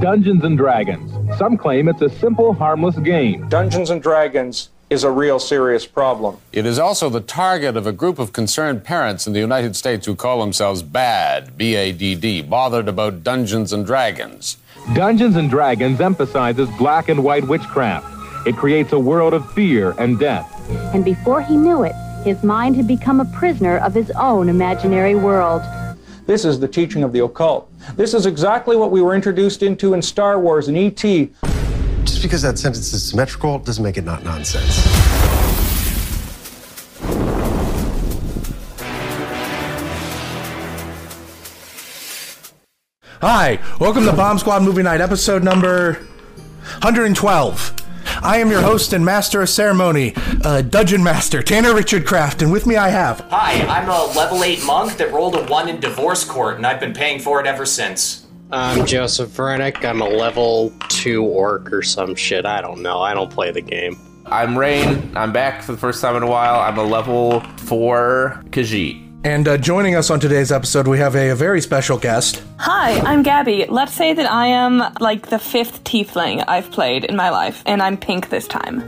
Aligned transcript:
Dungeons 0.00 0.44
and 0.44 0.56
Dragons. 0.56 1.12
Some 1.36 1.58
claim 1.58 1.86
it's 1.86 2.00
a 2.00 2.08
simple, 2.08 2.54
harmless 2.54 2.96
game. 3.00 3.46
Dungeons 3.50 3.90
and 3.90 4.02
Dragons 4.02 4.70
is 4.88 5.04
a 5.04 5.10
real 5.10 5.38
serious 5.38 5.86
problem. 5.86 6.38
It 6.52 6.64
is 6.64 6.78
also 6.78 7.10
the 7.10 7.20
target 7.20 7.76
of 7.76 7.86
a 7.86 7.92
group 7.92 8.18
of 8.18 8.32
concerned 8.32 8.82
parents 8.82 9.26
in 9.26 9.34
the 9.34 9.40
United 9.40 9.76
States 9.76 10.06
who 10.06 10.16
call 10.16 10.40
themselves 10.40 10.82
BAD, 10.82 11.58
B 11.58 11.74
A 11.74 11.92
D 11.92 12.14
D, 12.14 12.40
bothered 12.40 12.88
about 12.88 13.22
Dungeons 13.22 13.74
and 13.74 13.84
Dragons. 13.84 14.56
Dungeons 14.94 15.36
and 15.36 15.50
Dragons 15.50 16.00
emphasizes 16.00 16.70
black 16.78 17.10
and 17.10 17.22
white 17.22 17.46
witchcraft. 17.46 18.06
It 18.46 18.56
creates 18.56 18.92
a 18.92 18.98
world 18.98 19.34
of 19.34 19.52
fear 19.52 19.94
and 19.98 20.18
death. 20.18 20.48
And 20.94 21.04
before 21.04 21.42
he 21.42 21.58
knew 21.58 21.82
it, 21.82 21.94
his 22.24 22.42
mind 22.42 22.74
had 22.74 22.88
become 22.88 23.20
a 23.20 23.26
prisoner 23.36 23.76
of 23.76 23.92
his 23.92 24.10
own 24.12 24.48
imaginary 24.48 25.14
world. 25.14 25.60
This 26.30 26.44
is 26.44 26.60
the 26.60 26.68
teaching 26.68 27.02
of 27.02 27.12
the 27.12 27.24
occult. 27.24 27.68
This 27.96 28.14
is 28.14 28.24
exactly 28.24 28.76
what 28.76 28.92
we 28.92 29.02
were 29.02 29.16
introduced 29.16 29.64
into 29.64 29.94
in 29.94 30.00
Star 30.00 30.38
Wars 30.38 30.68
and 30.68 30.78
E.T. 30.78 31.28
Just 32.04 32.22
because 32.22 32.40
that 32.42 32.56
sentence 32.56 32.92
is 32.92 33.10
symmetrical 33.10 33.58
doesn't 33.58 33.82
make 33.82 33.96
it 33.96 34.04
not 34.04 34.22
nonsense. 34.22 34.78
Hi, 43.20 43.58
welcome 43.80 44.04
to 44.04 44.12
Bomb 44.12 44.38
Squad 44.38 44.62
Movie 44.62 44.84
Night, 44.84 45.00
episode 45.00 45.42
number 45.42 45.94
112. 46.84 47.74
I 48.22 48.38
am 48.38 48.50
your 48.50 48.60
host 48.60 48.92
and 48.92 49.04
master 49.04 49.40
of 49.40 49.48
ceremony, 49.48 50.12
uh, 50.44 50.60
Dungeon 50.62 51.02
Master, 51.02 51.42
Tanner 51.42 51.74
Richard 51.74 52.06
Kraft, 52.06 52.42
and 52.42 52.52
with 52.52 52.66
me 52.66 52.76
I 52.76 52.90
have. 52.90 53.20
Hi, 53.30 53.62
I'm 53.66 53.88
a 53.88 54.12
level 54.14 54.44
8 54.44 54.64
monk 54.64 54.96
that 54.98 55.10
rolled 55.12 55.36
a 55.36 55.44
1 55.44 55.68
in 55.68 55.80
divorce 55.80 56.24
court, 56.24 56.56
and 56.56 56.66
I've 56.66 56.80
been 56.80 56.92
paying 56.92 57.18
for 57.18 57.40
it 57.40 57.46
ever 57.46 57.64
since. 57.64 58.26
I'm 58.52 58.84
Joseph 58.84 59.30
Vernick. 59.30 59.84
I'm 59.84 60.02
a 60.02 60.08
level 60.08 60.72
2 60.88 61.24
orc 61.24 61.72
or 61.72 61.82
some 61.82 62.14
shit. 62.14 62.44
I 62.44 62.60
don't 62.60 62.82
know. 62.82 63.00
I 63.00 63.14
don't 63.14 63.30
play 63.30 63.52
the 63.52 63.60
game. 63.62 63.96
I'm 64.26 64.58
Rein. 64.58 65.16
I'm 65.16 65.32
back 65.32 65.62
for 65.62 65.72
the 65.72 65.78
first 65.78 66.02
time 66.02 66.16
in 66.16 66.22
a 66.22 66.26
while. 66.28 66.60
I'm 66.60 66.76
a 66.78 66.84
level 66.84 67.40
4 67.40 68.42
Khajiit. 68.50 69.09
And 69.22 69.46
uh, 69.46 69.58
joining 69.58 69.96
us 69.96 70.08
on 70.08 70.18
today's 70.18 70.50
episode, 70.50 70.88
we 70.88 70.98
have 70.98 71.14
a, 71.14 71.30
a 71.30 71.34
very 71.34 71.60
special 71.60 71.98
guest. 71.98 72.42
Hi, 72.58 72.98
I'm 73.00 73.22
Gabby. 73.22 73.66
Let's 73.68 73.92
say 73.92 74.14
that 74.14 74.24
I 74.30 74.46
am 74.46 74.82
like 74.98 75.28
the 75.28 75.38
fifth 75.38 75.84
tiefling 75.84 76.42
I've 76.48 76.70
played 76.70 77.04
in 77.04 77.16
my 77.16 77.28
life, 77.28 77.62
and 77.66 77.82
I'm 77.82 77.98
pink 77.98 78.30
this 78.30 78.48
time. 78.48 78.80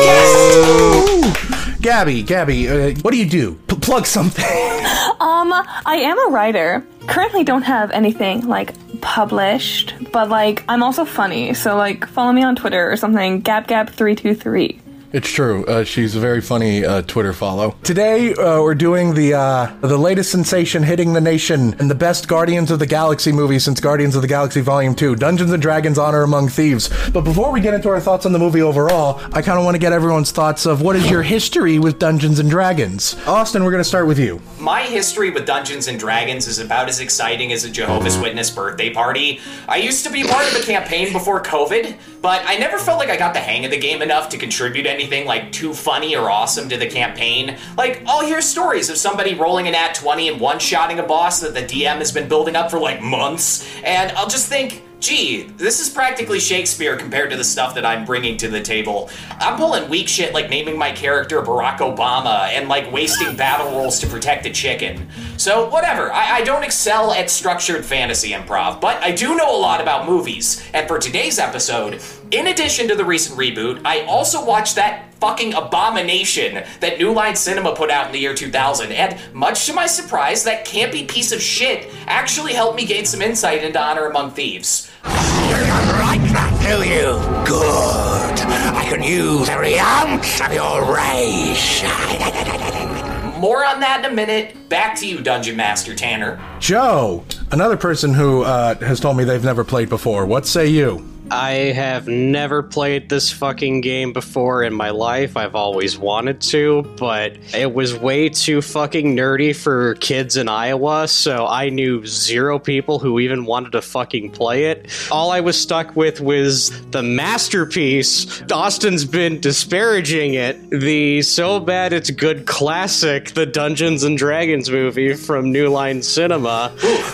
Yes! 0.00 1.78
Gabby, 1.82 2.22
Gabby, 2.22 2.68
uh, 2.68 2.94
what 3.02 3.10
do 3.10 3.18
you 3.18 3.28
do? 3.28 3.54
P- 3.68 3.76
plug 3.76 4.06
something. 4.06 4.44
Um, 5.20 5.52
I 5.52 5.96
am 5.96 6.16
a 6.28 6.30
writer. 6.30 6.86
Currently 7.08 7.42
don't 7.42 7.62
have 7.62 7.90
anything 7.90 8.46
like 8.46 8.72
published, 9.00 9.94
but 10.12 10.28
like 10.28 10.62
I'm 10.68 10.84
also 10.84 11.04
funny, 11.04 11.54
so 11.54 11.76
like 11.76 12.06
follow 12.06 12.32
me 12.32 12.44
on 12.44 12.54
Twitter 12.54 12.88
or 12.90 12.96
something, 12.96 13.42
gabgab323. 13.42 14.78
It's 15.10 15.32
true. 15.32 15.64
Uh, 15.64 15.84
she's 15.84 16.14
a 16.14 16.20
very 16.20 16.42
funny 16.42 16.84
uh, 16.84 17.00
Twitter 17.00 17.32
follow. 17.32 17.74
Today 17.82 18.34
uh, 18.34 18.60
we're 18.60 18.74
doing 18.74 19.14
the 19.14 19.32
uh, 19.32 19.74
the 19.80 19.96
latest 19.96 20.30
sensation 20.30 20.82
hitting 20.82 21.14
the 21.14 21.20
nation 21.20 21.74
and 21.78 21.90
the 21.90 21.94
best 21.94 22.28
Guardians 22.28 22.70
of 22.70 22.78
the 22.78 22.86
Galaxy 22.86 23.32
movie 23.32 23.58
since 23.58 23.80
Guardians 23.80 24.16
of 24.16 24.20
the 24.20 24.28
Galaxy 24.28 24.60
Volume 24.60 24.94
Two: 24.94 25.16
Dungeons 25.16 25.50
and 25.50 25.62
Dragons: 25.62 25.96
Honor 25.96 26.24
Among 26.24 26.48
Thieves. 26.48 26.90
But 27.08 27.22
before 27.22 27.50
we 27.50 27.62
get 27.62 27.72
into 27.72 27.88
our 27.88 28.00
thoughts 28.00 28.26
on 28.26 28.32
the 28.32 28.38
movie 28.38 28.60
overall, 28.60 29.18
I 29.32 29.40
kind 29.40 29.58
of 29.58 29.64
want 29.64 29.76
to 29.76 29.78
get 29.78 29.94
everyone's 29.94 30.30
thoughts 30.30 30.66
of 30.66 30.82
what 30.82 30.94
is 30.94 31.10
your 31.10 31.22
history 31.22 31.78
with 31.78 31.98
Dungeons 31.98 32.38
and 32.38 32.50
Dragons. 32.50 33.16
Austin, 33.26 33.64
we're 33.64 33.70
going 33.70 33.80
to 33.82 33.88
start 33.88 34.06
with 34.06 34.18
you. 34.18 34.42
My 34.60 34.82
history 34.82 35.30
with 35.30 35.46
Dungeons 35.46 35.88
and 35.88 35.98
Dragons 35.98 36.46
is 36.46 36.58
about 36.58 36.86
as 36.86 37.00
exciting 37.00 37.50
as 37.50 37.64
a 37.64 37.70
Jehovah's 37.70 38.18
Witness 38.18 38.50
birthday 38.50 38.90
party. 38.90 39.40
I 39.70 39.78
used 39.78 40.04
to 40.04 40.12
be 40.12 40.24
part 40.24 40.46
of 40.46 40.52
the 40.52 40.66
campaign 40.70 41.14
before 41.14 41.42
COVID, 41.42 41.96
but 42.20 42.42
I 42.44 42.58
never 42.58 42.76
felt 42.76 42.98
like 42.98 43.08
I 43.08 43.16
got 43.16 43.32
the 43.32 43.40
hang 43.40 43.64
of 43.64 43.70
the 43.70 43.78
game 43.78 44.02
enough 44.02 44.28
to 44.30 44.36
contribute 44.36 44.84
anything 44.84 44.97
like 45.26 45.52
too 45.52 45.72
funny 45.72 46.16
or 46.16 46.30
awesome 46.30 46.68
to 46.68 46.76
the 46.76 46.86
campaign. 46.86 47.56
Like, 47.76 48.02
I'll 48.06 48.24
hear 48.24 48.40
stories 48.40 48.90
of 48.90 48.96
somebody 48.96 49.34
rolling 49.34 49.68
a 49.68 49.70
nat 49.70 49.94
20 49.94 50.28
and 50.28 50.40
one 50.40 50.58
shotting 50.58 50.98
a 50.98 51.02
boss 51.02 51.40
that 51.40 51.54
the 51.54 51.62
DM 51.62 51.98
has 51.98 52.12
been 52.12 52.28
building 52.28 52.56
up 52.56 52.70
for 52.70 52.78
like 52.78 53.00
months, 53.02 53.68
and 53.84 54.10
I'll 54.12 54.28
just 54.28 54.48
think, 54.48 54.82
gee, 55.00 55.44
this 55.56 55.80
is 55.80 55.88
practically 55.88 56.40
Shakespeare 56.40 56.96
compared 56.96 57.30
to 57.30 57.36
the 57.36 57.44
stuff 57.44 57.74
that 57.74 57.86
I'm 57.86 58.04
bringing 58.04 58.36
to 58.38 58.48
the 58.48 58.60
table. 58.60 59.10
I'm 59.38 59.56
pulling 59.56 59.88
weak 59.88 60.08
shit 60.08 60.34
like 60.34 60.50
naming 60.50 60.76
my 60.76 60.90
character 60.90 61.40
Barack 61.42 61.78
Obama 61.78 62.48
and 62.48 62.68
like 62.68 62.90
wasting 62.92 63.36
battle 63.36 63.70
rolls 63.72 64.00
to 64.00 64.06
protect 64.06 64.46
a 64.46 64.50
chicken. 64.50 65.08
So, 65.36 65.68
whatever, 65.68 66.12
I, 66.12 66.36
I 66.36 66.42
don't 66.42 66.64
excel 66.64 67.12
at 67.12 67.30
structured 67.30 67.84
fantasy 67.84 68.30
improv, 68.30 68.80
but 68.80 69.02
I 69.02 69.12
do 69.12 69.36
know 69.36 69.56
a 69.56 69.60
lot 69.60 69.80
about 69.80 70.06
movies. 70.06 70.66
And 70.74 70.88
for 70.88 70.98
today's 70.98 71.38
episode, 71.38 72.02
in 72.30 72.48
addition 72.48 72.88
to 72.88 72.94
the 72.94 73.04
recent 73.04 73.38
reboot, 73.38 73.80
I 73.84 74.02
also 74.02 74.44
watched 74.44 74.74
that 74.76 75.07
fucking 75.20 75.54
abomination 75.54 76.64
that 76.80 76.98
New 76.98 77.12
Line 77.12 77.36
Cinema 77.36 77.74
put 77.74 77.90
out 77.90 78.06
in 78.06 78.12
the 78.12 78.18
year 78.18 78.34
2000. 78.34 78.92
And 78.92 79.18
much 79.34 79.66
to 79.66 79.72
my 79.72 79.86
surprise, 79.86 80.44
that 80.44 80.66
campy 80.66 81.06
piece 81.08 81.32
of 81.32 81.40
shit 81.40 81.92
actually 82.06 82.52
helped 82.52 82.76
me 82.76 82.86
gain 82.86 83.04
some 83.04 83.22
insight 83.22 83.64
into 83.64 83.80
Honor 83.80 84.06
Among 84.06 84.30
Thieves. 84.30 84.90
You 85.04 85.10
like 85.10 86.22
that, 86.32 86.58
do 86.62 86.88
you? 86.88 87.18
Good. 87.46 88.40
I 88.40 88.84
can 88.88 89.02
use 89.02 89.48
every 89.48 89.78
ounce 89.78 90.40
of 90.40 90.52
your 90.52 90.94
rage. 90.94 91.82
More 93.38 93.64
on 93.64 93.80
that 93.80 94.04
in 94.04 94.10
a 94.10 94.14
minute. 94.14 94.68
Back 94.68 94.98
to 94.98 95.06
you, 95.06 95.22
Dungeon 95.22 95.56
Master 95.56 95.94
Tanner. 95.94 96.40
Joe, 96.58 97.24
another 97.52 97.76
person 97.76 98.12
who 98.12 98.42
uh, 98.42 98.74
has 98.80 98.98
told 98.98 99.16
me 99.16 99.22
they've 99.24 99.44
never 99.44 99.62
played 99.62 99.88
before. 99.88 100.26
What 100.26 100.44
say 100.44 100.66
you? 100.66 101.08
I 101.30 101.72
have 101.74 102.08
never 102.08 102.62
played 102.62 103.08
this 103.08 103.30
fucking 103.30 103.82
game 103.82 104.12
before 104.12 104.62
in 104.62 104.72
my 104.72 104.90
life. 104.90 105.36
I've 105.36 105.54
always 105.54 105.98
wanted 105.98 106.40
to, 106.42 106.82
but 106.96 107.36
it 107.54 107.74
was 107.74 107.94
way 107.94 108.30
too 108.30 108.62
fucking 108.62 109.14
nerdy 109.14 109.54
for 109.54 109.94
kids 109.96 110.36
in 110.36 110.48
Iowa, 110.48 111.06
so 111.06 111.46
I 111.46 111.68
knew 111.68 112.06
zero 112.06 112.58
people 112.58 112.98
who 112.98 113.20
even 113.20 113.44
wanted 113.44 113.72
to 113.72 113.82
fucking 113.82 114.30
play 114.30 114.66
it. 114.66 114.90
All 115.10 115.30
I 115.30 115.40
was 115.40 115.60
stuck 115.60 115.94
with 115.94 116.20
was 116.20 116.70
the 116.90 117.02
masterpiece. 117.02 118.42
Austin's 118.50 119.04
been 119.04 119.40
disparaging 119.40 120.34
it. 120.34 120.70
The 120.70 121.22
so 121.22 121.60
bad 121.60 121.92
it's 121.92 122.10
good 122.10 122.46
classic, 122.46 123.34
the 123.34 123.46
Dungeons 123.46 124.02
and 124.02 124.16
Dragons 124.16 124.70
movie 124.70 125.14
from 125.14 125.52
New 125.52 125.68
Line 125.68 126.02
Cinema. 126.02 126.72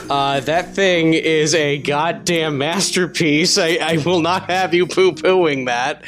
Uh, 0.08 0.41
that 0.41 0.75
thing 0.75 1.14
is 1.14 1.54
a 1.54 1.78
goddamn 1.78 2.58
masterpiece. 2.58 3.58
I, 3.58 3.78
I 3.81 4.03
will 4.06 4.20
not 4.20 4.50
have 4.50 4.75
you 4.75 4.87
poo 4.87 5.12
pooing 5.12 5.66
that. 5.66 6.04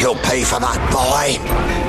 You'll 0.00 0.14
pay 0.16 0.44
for 0.44 0.60
that, 0.60 0.90
boy. 0.90 1.80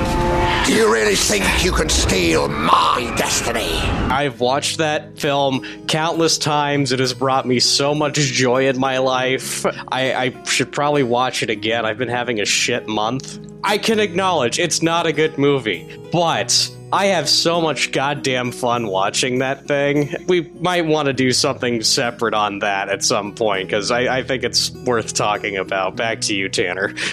Do 0.66 0.74
you 0.74 0.92
really 0.92 1.16
think 1.16 1.44
you 1.64 1.72
can 1.72 1.88
steal 1.88 2.48
my 2.48 3.12
destiny? 3.16 3.78
I've 4.10 4.38
watched 4.40 4.78
that 4.78 5.18
film 5.18 5.64
countless 5.86 6.38
times. 6.38 6.92
It 6.92 7.00
has 7.00 7.14
brought 7.14 7.46
me 7.46 7.58
so 7.58 7.94
much 7.94 8.14
joy 8.14 8.68
in 8.68 8.78
my 8.78 8.98
life. 8.98 9.66
I, 9.90 10.14
I 10.14 10.44
should 10.44 10.70
probably 10.70 11.02
watch 11.02 11.42
it 11.42 11.50
again. 11.50 11.84
I've 11.84 11.98
been 11.98 12.08
having 12.08 12.40
a 12.40 12.44
shit 12.44 12.86
month. 12.86 13.38
I 13.64 13.78
can 13.78 13.98
acknowledge 13.98 14.58
it's 14.58 14.82
not 14.82 15.06
a 15.06 15.12
good 15.12 15.36
movie, 15.36 15.98
but 16.12 16.70
I 16.92 17.06
have 17.06 17.26
so 17.28 17.60
much 17.60 17.90
goddamn 17.90 18.52
fun 18.52 18.86
watching 18.86 19.38
that 19.38 19.66
thing. 19.66 20.14
We 20.28 20.42
might 20.60 20.84
want 20.84 21.06
to 21.06 21.14
do 21.14 21.32
something 21.32 21.82
separate 21.82 22.34
on 22.34 22.58
that 22.58 22.90
at 22.90 23.02
some 23.02 23.34
point 23.34 23.68
because 23.68 23.90
I, 23.90 24.18
I 24.18 24.22
think 24.22 24.44
it's 24.44 24.70
worth 24.70 25.14
talking 25.14 25.56
about. 25.56 25.96
Back 25.96 26.20
to 26.22 26.34
you, 26.34 26.48
Tanner. 26.48 26.94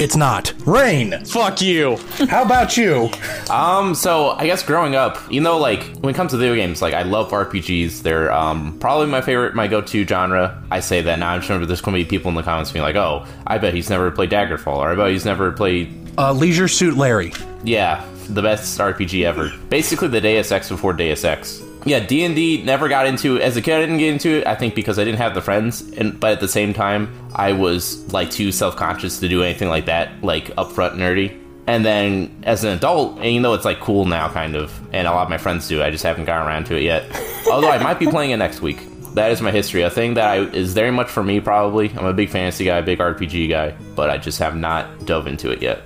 It's 0.00 0.14
not. 0.14 0.52
Rein. 0.64 1.24
Fuck 1.24 1.60
you. 1.60 1.96
How 2.28 2.42
about 2.44 2.76
you? 2.76 3.10
Um, 3.50 3.94
so 3.94 4.30
I 4.30 4.46
guess 4.46 4.62
growing 4.62 4.94
up, 4.94 5.18
you 5.32 5.40
know, 5.40 5.58
like 5.58 5.82
when 5.96 6.14
it 6.14 6.16
comes 6.16 6.30
to 6.32 6.36
video 6.36 6.54
games, 6.54 6.80
like 6.80 6.94
I 6.94 7.02
love 7.02 7.30
RPGs. 7.30 8.02
They're 8.02 8.30
um 8.30 8.78
probably 8.78 9.06
my 9.06 9.22
favorite, 9.22 9.54
my 9.54 9.66
go-to 9.66 10.06
genre. 10.06 10.62
I 10.70 10.80
say 10.80 11.00
that 11.00 11.18
now. 11.18 11.30
I'm 11.30 11.40
sure 11.40 11.64
there's 11.64 11.80
gonna 11.80 11.96
be 11.96 12.04
people 12.04 12.28
in 12.28 12.34
the 12.36 12.42
comments 12.42 12.70
being 12.70 12.82
like, 12.84 12.96
"Oh, 12.96 13.26
I 13.46 13.58
bet 13.58 13.74
he's 13.74 13.90
never 13.90 14.10
played 14.10 14.30
Daggerfall," 14.30 14.76
or 14.76 14.90
"I 14.90 14.94
bet 14.94 15.10
he's 15.10 15.24
never 15.24 15.50
played." 15.50 15.92
Uh, 16.16 16.32
Leisure 16.32 16.68
Suit 16.68 16.96
Larry. 16.96 17.32
Yeah, 17.64 18.04
the 18.28 18.42
best 18.42 18.78
RPG 18.78 19.24
ever. 19.24 19.52
Basically, 19.68 20.08
the 20.08 20.20
Deus 20.20 20.52
Ex 20.52 20.68
before 20.68 20.92
Deus 20.92 21.24
Ex. 21.24 21.62
Yeah, 21.84 22.00
D 22.00 22.24
and 22.24 22.34
D 22.34 22.62
never 22.62 22.88
got 22.88 23.06
into 23.06 23.40
as 23.40 23.56
a 23.56 23.62
kid. 23.62 23.76
I 23.76 23.80
didn't 23.80 23.98
get 23.98 24.12
into 24.12 24.38
it. 24.38 24.46
I 24.46 24.54
think 24.54 24.74
because 24.74 24.98
I 24.98 25.04
didn't 25.04 25.18
have 25.18 25.34
the 25.34 25.40
friends, 25.40 25.82
and 25.92 26.18
but 26.18 26.32
at 26.32 26.40
the 26.40 26.48
same 26.48 26.74
time, 26.74 27.12
I 27.34 27.52
was 27.52 28.12
like 28.12 28.30
too 28.30 28.52
self 28.52 28.76
conscious 28.76 29.20
to 29.20 29.28
do 29.28 29.42
anything 29.42 29.68
like 29.68 29.86
that, 29.86 30.22
like 30.22 30.46
upfront 30.56 30.94
nerdy. 30.94 31.40
And 31.66 31.84
then 31.84 32.42
as 32.44 32.64
an 32.64 32.70
adult, 32.76 33.18
and 33.18 33.26
you 33.26 33.40
know 33.40 33.52
it's 33.52 33.64
like 33.64 33.80
cool 33.80 34.06
now, 34.06 34.28
kind 34.28 34.56
of, 34.56 34.72
and 34.92 35.06
a 35.06 35.10
lot 35.10 35.24
of 35.24 35.28
my 35.28 35.38
friends 35.38 35.68
do. 35.68 35.82
I 35.82 35.90
just 35.90 36.02
haven't 36.02 36.24
gotten 36.24 36.46
around 36.46 36.64
to 36.66 36.76
it 36.76 36.82
yet. 36.82 37.04
Although 37.50 37.70
I 37.70 37.82
might 37.82 37.98
be 37.98 38.06
playing 38.06 38.30
it 38.30 38.38
next 38.38 38.62
week. 38.62 38.80
That 39.14 39.30
is 39.32 39.40
my 39.40 39.50
history. 39.50 39.82
A 39.82 39.90
thing 39.90 40.14
that 40.14 40.28
I, 40.28 40.38
is 40.40 40.72
very 40.74 40.90
much 40.90 41.08
for 41.08 41.22
me, 41.22 41.40
probably. 41.40 41.90
I'm 41.90 42.06
a 42.06 42.12
big 42.12 42.30
fantasy 42.30 42.64
guy, 42.64 42.80
big 42.80 42.98
RPG 42.98 43.48
guy, 43.48 43.74
but 43.94 44.10
I 44.10 44.18
just 44.18 44.38
have 44.38 44.56
not 44.56 45.06
dove 45.06 45.26
into 45.26 45.50
it 45.50 45.60
yet. 45.60 45.82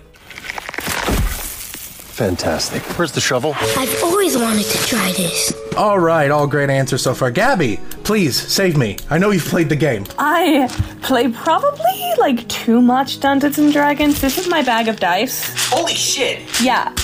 Fantastic. 2.23 2.83
Where's 2.97 3.11
the 3.11 3.21
shovel? 3.21 3.53
I've 3.77 4.01
always 4.05 4.39
wanted 4.39 4.65
to 4.67 4.79
try 4.87 5.11
this. 5.11 5.53
All 5.77 5.99
right, 5.99 6.31
all 6.31 6.47
great 6.47 6.71
answers 6.71 7.03
so 7.03 7.15
far. 7.15 7.33
Gabby, 7.33 7.81
please 8.05 8.41
save 8.41 8.77
me. 8.77 8.97
I 9.11 9.19
know 9.19 9.33
you've 9.33 9.45
played 9.45 9.69
the 9.69 9.75
game. 9.75 10.07
I 10.21 10.69
play 11.03 11.33
probably 11.33 12.13
like 12.19 12.47
too 12.47 12.81
much 12.81 13.19
Dungeons 13.19 13.59
and 13.59 13.73
Dragons. 13.73 14.21
This 14.21 14.39
is 14.39 14.49
my 14.49 14.63
bag 14.63 14.87
of 14.87 15.01
dice. 15.01 15.69
Holy 15.69 15.95
shit! 15.95 16.43
Yeah, 16.63 16.95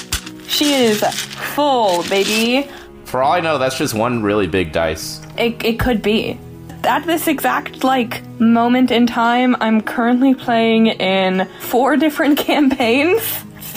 she 0.47 0.75
is 0.75 1.03
full, 1.03 2.05
baby. 2.05 2.71
For 3.05 3.21
all 3.21 3.33
I 3.33 3.41
know, 3.41 3.59
that's 3.59 3.77
just 3.77 3.95
one 3.95 4.23
really 4.23 4.47
big 4.47 4.71
dice. 4.71 5.21
It, 5.37 5.65
it 5.65 5.81
could 5.81 6.01
be. 6.01 6.39
At 6.85 7.07
this 7.07 7.27
exact 7.27 7.83
like 7.83 8.25
moment 8.39 8.93
in 8.93 9.09
time, 9.09 9.57
I'm 9.59 9.81
currently 9.81 10.37
playing 10.37 10.87
in 10.87 11.49
four 11.59 11.97
different 11.97 12.39
campaigns. 12.51 13.21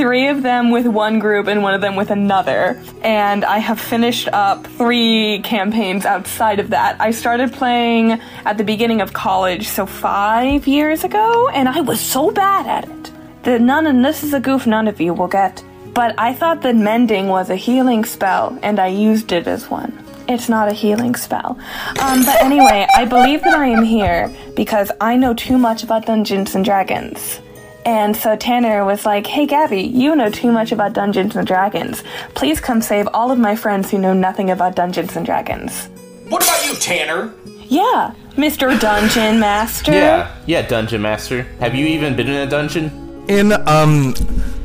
Three 0.02 0.30
of 0.30 0.42
them 0.42 0.72
with 0.72 0.88
one 0.88 1.20
group 1.20 1.46
and 1.46 1.62
one 1.62 1.76
of 1.76 1.82
them 1.82 1.96
with 1.96 2.10
another. 2.10 2.82
And 3.04 3.46
I 3.46 3.60
have 3.60 3.80
finished 3.80 4.28
up 4.34 4.66
three 4.66 5.42
campaigns 5.44 6.08
outside 6.08 6.60
of 6.60 6.72
that. 6.72 7.00
I 7.00 7.12
started 7.12 7.54
playing 7.54 8.14
at 8.44 8.58
the 8.58 8.64
beginning 8.64 9.02
of 9.02 9.14
college, 9.14 9.68
so 9.68 9.86
five 9.86 10.66
years 10.66 11.04
ago, 11.04 11.50
and 11.50 11.70
I 11.70 11.82
was 11.82 12.02
so 12.02 12.32
bad 12.32 12.66
at 12.66 12.90
it. 12.90 13.12
that 13.44 13.62
none, 13.62 13.86
and 13.86 14.04
this 14.04 14.24
is 14.24 14.34
a 14.34 14.40
goof 14.40 14.66
none 14.66 14.88
of 14.88 15.00
you 15.00 15.14
will 15.14 15.28
get. 15.28 15.64
But 15.94 16.16
I 16.18 16.34
thought 16.34 16.64
that 16.64 16.76
mending 16.76 17.28
was 17.28 17.52
a 17.52 17.56
healing 17.56 18.04
spell, 18.04 18.58
and 18.64 18.80
I 18.80 18.88
used 18.88 19.32
it 19.32 19.46
as 19.46 19.70
one. 19.70 19.94
It's 20.28 20.50
not 20.50 20.68
a 20.68 20.74
healing 20.74 21.14
spell. 21.14 21.60
Um, 22.02 22.26
but 22.26 22.42
anyway, 22.42 22.88
I 22.96 23.06
believe 23.06 23.44
that 23.44 23.54
I 23.54 23.68
am 23.68 23.84
here 23.84 24.36
because 24.56 24.92
I 25.00 25.16
know 25.16 25.36
too 25.36 25.60
much 25.60 25.84
about 25.84 26.08
Dungeons 26.08 26.56
and 26.56 26.66
Dragons. 26.66 27.40
And 27.86 28.16
so 28.16 28.36
Tanner 28.36 28.86
was 28.86 29.06
like, 29.06 29.26
hey 29.26 29.46
Gabby, 29.46 29.82
you 29.82 30.16
know 30.16 30.30
too 30.30 30.52
much 30.52 30.72
about 30.72 30.94
Dungeons 30.94 31.36
and 31.36 31.48
Dragons. 31.48 32.04
Please 32.36 32.60
come 32.60 32.82
save 32.82 33.08
all 33.14 33.32
of 33.32 33.40
my 33.40 33.56
friends 33.56 33.90
who 33.90 33.98
know 33.98 34.14
nothing 34.14 34.52
about 34.52 34.76
Dungeons 34.76 35.16
and 35.16 35.26
Dragons. 35.26 35.88
What 36.30 36.44
about 36.44 36.66
you, 36.66 36.76
Tanner? 36.76 37.34
Yeah, 37.68 38.14
Mr. 38.36 38.80
Dungeon 38.80 39.40
Master. 39.40 39.92
Yeah, 39.92 40.36
yeah, 40.46 40.62
Dungeon 40.62 41.02
Master. 41.02 41.44
Have 41.60 41.74
you 41.74 41.86
even 41.88 42.16
been 42.16 42.28
in 42.28 42.48
a 42.48 42.50
dungeon? 42.50 43.11
In 43.32 43.54
um, 43.66 44.14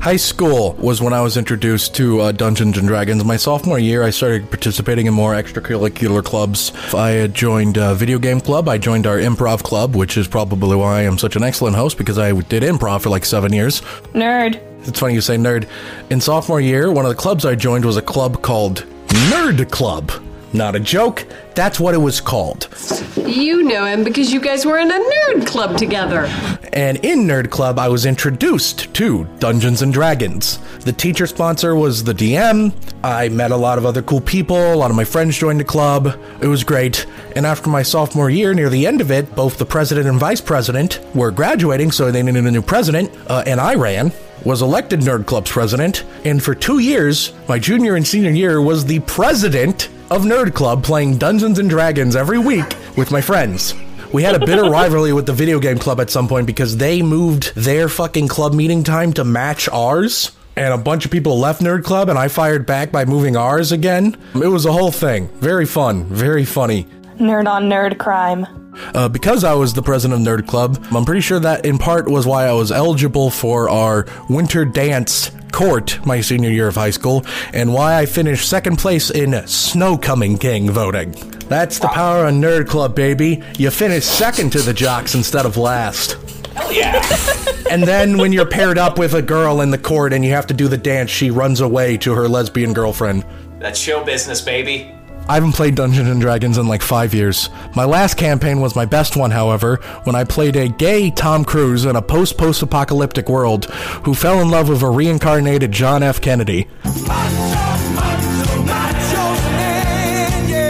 high 0.01 0.17
school 0.17 0.73
was 0.73 1.01
when 1.01 1.13
I 1.13 1.21
was 1.21 1.37
introduced 1.37 1.95
to 1.95 2.21
uh, 2.21 2.33
Dungeons 2.33 2.77
and 2.77 2.89
Dragons. 2.89 3.25
My 3.25 3.37
sophomore 3.37 3.79
year, 3.79 4.03
I 4.03 4.11
started 4.11 4.51
participating 4.51 5.07
in 5.07 5.15
more 5.15 5.35
extracurricular 5.35 6.25
clubs. 6.25 6.73
I 6.93 7.11
had 7.11 7.33
joined 7.33 7.77
a 7.77 7.95
video 7.95 8.19
game 8.19 8.41
club. 8.41 8.69
I 8.69 8.77
joined 8.79 9.07
our 9.07 9.19
improv 9.19 9.63
club, 9.63 9.95
which 9.95 10.17
is 10.17 10.27
probably 10.27 10.75
why 10.75 10.99
I 10.99 11.03
am 11.03 11.17
such 11.17 11.37
an 11.37 11.45
excellent 11.45 11.77
host 11.77 11.97
because 11.97 12.19
I 12.19 12.33
did 12.33 12.65
improv 12.65 13.03
for 13.03 13.09
like 13.09 13.25
seven 13.25 13.53
years. 13.53 13.83
Nerd. 14.15 14.61
It's 14.89 14.99
funny 14.99 15.15
you 15.15 15.21
say 15.21 15.37
nerd. 15.37 15.69
In 16.11 16.21
sophomore 16.21 16.61
year, 16.61 16.91
one 16.91 17.05
of 17.05 17.11
the 17.11 17.15
clubs 17.15 17.47
I 17.47 17.55
joined 17.55 17.85
was 17.85 17.97
a 17.97 18.03
club 18.03 18.43
called 18.43 18.85
Nerd 19.31 19.71
Club. 19.71 20.11
Not 20.53 20.77
a 20.77 20.81
joke. 20.81 21.27
That's 21.55 21.81
what 21.81 21.95
it 21.95 21.99
was 21.99 22.21
called. 22.21 22.69
You 23.17 23.63
know 23.65 23.85
him 23.85 24.05
because 24.05 24.33
you 24.33 24.41
guys 24.41 24.65
were 24.65 24.79
in 24.79 24.91
a 24.91 24.99
nerd 24.99 25.47
club 25.47 25.77
together. 25.77 26.27
And 26.73 26.99
in 27.05 27.21
Nerd 27.21 27.51
Club, 27.51 27.79
I 27.79 27.89
was 27.89 28.05
introduced 28.05 28.93
to 28.95 29.25
Dungeons 29.39 29.83
and 29.83 29.93
Dragons. 29.93 30.59
The 30.85 30.93
teacher 30.93 31.27
sponsor 31.27 31.75
was 31.75 32.05
the 32.05 32.13
DM. 32.13 32.73
I 33.03 33.31
met 33.31 33.51
a 33.51 33.57
lot 33.57 33.79
of 33.79 33.87
other 33.87 34.03
cool 34.03 34.21
people. 34.21 34.75
A 34.75 34.77
lot 34.77 34.91
of 34.91 34.97
my 34.97 35.05
friends 35.05 35.39
joined 35.39 35.59
the 35.59 35.65
club. 35.65 36.19
It 36.41 36.47
was 36.47 36.65
great. 36.65 37.07
And 37.35 37.47
after 37.47 37.71
my 37.71 37.83
sophomore 37.83 38.29
year, 38.31 38.53
near 38.55 38.69
the 38.69 38.87
end 38.87 39.01
of 39.01 39.11
it, 39.11 39.35
both 39.35 39.57
the 39.59 39.65
president 39.65 40.07
and 40.07 40.21
vice 40.21 40.41
president 40.41 41.01
were 41.15 41.31
graduating, 41.31 41.93
so 41.93 42.11
they 42.11 42.23
needed 42.23 42.47
a 42.47 42.51
new 42.51 42.63
president, 42.63 43.11
uh, 43.29 43.43
and 43.47 43.61
I 43.61 43.75
ran. 43.75 44.13
Was 44.45 44.63
elected 44.63 45.01
Nerd 45.01 45.27
Club's 45.27 45.51
president, 45.51 46.05
and 46.25 46.43
for 46.43 46.55
two 46.55 46.79
years, 46.79 47.33
my 47.49 47.59
junior 47.59 47.97
and 47.97 48.07
senior 48.07 48.31
year, 48.31 48.61
was 48.61 48.85
the 48.85 49.01
president 49.01 49.89
of 50.11 50.23
Nerd 50.23 50.55
Club 50.55 50.85
playing 50.85 51.19
Dungeons 51.19 51.59
and 51.59 51.69
Dragons 51.69 52.15
every 52.15 52.39
week 52.39 52.77
with 52.97 53.11
my 53.11 53.21
friends. 53.21 53.75
We 54.13 54.23
had 54.23 54.35
a 54.35 54.45
bitter 54.47 54.65
rivalry 54.71 55.13
with 55.13 55.27
the 55.27 55.33
video 55.33 55.59
game 55.59 55.79
club 55.79 56.01
at 56.01 56.11
some 56.11 56.29
point 56.29 56.47
because 56.47 56.77
they 56.77 57.03
moved 57.03 57.55
their 57.57 57.89
fucking 57.89 58.29
club 58.29 58.55
meeting 58.55 58.85
time 58.85 59.13
to 59.15 59.25
match 59.25 59.69
ours. 59.69 60.33
And 60.59 60.73
a 60.73 60.79
bunch 60.79 61.05
of 61.05 61.11
people 61.11 61.39
left 61.39 61.61
Nerd 61.61 61.85
Club, 61.85 62.09
and 62.09 62.19
I 62.19 62.29
fired 62.29 62.65
back 62.65 62.91
by 62.91 63.05
moving 63.05 63.37
ours 63.37 63.73
again. 63.73 64.17
It 64.35 64.47
was 64.47 64.65
a 64.65 64.73
whole 64.73 64.91
thing. 64.91 65.29
Very 65.35 65.67
fun, 65.67 66.05
very 66.05 66.47
funny. 66.47 66.87
Nerd 67.19 67.47
on 67.47 67.69
nerd 67.69 67.99
crime. 67.99 68.47
Uh, 68.95 69.09
because 69.09 69.43
I 69.43 69.55
was 69.55 69.73
the 69.73 69.83
president 69.83 70.21
of 70.21 70.27
Nerd 70.27 70.47
Club, 70.47 70.85
I'm 70.91 71.05
pretty 71.05 71.23
sure 71.23 71.41
that 71.41 71.65
in 71.65 71.79
part 71.79 72.11
was 72.11 72.27
why 72.27 72.47
I 72.47 72.53
was 72.53 72.71
eligible 72.71 73.31
for 73.31 73.71
our 73.71 74.07
winter 74.29 74.67
dance 74.67 75.31
court 75.53 76.05
my 76.05 76.21
senior 76.21 76.51
year 76.51 76.69
of 76.69 76.75
high 76.75 76.91
school, 76.91 77.25
and 77.55 77.73
why 77.73 77.99
I 77.99 78.05
finished 78.05 78.49
second 78.49 78.77
place 78.77 79.11
in 79.11 79.47
Snow 79.47 79.97
Coming 79.97 80.37
King 80.37 80.71
voting. 80.71 81.13
That's 81.49 81.79
the 81.79 81.89
power 81.89 82.27
of 82.27 82.35
Nerd 82.35 82.69
Club, 82.69 82.95
baby. 82.95 83.43
You 83.57 83.71
finish 83.71 84.05
second 84.05 84.53
to 84.53 84.61
the 84.61 84.75
jocks 84.75 85.15
instead 85.15 85.47
of 85.47 85.57
last. 85.57 86.19
Hell 86.55 86.73
yeah! 86.73 87.03
And 87.69 87.83
then 87.83 88.17
when 88.17 88.33
you're 88.33 88.47
paired 88.47 88.79
up 88.79 88.97
with 88.97 89.15
a 89.15 89.23
girl 89.23 89.61
in 89.61 89.73
the 89.73 89.79
court 89.79 90.13
and 90.13 90.25
you 90.25 90.31
have 90.31 90.47
to 90.47 90.55
do 90.55 90.69
the 90.69 90.77
dance, 90.77 91.11
she 91.11 91.33
runs 91.33 91.61
away 91.61 91.97
to 91.97 92.13
her 92.13 92.29
lesbian 92.29 92.73
girlfriend. 92.73 93.25
That's 93.59 93.77
show 93.77 94.05
business, 94.05 94.41
baby. 94.41 94.96
I 95.29 95.35
haven't 95.35 95.53
played 95.53 95.75
Dungeons 95.75 96.09
and 96.09 96.21
Dragons 96.21 96.57
in 96.57 96.69
like 96.69 96.83
five 96.83 97.13
years. 97.13 97.51
My 97.75 97.85
last 97.85 98.17
campaign 98.17 98.61
was 98.61 98.77
my 98.77 98.85
best 98.85 99.17
one, 99.17 99.33
however, 99.33 99.77
when 100.05 100.15
I 100.15 100.23
played 100.23 100.55
a 100.55 100.69
gay 100.69 101.11
Tom 101.11 101.45
Cruise 101.45 101.85
in 101.85 101.97
a 101.97 102.03
post 102.03 102.39
post 102.39 102.63
apocalyptic 102.63 103.29
world 103.29 103.65
who 104.05 104.15
fell 104.15 104.41
in 104.41 104.51
love 104.51 104.69
with 104.69 104.83
a 104.83 104.89
reincarnated 104.89 105.73
John 105.73 106.05
F. 106.05 106.21
Kennedy. 106.21 106.69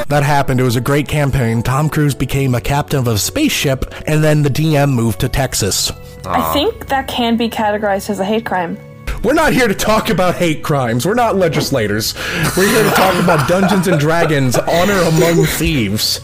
That 0.09 0.23
happened. 0.23 0.61
It 0.61 0.63
was 0.63 0.77
a 0.77 0.81
great 0.81 1.09
campaign. 1.09 1.63
Tom 1.63 1.91
Cruise 1.91 2.15
became 2.15 2.55
a 2.55 2.61
captain 2.61 3.01
of 3.01 3.09
a 3.09 3.19
spaceship, 3.19 3.93
and 4.07 4.23
then 4.23 4.43
the 4.43 4.51
DM 4.51 4.93
moved 4.95 5.21
to 5.21 5.29
Texas. 5.29 5.91
I 6.25 6.53
think 6.53 6.87
that 6.89 7.09
can 7.09 7.37
be 7.37 7.51
categorized 7.51 8.09
as 8.09 8.21
a 8.21 8.25
hate 8.25 8.47
crime. 8.47 8.79
We're 9.27 9.33
not 9.33 9.53
here 9.53 9.67
to 9.67 9.75
talk 9.75 10.09
about 10.09 10.37
hate 10.37 10.63
crimes. 10.63 11.05
We're 11.05 11.15
not 11.15 11.35
legislators. 11.35 12.15
We're 12.57 12.69
here 12.69 12.85
to 12.85 12.91
talk 12.91 13.21
about 13.21 13.49
Dungeons 13.49 13.89
and 13.89 13.99
Dragons 13.99 14.57
Honor 14.57 15.01
Among 15.01 15.45
Thieves. 15.45 16.21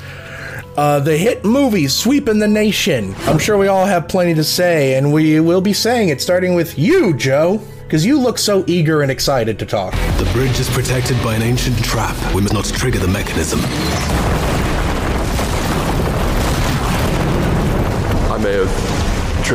Uh, 0.76 1.00
the 1.00 1.16
hit 1.16 1.44
movie 1.44 1.88
Sweeping 1.88 2.38
the 2.38 2.46
Nation. 2.46 3.16
I'm 3.22 3.40
sure 3.40 3.58
we 3.58 3.66
all 3.66 3.86
have 3.86 4.06
plenty 4.06 4.34
to 4.34 4.44
say, 4.44 4.94
and 4.94 5.12
we 5.12 5.40
will 5.40 5.60
be 5.60 5.72
saying 5.72 6.10
it 6.10 6.20
starting 6.20 6.54
with 6.54 6.78
you, 6.78 7.12
Joe, 7.14 7.60
because 7.82 8.06
you 8.06 8.20
look 8.20 8.38
so 8.38 8.62
eager 8.68 9.02
and 9.02 9.10
excited 9.10 9.58
to 9.58 9.66
talk. 9.66 9.94
The 10.18 10.30
bridge 10.32 10.60
is 10.60 10.70
protected 10.70 11.20
by 11.24 11.34
an 11.34 11.42
ancient 11.42 11.82
trap. 11.82 12.14
We 12.32 12.42
must 12.42 12.54
not 12.54 12.66
trigger 12.66 13.00
the 13.00 13.08
mechanism. 13.08 13.58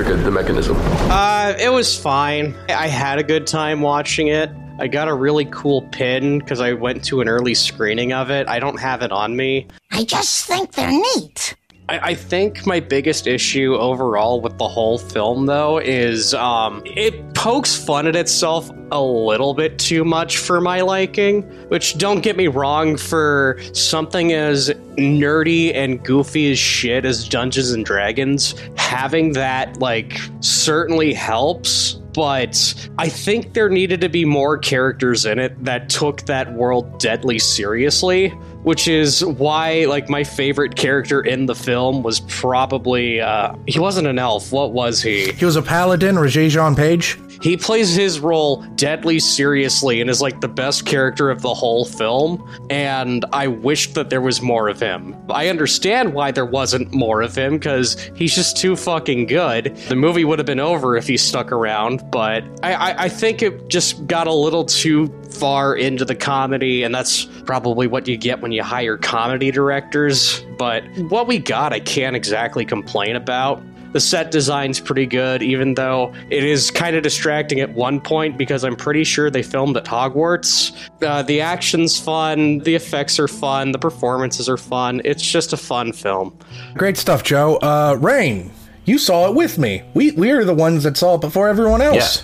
Triggered 0.03 0.23
the 0.23 0.29
mechanism. 0.29 0.77
Uh, 1.09 1.55
it 1.59 1.69
was 1.69 1.97
fine. 1.99 2.53
I 2.69 2.85
had 2.85 3.17
a 3.17 3.23
good 3.23 3.47
time 3.47 3.81
watching 3.81 4.27
it. 4.27 4.51
I 4.77 4.87
got 4.87 5.07
a 5.07 5.13
really 5.15 5.45
cool 5.45 5.81
pin 5.91 6.37
because 6.37 6.59
I 6.59 6.73
went 6.73 7.03
to 7.05 7.19
an 7.19 7.27
early 7.27 7.55
screening 7.55 8.13
of 8.13 8.29
it. 8.29 8.47
I 8.47 8.59
don't 8.59 8.79
have 8.79 9.01
it 9.01 9.11
on 9.11 9.35
me. 9.35 9.65
I 9.89 10.03
just 10.03 10.45
think 10.45 10.73
they're 10.73 10.91
neat. 10.91 11.55
I, 11.89 11.99
I 11.99 12.15
think 12.15 12.65
my 12.65 12.79
biggest 12.79 13.27
issue 13.27 13.75
overall 13.75 14.41
with 14.41 14.57
the 14.57 14.67
whole 14.67 14.97
film, 14.97 15.45
though, 15.45 15.77
is 15.77 16.33
um, 16.33 16.83
it 16.85 17.33
pokes 17.33 17.75
fun 17.75 18.07
at 18.07 18.15
itself 18.15 18.69
a 18.91 19.01
little 19.01 19.53
bit 19.53 19.79
too 19.79 20.03
much 20.03 20.37
for 20.37 20.59
my 20.61 20.81
liking. 20.81 21.43
Which, 21.69 21.97
don't 21.97 22.21
get 22.21 22.35
me 22.37 22.47
wrong, 22.47 22.97
for 22.97 23.59
something 23.73 24.33
as 24.33 24.69
nerdy 24.97 25.73
and 25.75 26.03
goofy 26.03 26.51
as 26.51 26.59
shit 26.59 27.05
as 27.05 27.27
Dungeons 27.27 27.71
and 27.71 27.85
Dragons, 27.85 28.55
having 28.75 29.33
that, 29.33 29.79
like, 29.79 30.19
certainly 30.41 31.13
helps 31.13 31.99
but 32.17 32.89
I 32.97 33.09
think 33.09 33.53
there 33.53 33.69
needed 33.69 34.01
to 34.01 34.09
be 34.09 34.25
more 34.25 34.57
characters 34.57 35.23
in 35.23 35.37
it 35.37 35.63
that 35.63 35.87
took 35.87 36.23
that 36.23 36.51
world 36.53 36.99
deadly 36.99 37.37
seriously, 37.37 38.33
which 38.67 38.89
is 38.89 39.23
why 39.23 39.85
like 39.85 40.09
my 40.09 40.25
favorite 40.25 40.75
character 40.75 41.21
in 41.21 41.45
the 41.45 41.55
film 41.55 42.03
was 42.03 42.19
probably 42.19 43.21
uh 43.21 43.55
he 43.65 43.79
wasn't 43.79 44.05
an 44.05 44.19
elf, 44.19 44.51
what 44.51 44.73
was 44.73 45.01
he? 45.01 45.31
He 45.31 45.45
was 45.45 45.55
a 45.55 45.61
paladin, 45.61 46.15
Regé-Jean 46.15 46.75
Page. 46.75 47.17
He 47.41 47.57
plays 47.57 47.95
his 47.95 48.19
role 48.19 48.61
deadly 48.75 49.19
seriously 49.19 50.01
and 50.01 50.09
is 50.09 50.21
like 50.21 50.41
the 50.41 50.47
best 50.47 50.85
character 50.85 51.29
of 51.29 51.41
the 51.41 51.53
whole 51.53 51.85
film. 51.85 52.47
And 52.69 53.25
I 53.33 53.47
wished 53.47 53.95
that 53.95 54.09
there 54.09 54.21
was 54.21 54.41
more 54.41 54.69
of 54.69 54.79
him. 54.79 55.15
I 55.29 55.49
understand 55.49 56.13
why 56.13 56.31
there 56.31 56.45
wasn't 56.45 56.93
more 56.93 57.21
of 57.21 57.35
him 57.37 57.53
because 57.53 58.11
he's 58.15 58.35
just 58.35 58.57
too 58.57 58.75
fucking 58.75 59.27
good. 59.27 59.75
The 59.87 59.95
movie 59.95 60.25
would 60.25 60.39
have 60.39 60.45
been 60.45 60.59
over 60.59 60.97
if 60.97 61.07
he 61.07 61.17
stuck 61.17 61.51
around, 61.51 62.09
but 62.11 62.43
I, 62.63 62.73
I, 62.73 63.03
I 63.03 63.09
think 63.09 63.41
it 63.41 63.67
just 63.67 64.07
got 64.07 64.27
a 64.27 64.33
little 64.33 64.65
too 64.65 65.07
far 65.31 65.75
into 65.75 66.05
the 66.05 66.15
comedy, 66.15 66.83
and 66.83 66.93
that's 66.93 67.25
probably 67.45 67.87
what 67.87 68.07
you 68.07 68.17
get 68.17 68.41
when 68.41 68.51
you 68.51 68.63
hire 68.63 68.97
comedy 68.97 69.51
directors. 69.51 70.43
But 70.57 70.83
what 71.09 71.27
we 71.27 71.39
got, 71.39 71.73
I 71.73 71.79
can't 71.79 72.15
exactly 72.15 72.65
complain 72.65 73.15
about. 73.15 73.61
The 73.93 73.99
set 73.99 74.31
design's 74.31 74.79
pretty 74.79 75.05
good, 75.05 75.41
even 75.41 75.73
though 75.73 76.13
it 76.29 76.43
is 76.43 76.71
kind 76.71 76.95
of 76.95 77.03
distracting 77.03 77.59
at 77.59 77.73
one 77.73 77.99
point 77.99 78.37
because 78.37 78.63
I'm 78.63 78.75
pretty 78.75 79.03
sure 79.03 79.29
they 79.29 79.43
filmed 79.43 79.77
at 79.77 79.85
Hogwarts. 79.85 80.71
Uh, 81.01 81.23
the 81.23 81.41
action's 81.41 81.99
fun, 81.99 82.59
the 82.59 82.75
effects 82.75 83.19
are 83.19 83.27
fun, 83.27 83.71
the 83.71 83.79
performances 83.79 84.49
are 84.49 84.57
fun. 84.57 85.01
It's 85.05 85.23
just 85.23 85.53
a 85.53 85.57
fun 85.57 85.93
film. 85.93 86.37
Great 86.75 86.97
stuff, 86.97 87.23
Joe. 87.23 87.57
Uh, 87.57 87.97
Rein, 87.99 88.51
you 88.85 88.97
saw 88.97 89.29
it 89.29 89.35
with 89.35 89.57
me. 89.57 89.83
We 89.93 90.11
we 90.11 90.31
are 90.31 90.43
the 90.43 90.53
ones 90.53 90.83
that 90.83 90.97
saw 90.97 91.15
it 91.15 91.21
before 91.21 91.47
everyone 91.47 91.81
else. 91.81 92.17
Yeah, 92.17 92.23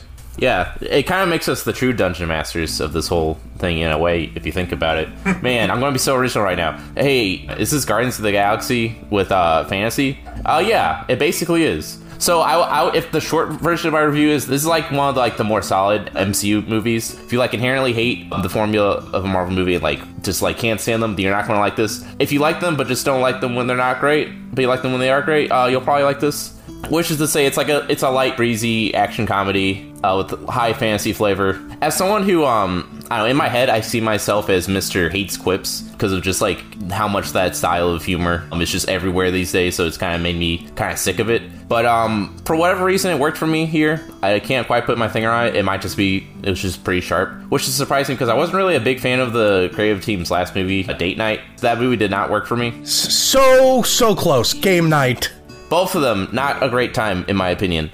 it 0.82 1.04
kind 1.04 1.22
of 1.22 1.30
makes 1.30 1.48
us 1.48 1.64
the 1.64 1.74
true 1.74 1.94
dungeon 1.94 2.28
masters 2.28 2.80
of 2.80 2.94
this 2.94 3.08
whole 3.08 3.36
thing 3.60 3.80
in 3.80 3.92
a 3.92 3.98
way, 3.98 4.32
if 4.36 4.46
you 4.46 4.52
think 4.52 4.72
about 4.72 4.98
it. 4.98 5.10
Man, 5.44 5.70
I'm 5.70 5.80
going 5.80 5.92
to 5.92 5.96
be 5.96 6.00
so 6.00 6.16
original 6.16 6.44
right 6.44 6.58
now. 6.58 6.78
Hey, 6.96 7.34
is 7.58 7.72
this 7.72 7.86
Guardians 7.86 8.18
of 8.18 8.24
the 8.24 8.32
Galaxy 8.32 8.96
with 9.10 9.32
uh, 9.32 9.66
fantasy? 9.66 10.20
Oh, 10.46 10.56
uh, 10.56 10.60
yeah, 10.60 11.06
it 11.08 11.20
basically 11.20 11.64
is. 11.64 12.03
So, 12.20 12.42
I, 12.42 12.54
I, 12.56 12.96
if 12.96 13.12
the 13.12 13.22
short 13.22 13.50
version 13.54 13.88
of 13.88 13.94
my 13.94 14.02
review 14.02 14.30
is 14.30 14.48
this 14.48 14.62
is 14.62 14.68
like 14.68 14.92
one 14.92 15.10
of 15.10 15.16
the, 15.16 15.22
like 15.22 15.38
the 15.38 15.44
more 15.44 15.62
solid 15.62 16.08
MCU 16.14 16.68
movies. 16.68 17.14
If 17.20 17.34
you 17.34 17.40
like 17.40 17.54
inherently 17.54 17.94
hate 17.94 18.30
the 18.30 18.50
formula 18.50 19.10
of 19.14 19.26
a 19.26 19.28
Marvel 19.28 19.54
movie 19.54 19.76
and 19.76 19.84
like 19.84 20.00
just 20.24 20.42
like 20.42 20.58
can't 20.58 20.80
stand 20.80 21.04
them, 21.04 21.20
you're 21.20 21.32
not 21.32 21.48
going 21.48 21.58
to 21.58 21.62
like 21.62 21.76
this. 21.76 22.06
If 22.20 22.32
you 22.32 22.40
like 22.40 22.60
them 22.60 22.78
but 22.78 22.88
just 22.88 23.06
don't 23.06 23.22
like 23.22 23.42
them 23.42 23.56
when 23.56 23.68
they're 23.68 23.78
not 23.78 24.00
great, 24.00 24.30
but 24.54 24.62
you 24.62 24.68
like 24.68 24.82
them 24.82 24.92
when 24.92 25.02
they 25.02 25.10
are 25.10 25.22
great, 25.22 25.52
uh, 25.52 25.68
you'll 25.70 25.82
probably 25.82 26.04
like 26.04 26.20
this. 26.20 26.60
Which 26.90 27.12
is 27.12 27.18
to 27.18 27.28
say, 27.28 27.46
it's 27.46 27.56
like 27.56 27.70
a 27.70 27.86
it's 27.90 28.04
a 28.04 28.10
light, 28.10 28.36
breezy 28.36 28.94
action 28.94 29.26
comedy 29.26 29.94
uh, 30.04 30.18
with 30.18 30.48
high 30.50 30.74
fantasy 30.74 31.14
flavor. 31.14 31.62
As 31.82 31.96
someone 31.96 32.24
who, 32.24 32.44
um, 32.44 33.00
I 33.10 33.18
don't 33.18 33.26
know, 33.26 33.32
in 33.32 33.38
my 33.38 33.48
head, 33.48 33.70
I 33.70 33.80
see 33.80 34.02
myself 34.02 34.50
as 34.50 34.68
Mister 34.68 35.10
Hates 35.10 35.38
Quips 35.38 35.82
because 35.82 36.12
of 36.12 36.22
just 36.24 36.42
like 36.42 36.62
how 36.92 37.08
much 37.08 37.32
that 37.32 37.56
style 37.56 37.90
of 37.90 38.04
humor 38.04 38.48
um, 38.52 38.62
is 38.62 38.70
just 38.70 38.90
everywhere 38.90 39.32
these 39.32 39.52
days. 39.52 39.76
So 39.76 39.86
it's 39.86 39.98
kind 39.98 40.16
of 40.16 40.22
made 40.22 40.36
me 40.36 40.68
kind 40.76 40.92
of 40.92 41.00
sick 41.00 41.20
of 41.20 41.30
it. 41.30 41.44
But 41.68 41.86
um, 41.86 42.38
for 42.46 42.56
whatever 42.56 42.86
reason, 42.86 43.12
it 43.12 43.20
worked 43.20 43.38
for 43.38 43.48
me 43.48 43.66
here. 43.66 44.02
I 44.22 44.40
can't 44.40 44.68
quite 44.68 44.86
put 44.86 44.98
my 44.98 45.08
finger 45.08 45.30
on 45.30 45.48
it. 45.48 45.56
It 45.56 45.64
might 45.64 45.82
just 45.82 45.98
be 45.98 46.28
it 46.44 46.50
was 46.50 46.62
just 46.62 46.84
pretty 46.84 47.02
sharp, 47.02 47.32
which 47.50 47.64
is 47.64 47.74
surprising 47.74 48.16
because 48.16 48.30
I 48.30 48.36
wasn't 48.36 48.58
really 48.58 48.76
a 48.76 48.80
big 48.80 49.00
fan 49.00 49.20
of 49.20 49.34
the 49.34 49.72
creative 49.74 50.04
team's 50.04 50.30
last 50.30 50.56
movie, 50.56 50.82
A 50.82 50.94
Date 50.94 51.18
Night. 51.18 51.40
That 51.58 51.80
movie 51.80 51.96
did 51.96 52.12
not 52.12 52.30
work 52.30 52.46
for 52.46 52.56
me. 52.56 52.86
So 52.86 53.82
so 53.84 54.16
close. 54.16 54.54
Game 54.54 54.90
night. 54.90 55.32
Both 55.70 55.96
of 55.96 56.02
them, 56.02 56.30
not 56.32 56.62
a 56.62 56.70
great 56.70 56.94
time, 56.94 57.26
in 57.28 57.36
my 57.36 57.50
opinion. 57.50 57.92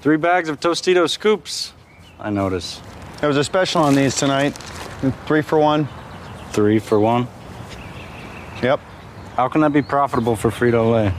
Three 0.00 0.16
bags 0.16 0.48
of 0.48 0.58
Tostito 0.58 1.08
scoops, 1.08 1.72
I 2.18 2.30
notice. 2.30 2.80
There 3.20 3.28
was 3.28 3.36
a 3.36 3.44
special 3.44 3.82
on 3.82 3.94
these 3.94 4.16
tonight. 4.16 4.50
Three 5.26 5.40
for 5.40 5.58
one. 5.58 5.88
Three 6.50 6.78
for 6.78 6.98
one? 6.98 7.28
Yep. 8.62 8.80
How 9.36 9.48
can 9.48 9.60
that 9.62 9.72
be 9.72 9.82
profitable 9.82 10.36
for 10.36 10.50
Frito 10.50 10.92
Lay? 10.92 11.12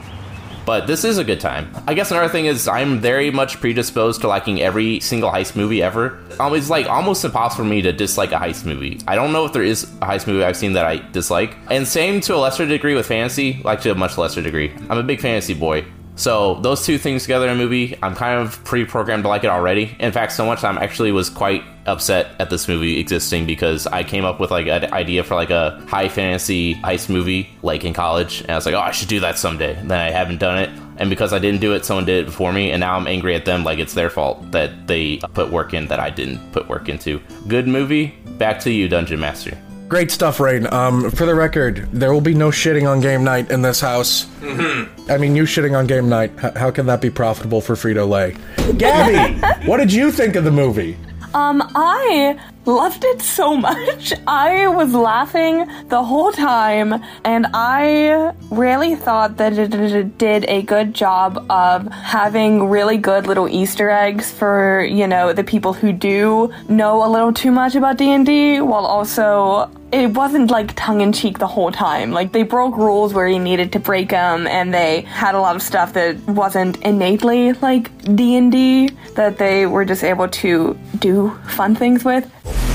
But 0.66 0.88
this 0.88 1.04
is 1.04 1.20
a 1.20 1.24
good 1.24 1.40
time. 1.40 1.70
I 1.86 1.94
guess 1.94 2.10
another 2.10 2.28
thing 2.28 2.48
is 2.48 2.68
I'm 2.68 3.00
very 3.00 3.30
much 3.30 3.60
predisposed 3.60 4.22
to 4.22 4.28
liking 4.28 4.62
every 4.62 5.00
single 5.00 5.30
heist 5.30 5.56
movie 5.56 5.84
ever. 5.84 6.18
It's 6.40 6.70
like 6.72 6.88
almost 6.88 7.24
impossible 7.24 7.64
for 7.66 7.70
me 7.70 7.84
to 7.84 7.92
dislike 7.92 8.32
a 8.32 8.38
heist 8.38 8.66
movie. 8.66 9.00
I 9.08 9.14
don't 9.14 9.32
know 9.32 9.46
if 9.46 9.54
there 9.54 9.62
is 9.62 9.84
a 9.84 10.08
heist 10.08 10.26
movie 10.26 10.44
I've 10.44 10.58
seen 10.58 10.74
that 10.74 10.86
I 10.86 10.98
dislike. 11.12 11.56
And 11.70 11.88
same 11.88 12.20
to 12.22 12.36
a 12.36 12.38
lesser 12.38 12.66
degree 12.66 12.96
with 12.96 13.06
fantasy, 13.06 13.62
like 13.64 13.82
to 13.82 13.92
a 13.92 13.96
much 13.96 14.18
lesser 14.18 14.42
degree. 14.42 14.74
I'm 14.90 14.98
a 14.98 15.04
big 15.04 15.22
fantasy 15.22 15.54
boy. 15.54 15.86
So 16.16 16.56
those 16.62 16.86
two 16.86 16.98
things 16.98 17.24
together 17.24 17.48
in 17.48 17.52
a 17.52 17.56
movie, 17.56 17.98
I'm 18.02 18.16
kind 18.16 18.40
of 18.40 18.64
pre-programmed 18.64 19.24
to 19.24 19.30
like 19.30 19.44
it 19.44 19.50
already. 19.50 19.96
In 20.00 20.12
fact, 20.12 20.32
so 20.32 20.46
much 20.46 20.64
I'm 20.64 20.78
actually 20.78 21.12
was 21.12 21.30
quite 21.30 21.64
upset 21.86 22.36
at 22.40 22.50
this 22.50 22.68
movie 22.68 23.00
existing 23.00 23.46
because 23.46 23.86
I 23.88 24.04
came 24.04 24.26
up 24.26 24.40
with 24.40 24.50
like 24.50 24.68
an 24.68 24.92
idea 24.94 25.24
for 25.24 25.36
like 25.36 25.50
a 25.50 25.84
high 25.88 26.10
fantasy 26.10 26.76
heist 26.76 27.10
movie 27.10 27.50
like 27.62 27.84
in 27.84 27.94
college, 27.94 28.42
and 28.42 28.52
I 28.52 28.56
was 28.56 28.66
like, 28.66 28.76
oh, 28.76 28.80
I 28.80 28.92
should 28.92 29.10
do 29.10 29.20
that 29.20 29.38
someday. 29.38 29.76
And 29.76 29.92
then 29.92 30.00
I 30.00 30.10
haven't 30.10 30.40
done 30.40 30.58
it, 30.58 30.70
and 30.98 31.10
because 31.10 31.34
I 31.34 31.40
didn't 31.40 31.62
do 31.62 31.74
it, 31.74 31.84
someone 31.86 32.06
did 32.06 32.24
it 32.24 32.26
before 32.26 32.54
me, 32.54 32.72
and 32.72 32.80
now 32.80 32.96
I'm 32.96 33.08
angry 33.08 33.36
at 33.36 33.46
them 33.46 33.64
like 33.64 33.80
it's 33.80 33.94
their 33.94 34.10
fault 34.10 34.52
that 34.52 34.88
they 34.88 35.18
put 35.34 35.52
work 35.52 35.74
in 35.74 35.88
that 35.88 36.00
I 36.00 36.10
didn't 36.10 36.52
put 36.54 36.68
work 36.70 36.88
into. 36.90 37.22
Good 37.48 37.68
movie. 37.68 38.16
Back 38.38 38.60
to 38.62 38.72
you, 38.72 38.88
Dungeon 38.88 39.20
Master. 39.20 39.58
Great 39.88 40.10
stuff, 40.10 40.40
Rein. 40.40 40.72
Um, 40.74 41.12
for 41.12 41.26
the 41.28 41.36
record, 41.36 41.88
there 41.92 42.12
will 42.12 42.22
be 42.22 42.34
no 42.34 42.50
shitting 42.50 42.90
on 42.90 43.02
game 43.02 43.24
night 43.24 43.52
in 43.52 43.62
this 43.62 43.80
house. 43.80 44.26
Mm-hmm. 44.42 45.12
I 45.12 45.18
mean, 45.18 45.36
you 45.36 45.44
shitting 45.44 45.78
on 45.78 45.86
game 45.86 46.10
night. 46.10 46.32
H- 46.44 46.56
how 46.56 46.72
can 46.72 46.88
that 46.88 47.02
be 47.02 47.12
profitable 47.12 47.62
for 47.62 47.76
Frito 47.76 48.08
Lay? 48.10 48.36
Gabby, 48.78 49.40
what 49.68 49.78
did 49.78 49.94
you 49.94 50.12
think 50.12 50.36
of 50.36 50.44
the 50.44 50.52
movie? 50.52 50.98
Um, 51.36 51.62
I 51.76 52.40
loved 52.66 53.04
it 53.04 53.22
so 53.22 53.58
much. 53.68 54.14
I 54.26 54.68
was 54.68 54.94
laughing 54.94 55.68
the 55.90 56.02
whole 56.02 56.32
time, 56.32 57.04
and 57.26 57.46
I 57.54 58.32
really 58.50 58.96
thought 58.96 59.36
that 59.36 59.58
it 59.58 60.18
did 60.18 60.46
a 60.46 60.62
good 60.62 60.94
job 60.94 61.46
of 61.50 61.92
having 61.92 62.70
really 62.70 62.96
good 62.96 63.28
little 63.28 63.50
Easter 63.50 63.90
eggs 63.90 64.32
for 64.32 64.86
you 64.86 65.08
know 65.08 65.34
the 65.34 65.44
people 65.44 65.74
who 65.74 65.92
do 65.92 66.54
know 66.70 67.06
a 67.06 67.10
little 67.10 67.34
too 67.34 67.52
much 67.52 67.76
about 67.76 67.98
D 67.98 68.14
and 68.14 68.26
D, 68.26 68.62
while 68.62 68.86
also 68.86 69.70
it 69.96 70.14
wasn't 70.14 70.52
like 70.52 70.74
tongue 70.76 71.00
in 71.00 71.14
cheek 71.14 71.40
the 71.40 71.48
whole 71.48 71.72
time. 71.72 72.12
Like 72.12 72.34
they 72.34 72.44
broke 72.44 72.76
rules 72.76 73.14
where 73.14 73.30
you 73.30 73.40
needed 73.40 73.72
to 73.74 73.80
break 73.80 74.10
them, 74.10 74.46
and 74.46 74.74
they 74.74 75.02
had 75.02 75.36
a 75.36 75.40
lot 75.40 75.56
of 75.56 75.62
stuff 75.62 75.94
that 75.94 76.20
wasn't 76.28 76.82
innately 76.82 77.54
like 77.54 77.90
D 78.14 78.36
and 78.36 78.52
D 78.52 78.90
that 79.16 79.38
they 79.38 79.66
were 79.66 79.86
just 79.86 80.04
able 80.04 80.28
to 80.28 80.78
do 81.00 81.30
fun 81.48 81.76
things 81.76 82.04
with. 82.04 82.30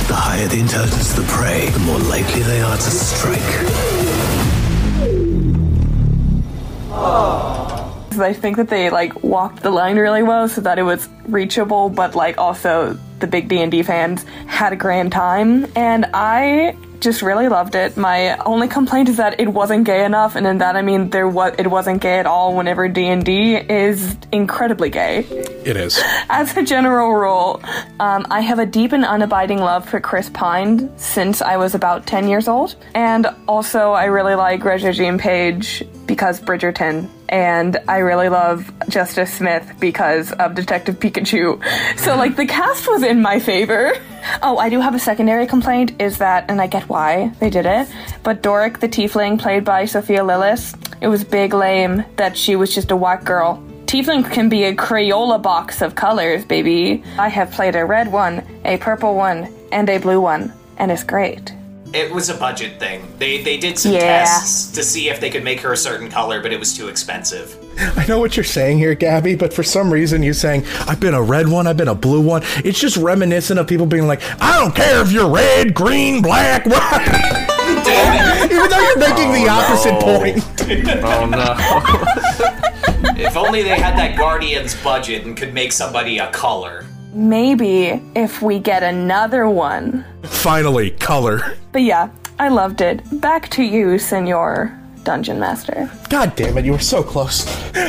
The 0.08 0.14
higher 0.14 0.48
the 0.48 0.60
intelligence 0.60 1.10
of 1.18 1.26
the 1.26 1.32
prey, 1.32 1.68
the 1.68 1.78
more 1.80 1.98
likely 1.98 2.40
they 2.42 2.62
are 2.62 2.76
to 2.76 2.90
strike. 2.90 3.40
I 8.18 8.32
think 8.32 8.56
that 8.56 8.68
they 8.68 8.90
like 8.90 9.22
walked 9.22 9.62
the 9.62 9.70
line 9.70 9.96
really 9.96 10.22
well 10.22 10.48
so 10.48 10.62
that 10.62 10.78
it 10.78 10.82
was 10.82 11.08
reachable, 11.26 11.90
but 11.90 12.14
like 12.14 12.38
also 12.38 12.98
the 13.18 13.26
big 13.26 13.48
D 13.48 13.60
and 13.60 13.70
D 13.70 13.82
fans 13.82 14.24
had 14.46 14.72
a 14.72 14.76
grand 14.76 15.12
time, 15.12 15.66
and 15.76 16.06
I 16.14 16.76
just 17.00 17.22
really 17.22 17.48
loved 17.48 17.74
it. 17.74 17.96
My 17.96 18.36
only 18.38 18.68
complaint 18.68 19.08
is 19.08 19.16
that 19.16 19.40
it 19.40 19.48
wasn't 19.48 19.84
gay 19.84 20.04
enough, 20.04 20.36
and 20.36 20.46
in 20.46 20.58
that 20.58 20.76
I 20.76 20.82
mean 20.82 21.10
there 21.10 21.28
was 21.28 21.54
it 21.58 21.66
wasn't 21.66 22.00
gay 22.00 22.18
at 22.18 22.26
all. 22.26 22.54
Whenever 22.54 22.88
D 22.88 23.08
and 23.08 23.24
D 23.24 23.56
is 23.56 24.16
incredibly 24.32 24.90
gay. 24.90 25.18
It 25.64 25.76
is. 25.76 26.00
As 26.28 26.56
a 26.56 26.62
general 26.62 27.14
rule, 27.14 27.60
um, 27.98 28.26
I 28.30 28.40
have 28.40 28.58
a 28.58 28.66
deep 28.66 28.92
and 28.92 29.04
unabiding 29.04 29.58
love 29.60 29.88
for 29.88 30.00
Chris 30.00 30.30
Pine 30.30 30.90
since 30.98 31.42
I 31.42 31.56
was 31.56 31.74
about 31.74 32.06
ten 32.06 32.28
years 32.28 32.48
old, 32.48 32.76
and 32.94 33.26
also 33.48 33.92
I 33.92 34.04
really 34.04 34.34
like 34.34 34.60
Regé-Jean 34.60 35.18
Page 35.18 35.84
because 36.06 36.40
Bridgerton, 36.40 37.08
and 37.30 37.78
I 37.88 37.98
really 37.98 38.28
love 38.28 38.70
Justice 38.88 39.32
Smith 39.32 39.72
because 39.78 40.32
of 40.32 40.54
Detective 40.54 40.98
Pikachu. 40.98 41.62
So 41.98 42.16
like 42.16 42.36
the 42.36 42.46
cast 42.46 42.88
was 42.88 43.02
in 43.04 43.22
my 43.22 43.38
favor. 43.38 43.92
Oh, 44.42 44.58
I 44.58 44.68
do 44.68 44.80
have 44.80 44.94
a 44.94 44.98
secondary 44.98 45.46
complaint 45.46 45.92
is 46.00 46.18
that, 46.18 46.50
and 46.50 46.60
I 46.60 46.66
get 46.66 46.88
why 46.88 47.32
they 47.40 47.48
did 47.48 47.66
it, 47.66 47.88
but 48.22 48.42
Doric 48.42 48.80
the 48.80 48.88
Tiefling, 48.88 49.40
played 49.40 49.64
by 49.64 49.84
Sophia 49.84 50.20
Lillis, 50.20 50.76
it 51.00 51.08
was 51.08 51.24
big 51.24 51.54
lame 51.54 52.04
that 52.16 52.36
she 52.36 52.56
was 52.56 52.74
just 52.74 52.90
a 52.90 52.96
white 52.96 53.24
girl. 53.24 53.62
Tiefling 53.86 54.30
can 54.30 54.48
be 54.48 54.64
a 54.64 54.74
Crayola 54.74 55.40
box 55.40 55.82
of 55.82 55.94
colors, 55.94 56.44
baby. 56.44 57.02
I 57.18 57.28
have 57.28 57.50
played 57.50 57.76
a 57.76 57.84
red 57.84 58.12
one, 58.12 58.44
a 58.64 58.76
purple 58.76 59.14
one, 59.14 59.52
and 59.72 59.88
a 59.88 59.98
blue 59.98 60.20
one, 60.20 60.52
and 60.76 60.90
it's 60.90 61.04
great. 61.04 61.54
It 61.92 62.12
was 62.12 62.28
a 62.28 62.34
budget 62.34 62.78
thing. 62.78 63.12
They 63.18 63.42
they 63.42 63.56
did 63.56 63.76
some 63.78 63.92
Yeah. 63.92 64.00
tests 64.00 64.70
to 64.76 64.82
see 64.84 65.08
if 65.08 65.20
they 65.20 65.28
could 65.28 65.42
make 65.42 65.60
her 65.60 65.72
a 65.72 65.76
certain 65.76 66.08
color, 66.08 66.40
but 66.40 66.52
it 66.52 66.58
was 66.60 66.76
too 66.76 66.86
expensive. 66.88 67.56
I 67.96 68.06
know 68.06 68.20
what 68.20 68.36
you're 68.36 68.44
saying 68.44 68.78
here, 68.78 68.94
Gabby, 68.94 69.34
but 69.34 69.52
for 69.52 69.64
some 69.64 69.92
reason 69.92 70.22
you're 70.22 70.34
saying 70.34 70.64
I've 70.86 71.00
been 71.00 71.14
a 71.14 71.22
red 71.22 71.48
one, 71.48 71.66
I've 71.66 71.76
been 71.76 71.88
a 71.88 71.94
blue 71.94 72.20
one. 72.20 72.42
It's 72.64 72.78
just 72.78 72.96
reminiscent 72.96 73.58
of 73.58 73.66
people 73.66 73.86
being 73.86 74.06
like, 74.06 74.20
I 74.40 74.58
don't 74.60 74.74
care 74.74 75.00
if 75.02 75.10
you're 75.10 75.28
red, 75.28 75.74
green, 75.74 76.22
black, 76.22 76.64
white. 76.66 77.46
Even 77.60 78.68
though 78.70 78.80
you're 78.80 78.98
making 78.98 79.32
the 79.32 79.46
oh, 79.48 79.58
opposite 79.58 80.00
point. 80.00 81.04
oh 81.04 81.26
no. 81.26 81.54
if 83.20 83.36
only 83.36 83.62
they 83.62 83.80
had 83.80 83.96
that 83.96 84.16
Guardians 84.16 84.74
budget 84.82 85.24
and 85.24 85.36
could 85.36 85.52
make 85.54 85.72
somebody 85.72 86.18
a 86.18 86.30
color. 86.30 86.86
Maybe 87.12 88.00
if 88.14 88.40
we 88.40 88.58
get 88.58 88.82
another 88.82 89.48
one. 89.48 90.04
Finally, 90.22 90.92
color. 90.92 91.56
But 91.72 91.82
yeah, 91.82 92.10
I 92.38 92.48
loved 92.48 92.80
it. 92.80 93.02
Back 93.20 93.48
to 93.50 93.62
you, 93.62 93.98
Senor 93.98 94.78
Dungeon 95.02 95.40
Master. 95.40 95.90
God 96.08 96.36
damn 96.36 96.56
it, 96.58 96.64
you 96.64 96.72
were 96.72 96.78
so 96.78 97.02
close. 97.02 97.46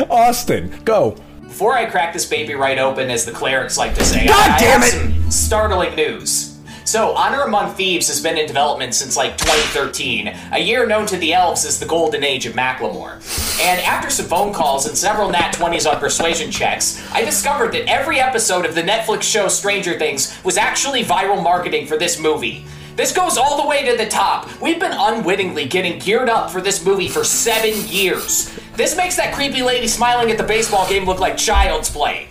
Austin, 0.10 0.74
go. 0.84 1.16
Before 1.44 1.74
I 1.74 1.86
crack 1.86 2.14
this 2.14 2.26
baby 2.26 2.56
right 2.56 2.80
open, 2.80 3.10
as 3.10 3.26
the 3.26 3.32
clerics 3.32 3.78
like 3.78 3.94
to 3.96 4.04
say, 4.04 4.26
God 4.26 4.52
I, 4.52 4.58
damn 4.58 4.82
I 4.82 4.86
it! 4.86 4.92
some 4.92 5.32
startling 5.32 5.96
news. 5.96 6.51
So, 6.92 7.16
Honor 7.16 7.44
Among 7.44 7.74
Thieves 7.76 8.10
has 8.10 8.22
been 8.22 8.38
in 8.38 8.48
development 8.48 8.94
since 8.94 9.16
like 9.16 9.38
2013, 9.38 10.28
a 10.52 10.60
year 10.60 10.86
known 10.86 11.06
to 11.06 11.16
the 11.16 11.34
elves 11.34 11.64
as 11.64 11.80
the 11.80 11.86
golden 11.86 12.22
age 12.22 12.46
of 12.46 12.54
Macklemore. 12.54 13.14
And 13.62 13.80
after 13.84 14.10
some 14.10 14.26
phone 14.26 14.52
calls 14.52 14.86
and 14.86 14.98
several 14.98 15.30
nat 15.30 15.54
20s 15.54 15.90
on 15.90 16.02
persuasion 16.02 16.52
checks, 16.52 17.02
I 17.14 17.24
discovered 17.24 17.72
that 17.76 17.88
every 17.88 18.20
episode 18.20 18.66
of 18.66 18.76
the 18.76 18.82
Netflix 18.82 19.22
show 19.24 19.48
Stranger 19.48 19.98
Things 19.98 20.38
was 20.44 20.58
actually 20.58 21.06
viral 21.06 21.42
marketing 21.42 21.88
for 21.88 21.96
this 21.96 22.20
movie. 22.20 22.66
This 22.98 23.14
goes 23.14 23.38
all 23.38 23.62
the 23.62 23.70
way 23.70 23.90
to 23.90 23.96
the 23.96 24.10
top. 24.10 24.50
We've 24.60 24.78
been 24.78 24.92
unwittingly 24.94 25.70
getting 25.70 25.98
geared 25.98 26.28
up 26.28 26.52
for 26.52 26.60
this 26.60 26.86
movie 26.86 27.08
for 27.08 27.24
seven 27.24 27.88
years. 27.88 28.54
This 28.76 28.98
makes 28.98 29.16
that 29.16 29.34
creepy 29.34 29.62
lady 29.62 29.88
smiling 29.88 30.30
at 30.30 30.38
the 30.38 30.44
baseball 30.44 30.90
game 30.90 31.06
look 31.06 31.22
like 31.22 31.38
child's 31.38 31.90
play. 31.90 32.28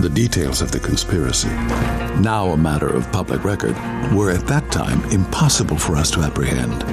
The 0.00 0.08
details 0.08 0.62
of 0.62 0.70
the 0.70 0.78
conspiracy, 0.78 1.48
now 2.20 2.50
a 2.50 2.56
matter 2.56 2.86
of 2.86 3.10
public 3.10 3.42
record, 3.42 3.74
were 4.14 4.30
at 4.30 4.46
that 4.46 4.70
time 4.70 5.02
impossible 5.10 5.76
for 5.76 5.96
us 5.96 6.08
to 6.12 6.20
apprehend. 6.20 6.84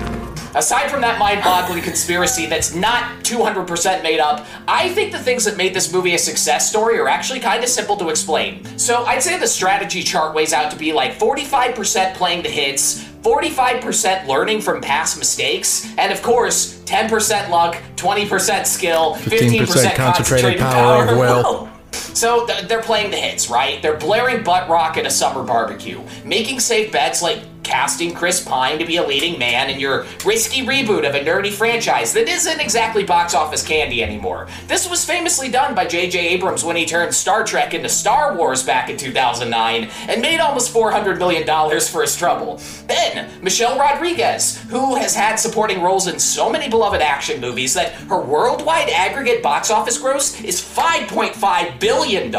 Aside 0.55 0.89
from 0.89 1.01
that 1.01 1.19
mind 1.19 1.43
boggling 1.43 1.83
conspiracy 1.83 2.47
that's 2.47 2.73
not 2.73 3.03
200% 3.23 4.01
made 4.01 4.19
up, 4.19 4.47
I 4.67 4.89
think 4.89 5.11
the 5.11 5.19
things 5.19 5.45
that 5.45 5.55
made 5.55 5.75
this 5.75 5.93
movie 5.93 6.15
a 6.15 6.17
success 6.17 6.67
story 6.67 6.97
are 6.97 7.07
actually 7.07 7.41
kind 7.41 7.63
of 7.63 7.69
simple 7.69 7.95
to 7.97 8.09
explain. 8.09 8.65
So 8.79 9.03
I'd 9.03 9.21
say 9.21 9.37
the 9.37 9.45
strategy 9.47 10.01
chart 10.01 10.33
weighs 10.33 10.51
out 10.51 10.71
to 10.71 10.77
be 10.77 10.91
like 10.91 11.11
45% 11.19 12.15
playing 12.15 12.41
the 12.41 12.49
hits, 12.49 13.03
45% 13.21 14.25
learning 14.25 14.61
from 14.61 14.81
past 14.81 15.19
mistakes, 15.19 15.93
and 15.99 16.11
of 16.11 16.23
course, 16.23 16.79
10% 16.85 17.49
luck, 17.49 17.75
20% 17.97 18.65
skill, 18.65 19.13
15%, 19.15 19.67
15% 19.67 19.95
concentrated 19.95 20.59
power 20.59 21.03
of 21.03 21.17
will. 21.19 21.69
So 22.15 22.45
th- 22.45 22.67
they're 22.67 22.81
playing 22.81 23.11
the 23.11 23.17
hits, 23.17 23.49
right? 23.49 23.81
They're 23.81 23.97
blaring 23.97 24.43
butt 24.43 24.69
rock 24.69 24.95
at 24.97 25.05
a 25.05 25.11
summer 25.11 25.43
barbecue, 25.43 26.01
making 26.23 26.61
safe 26.61 26.91
bets 26.91 27.21
like 27.21 27.39
casting 27.65 28.13
Chris 28.13 28.41
Pine 28.41 28.77
to 28.79 28.85
be 28.85 28.97
a 28.97 29.05
leading 29.05 29.37
man 29.39 29.69
in 29.69 29.79
your 29.79 30.05
risky 30.23 30.61
reboot 30.61 31.07
of 31.07 31.15
a 31.15 31.19
nerdy 31.19 31.51
franchise 31.51 32.13
that 32.13 32.29
isn't 32.29 32.61
exactly 32.61 33.03
box 33.03 33.33
office 33.33 33.65
candy 33.65 34.03
anymore. 34.03 34.47
This 34.67 34.89
was 34.89 35.03
famously 35.03 35.49
done 35.49 35.73
by 35.73 35.85
J.J. 35.85 36.19
Abrams 36.29 36.63
when 36.63 36.75
he 36.75 36.85
turned 36.85 37.13
Star 37.13 37.43
Trek 37.43 37.73
into 37.73 37.89
Star 37.89 38.37
Wars 38.37 38.63
back 38.63 38.89
in 38.89 38.97
2009 38.97 39.89
and 40.07 40.21
made 40.21 40.39
almost 40.39 40.73
$400 40.73 41.17
million 41.17 41.45
for 41.81 42.01
his 42.01 42.15
trouble. 42.15 42.61
Then, 42.87 43.29
Michelle 43.41 43.79
Rodriguez, 43.79 44.61
who 44.69 44.95
has 44.95 45.15
had 45.15 45.37
supporting 45.37 45.81
roles 45.81 46.07
in 46.07 46.19
so 46.19 46.49
many 46.49 46.69
beloved 46.69 47.01
action 47.01 47.41
movies 47.41 47.73
that 47.73 47.93
her 47.93 48.21
worldwide 48.21 48.89
aggregate 48.89 49.41
box 49.41 49.71
office 49.71 49.97
gross 49.97 50.39
is 50.43 50.61
$5.5 50.61 51.79
billion. 51.79 52.31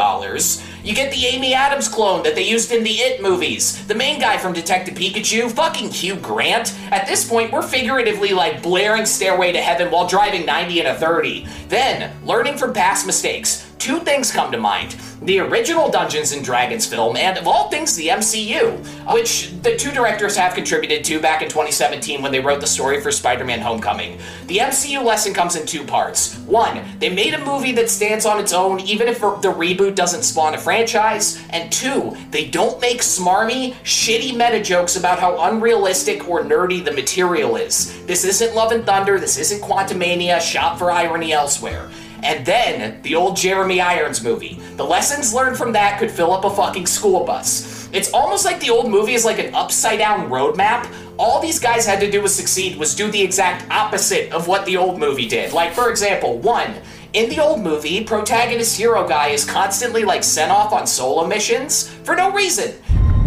You 0.87 0.95
get 0.95 1.11
the 1.11 1.25
Amy 1.25 1.53
Adams 1.53 1.89
clone 1.89 2.23
that 2.23 2.33
they 2.33 2.47
used 2.47 2.71
in 2.71 2.81
the 2.81 2.91
It 2.91 3.21
movies. 3.21 3.85
The 3.87 3.93
main 3.93 4.21
guy 4.21 4.37
from 4.37 4.53
Detective 4.53 4.95
Pikachu, 4.95 5.51
fucking 5.51 5.91
Hugh 5.91 6.15
Grant. 6.15 6.73
At 6.91 7.05
this 7.05 7.27
point, 7.27 7.51
we're 7.51 7.61
figuratively 7.61 8.29
like 8.29 8.63
blaring 8.63 9.05
Stairway 9.05 9.51
to 9.51 9.61
Heaven 9.61 9.91
while 9.91 10.07
driving 10.07 10.45
90 10.45 10.79
and 10.79 10.87
a 10.87 10.95
30. 10.95 11.45
Then, 11.67 12.15
learning 12.25 12.57
from 12.57 12.71
past 12.71 13.05
mistakes. 13.05 13.66
Two 13.79 13.99
things 13.99 14.31
come 14.31 14.51
to 14.51 14.57
mind. 14.57 14.95
The 15.21 15.39
original 15.39 15.89
Dungeons 15.89 16.31
and 16.31 16.43
Dragons 16.43 16.85
film, 16.85 17.15
and 17.15 17.37
of 17.37 17.47
all 17.47 17.69
things, 17.69 17.95
the 17.95 18.07
MCU, 18.07 18.77
which 19.13 19.51
the 19.61 19.75
two 19.75 19.91
directors 19.91 20.35
have 20.35 20.53
contributed 20.53 21.03
to 21.05 21.19
back 21.19 21.41
in 21.41 21.49
2017 21.49 22.21
when 22.21 22.31
they 22.31 22.39
wrote 22.39 22.61
the 22.61 22.67
story 22.67 23.01
for 23.01 23.11
Spider 23.11 23.45
Man 23.45 23.59
Homecoming. 23.59 24.17
The 24.47 24.57
MCU 24.57 25.03
lesson 25.03 25.33
comes 25.33 25.55
in 25.55 25.65
two 25.65 25.83
parts. 25.83 26.35
One, 26.39 26.83
they 26.99 27.09
made 27.09 27.33
a 27.33 27.45
movie 27.45 27.71
that 27.73 27.89
stands 27.89 28.25
on 28.25 28.39
its 28.39 28.53
own 28.53 28.79
even 28.81 29.07
if 29.07 29.19
the 29.19 29.53
reboot 29.53 29.95
doesn't 29.95 30.23
spawn 30.23 30.55
a 30.55 30.57
franchise. 30.57 31.41
And 31.51 31.71
two, 31.71 32.15
they 32.31 32.47
don't 32.47 32.79
make 32.81 33.01
smarmy, 33.01 33.73
shitty 33.83 34.33
meta 34.33 34.61
jokes 34.61 34.95
about 34.95 35.19
how 35.19 35.49
unrealistic 35.49 36.27
or 36.27 36.41
nerdy 36.41 36.83
the 36.83 36.91
material 36.91 37.55
is. 37.55 38.05
This 38.05 38.25
isn't 38.25 38.55
Love 38.55 38.71
and 38.71 38.85
Thunder, 38.85 39.19
this 39.19 39.37
isn't 39.37 39.61
Quantumania, 39.61 40.39
shop 40.39 40.77
for 40.77 40.91
irony 40.91 41.33
elsewhere. 41.33 41.89
And 42.23 42.45
then 42.45 43.01
the 43.03 43.15
old 43.15 43.35
Jeremy 43.35 43.81
Irons 43.81 44.23
movie. 44.23 44.59
The 44.75 44.85
lessons 44.85 45.33
learned 45.33 45.57
from 45.57 45.73
that 45.73 45.99
could 45.99 46.11
fill 46.11 46.31
up 46.31 46.45
a 46.45 46.49
fucking 46.49 46.87
school 46.87 47.23
bus. 47.23 47.89
It's 47.93 48.11
almost 48.13 48.45
like 48.45 48.59
the 48.59 48.69
old 48.69 48.89
movie 48.89 49.13
is 49.13 49.25
like 49.25 49.39
an 49.39 49.53
upside 49.55 49.99
down 49.99 50.29
roadmap. 50.29 50.91
All 51.17 51.41
these 51.41 51.59
guys 51.59 51.85
had 51.85 51.99
to 52.01 52.11
do 52.11 52.21
to 52.21 52.29
succeed 52.29 52.77
was 52.77 52.95
do 52.95 53.09
the 53.09 53.21
exact 53.21 53.69
opposite 53.71 54.31
of 54.31 54.47
what 54.47 54.65
the 54.65 54.77
old 54.77 54.99
movie 54.99 55.27
did. 55.27 55.53
Like, 55.53 55.73
for 55.73 55.89
example, 55.89 56.37
one, 56.39 56.75
in 57.13 57.29
the 57.29 57.39
old 57.39 57.61
movie, 57.61 58.03
protagonist 58.03 58.77
hero 58.77 59.07
guy 59.07 59.29
is 59.29 59.45
constantly 59.45 60.03
like 60.03 60.23
sent 60.23 60.51
off 60.51 60.73
on 60.73 60.85
solo 60.85 61.25
missions 61.25 61.89
for 62.03 62.15
no 62.15 62.31
reason. 62.31 62.73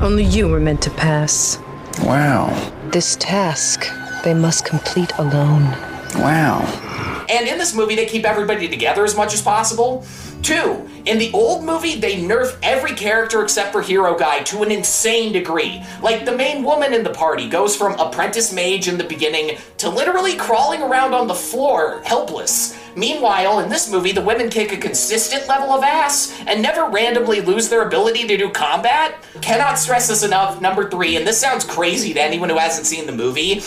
Only 0.02 0.24
you 0.24 0.48
were 0.48 0.60
meant 0.60 0.82
to 0.82 0.90
pass. 0.90 1.58
Wow. 2.02 2.48
This 2.90 3.16
task 3.16 3.86
they 4.22 4.34
must 4.34 4.64
complete 4.64 5.12
alone. 5.18 5.62
Wow. 6.16 6.60
And 7.30 7.46
in 7.46 7.58
this 7.58 7.74
movie, 7.74 7.94
they 7.94 8.06
keep 8.06 8.24
everybody 8.24 8.68
together 8.68 9.04
as 9.04 9.16
much 9.16 9.32
as 9.32 9.40
possible. 9.40 10.04
Two, 10.42 10.88
in 11.04 11.18
the 11.18 11.30
old 11.32 11.64
movie, 11.64 12.00
they 12.00 12.16
nerf 12.16 12.56
every 12.62 12.92
character 12.92 13.42
except 13.42 13.72
for 13.72 13.82
Hero 13.82 14.18
Guy 14.18 14.40
to 14.44 14.62
an 14.62 14.72
insane 14.72 15.32
degree. 15.32 15.82
Like, 16.02 16.24
the 16.24 16.36
main 16.36 16.64
woman 16.64 16.92
in 16.92 17.04
the 17.04 17.10
party 17.10 17.48
goes 17.48 17.76
from 17.76 17.98
apprentice 18.00 18.52
mage 18.52 18.88
in 18.88 18.98
the 18.98 19.04
beginning 19.04 19.58
to 19.78 19.88
literally 19.88 20.34
crawling 20.36 20.82
around 20.82 21.14
on 21.14 21.28
the 21.28 21.34
floor, 21.34 22.02
helpless. 22.04 22.76
Meanwhile, 22.96 23.60
in 23.60 23.68
this 23.68 23.90
movie, 23.90 24.12
the 24.12 24.22
women 24.22 24.50
kick 24.50 24.72
a 24.72 24.76
consistent 24.76 25.48
level 25.48 25.70
of 25.70 25.82
ass 25.82 26.38
and 26.46 26.60
never 26.60 26.90
randomly 26.90 27.40
lose 27.40 27.68
their 27.68 27.86
ability 27.86 28.26
to 28.26 28.36
do 28.36 28.50
combat. 28.50 29.22
Cannot 29.40 29.78
stress 29.78 30.08
this 30.08 30.22
enough. 30.22 30.60
Number 30.60 30.90
three, 30.90 31.16
and 31.16 31.26
this 31.26 31.38
sounds 31.38 31.64
crazy 31.64 32.12
to 32.14 32.20
anyone 32.22 32.48
who 32.48 32.58
hasn't 32.58 32.86
seen 32.86 33.06
the 33.06 33.12
movie. 33.12 33.60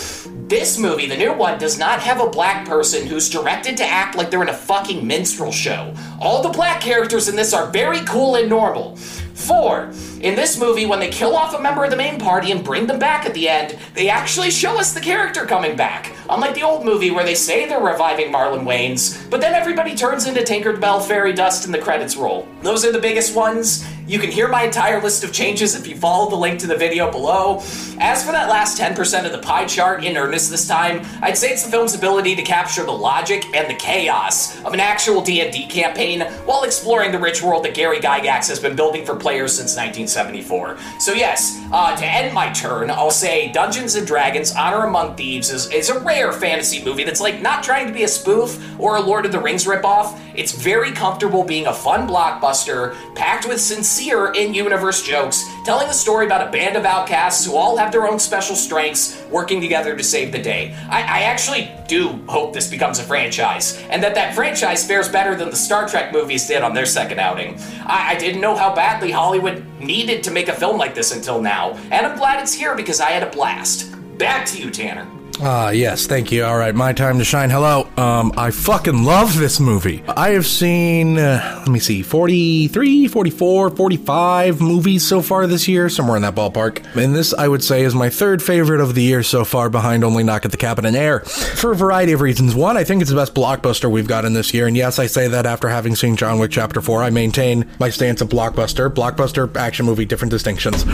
This 0.47 0.77
movie, 0.77 1.07
the 1.07 1.17
new 1.17 1.33
one, 1.33 1.57
does 1.57 1.79
not 1.79 1.99
have 2.01 2.21
a 2.21 2.29
black 2.29 2.67
person 2.67 3.07
who's 3.07 3.29
directed 3.29 3.77
to 3.77 3.85
act 3.85 4.15
like 4.15 4.29
they're 4.29 4.43
in 4.43 4.49
a 4.49 4.53
fucking 4.53 5.05
minstrel 5.05 5.51
show. 5.51 5.93
All 6.19 6.43
the 6.43 6.49
black 6.49 6.81
characters 6.81 7.27
in 7.27 7.35
this 7.35 7.53
are 7.53 7.71
very 7.71 8.01
cool 8.01 8.35
and 8.35 8.49
normal. 8.49 8.97
Four, 8.97 9.91
in 10.23 10.35
this 10.35 10.57
movie, 10.57 10.85
when 10.85 11.01
they 11.01 11.09
kill 11.09 11.35
off 11.35 11.53
a 11.53 11.59
member 11.61 11.83
of 11.83 11.91
the 11.91 11.97
main 11.97 12.17
party 12.17 12.51
and 12.51 12.63
bring 12.63 12.87
them 12.87 12.97
back 12.97 13.25
at 13.25 13.33
the 13.33 13.49
end, 13.49 13.77
they 13.93 14.07
actually 14.07 14.49
show 14.49 14.79
us 14.79 14.93
the 14.93 15.01
character 15.01 15.45
coming 15.45 15.75
back. 15.75 16.15
Unlike 16.29 16.55
the 16.55 16.63
old 16.63 16.85
movie 16.85 17.11
where 17.11 17.25
they 17.25 17.35
say 17.35 17.67
they're 17.67 17.83
reviving 17.83 18.31
Marlon 18.31 18.63
Wayans, 18.63 19.29
but 19.29 19.41
then 19.41 19.53
everybody 19.53 19.93
turns 19.93 20.25
into 20.25 20.39
Tinkerbell 20.39 21.05
fairy 21.05 21.33
dust 21.33 21.65
and 21.65 21.73
the 21.73 21.79
credits 21.79 22.15
roll. 22.15 22.47
Those 22.61 22.85
are 22.85 22.93
the 22.93 22.99
biggest 22.99 23.35
ones. 23.35 23.85
You 24.05 24.19
can 24.19 24.31
hear 24.31 24.49
my 24.49 24.63
entire 24.63 25.01
list 25.01 25.23
of 25.23 25.31
changes 25.31 25.75
if 25.75 25.87
you 25.87 25.95
follow 25.95 26.29
the 26.29 26.35
link 26.35 26.59
to 26.59 26.67
the 26.67 26.75
video 26.75 27.09
below. 27.09 27.61
As 27.99 28.23
for 28.23 28.33
that 28.33 28.49
last 28.49 28.77
10% 28.77 29.25
of 29.25 29.31
the 29.31 29.37
pie 29.39 29.65
chart 29.65 30.03
in 30.03 30.17
earnest 30.17 30.51
this 30.51 30.67
time, 30.67 31.05
I'd 31.21 31.37
say 31.37 31.51
it's 31.51 31.63
the 31.63 31.71
film's 31.71 31.95
ability 31.95 32.35
to 32.35 32.41
capture 32.41 32.83
the 32.83 32.91
logic 32.91 33.45
and 33.55 33.69
the 33.69 33.75
chaos 33.75 34.61
of 34.63 34.73
an 34.73 34.81
actual 34.81 35.21
D&D 35.21 35.67
campaign 35.67 36.21
while 36.45 36.63
exploring 36.63 37.13
the 37.13 37.19
rich 37.19 37.41
world 37.41 37.63
that 37.63 37.75
Gary 37.75 37.99
Gygax 37.99 38.49
has 38.49 38.59
been 38.59 38.75
building 38.75 39.05
for 39.05 39.15
players 39.15 39.55
since 39.55 39.77
1974. 40.15 40.77
So 40.99 41.13
yes, 41.13 41.59
uh, 41.71 41.95
to 41.95 42.05
end 42.05 42.33
my 42.33 42.51
turn, 42.51 42.89
I'll 42.89 43.11
say 43.11 43.51
Dungeons 43.51 43.95
and 43.95 44.05
Dragons: 44.05 44.53
Honor 44.55 44.85
Among 44.85 45.15
Thieves 45.15 45.49
is, 45.49 45.71
is 45.71 45.89
a 45.89 45.99
rare 45.99 46.31
fantasy 46.31 46.83
movie 46.83 47.03
that's 47.03 47.21
like 47.21 47.41
not 47.41 47.63
trying 47.63 47.87
to 47.87 47.93
be 47.93 48.03
a 48.03 48.07
spoof 48.07 48.59
or 48.79 48.97
a 48.97 49.01
Lord 49.01 49.25
of 49.25 49.31
the 49.31 49.39
Rings 49.39 49.65
ripoff. 49.65 50.19
It's 50.35 50.51
very 50.51 50.91
comfortable 50.91 51.43
being 51.43 51.67
a 51.67 51.73
fun 51.73 52.07
blockbuster 52.07 52.95
packed 53.15 53.47
with 53.47 53.59
sincere 53.59 54.31
in-universe 54.33 55.03
jokes, 55.03 55.47
telling 55.63 55.87
a 55.87 55.93
story 55.93 56.25
about 56.25 56.47
a 56.47 56.51
band 56.51 56.75
of 56.75 56.85
outcasts 56.85 57.45
who 57.45 57.55
all 57.55 57.77
have 57.77 57.91
their 57.91 58.07
own 58.07 58.19
special 58.19 58.55
strengths 58.55 59.23
working 59.29 59.61
together 59.61 59.95
to 59.95 60.03
save 60.03 60.31
the 60.31 60.41
day. 60.41 60.75
I, 60.89 61.01
I 61.01 61.21
actually 61.23 61.71
do 61.87 62.09
hope 62.27 62.53
this 62.53 62.69
becomes 62.69 62.99
a 62.99 63.03
franchise, 63.03 63.77
and 63.89 64.03
that 64.03 64.15
that 64.15 64.35
franchise 64.35 64.85
fares 64.85 65.09
better 65.09 65.35
than 65.35 65.49
the 65.49 65.55
Star 65.55 65.87
Trek 65.87 66.11
movies 66.11 66.47
did 66.47 66.61
on 66.63 66.73
their 66.73 66.85
second 66.85 67.19
outing. 67.19 67.57
I, 67.85 68.11
I 68.11 68.15
didn't 68.15 68.41
know 68.41 68.55
how 68.55 68.75
badly 68.75 69.11
Hollywood 69.11 69.65
needed 69.79 70.23
to 70.23 70.31
make 70.31 70.47
a 70.47 70.53
film 70.53 70.77
like 70.77 70.95
this 70.95 71.15
until 71.15 71.41
now, 71.41 71.71
and 71.91 72.05
I'm 72.05 72.17
glad 72.17 72.41
it's 72.41 72.53
here 72.53 72.75
because 72.75 72.99
I 72.99 73.11
had 73.11 73.23
a 73.23 73.31
blast. 73.31 73.89
Back 74.17 74.45
to 74.47 74.61
you, 74.61 74.69
Tanner. 74.69 75.07
Ah, 75.41 75.71
yes, 75.71 76.05
thank 76.05 76.31
you. 76.31 76.45
All 76.45 76.57
right, 76.57 76.75
my 76.75 76.93
time 76.93 77.17
to 77.17 77.25
shine. 77.25 77.49
Hello. 77.49 77.89
Um, 77.97 78.31
I 78.37 78.51
fucking 78.51 79.03
love 79.03 79.37
this 79.37 79.59
movie. 79.59 80.03
I 80.07 80.29
have 80.31 80.45
seen, 80.45 81.17
uh, 81.17 81.55
let 81.59 81.67
me 81.69 81.79
see, 81.79 82.03
43, 82.03 83.07
44, 83.07 83.71
45 83.71 84.61
movies 84.61 85.05
so 85.05 85.21
far 85.21 85.47
this 85.47 85.67
year, 85.67 85.89
somewhere 85.89 86.15
in 86.15 86.21
that 86.21 86.35
ballpark. 86.35 86.85
And 86.95 87.15
this, 87.15 87.33
I 87.33 87.47
would 87.47 87.63
say, 87.63 87.83
is 87.83 87.95
my 87.95 88.09
third 88.09 88.43
favorite 88.43 88.79
of 88.79 88.93
the 88.95 89.01
year 89.01 89.23
so 89.23 89.43
far, 89.43 89.69
behind 89.69 90.03
only 90.03 90.23
Knock 90.23 90.45
at 90.45 90.51
the 90.51 90.57
Cabin 90.57 90.85
in 90.85 90.95
Air. 90.95 91.21
For 91.21 91.71
a 91.71 91.75
variety 91.75 92.11
of 92.11 92.21
reasons. 92.21 92.53
One, 92.53 92.77
I 92.77 92.83
think 92.83 93.01
it's 93.01 93.09
the 93.09 93.17
best 93.17 93.33
blockbuster 93.33 93.89
we've 93.89 94.07
gotten 94.07 94.33
this 94.33 94.53
year. 94.53 94.67
And 94.67 94.77
yes, 94.77 94.99
I 94.99 95.07
say 95.07 95.27
that 95.27 95.45
after 95.45 95.67
having 95.67 95.95
seen 95.95 96.15
John 96.15 96.37
Wick 96.37 96.51
Chapter 96.51 96.79
4. 96.79 97.03
I 97.03 97.09
maintain 97.09 97.69
my 97.79 97.89
stance 97.89 98.21
of 98.21 98.29
blockbuster. 98.29 98.89
Blockbuster, 98.89 99.53
action 99.57 99.85
movie, 99.85 100.05
different 100.05 100.31
distinctions. 100.31 100.85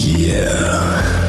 Yeah. 0.00 1.27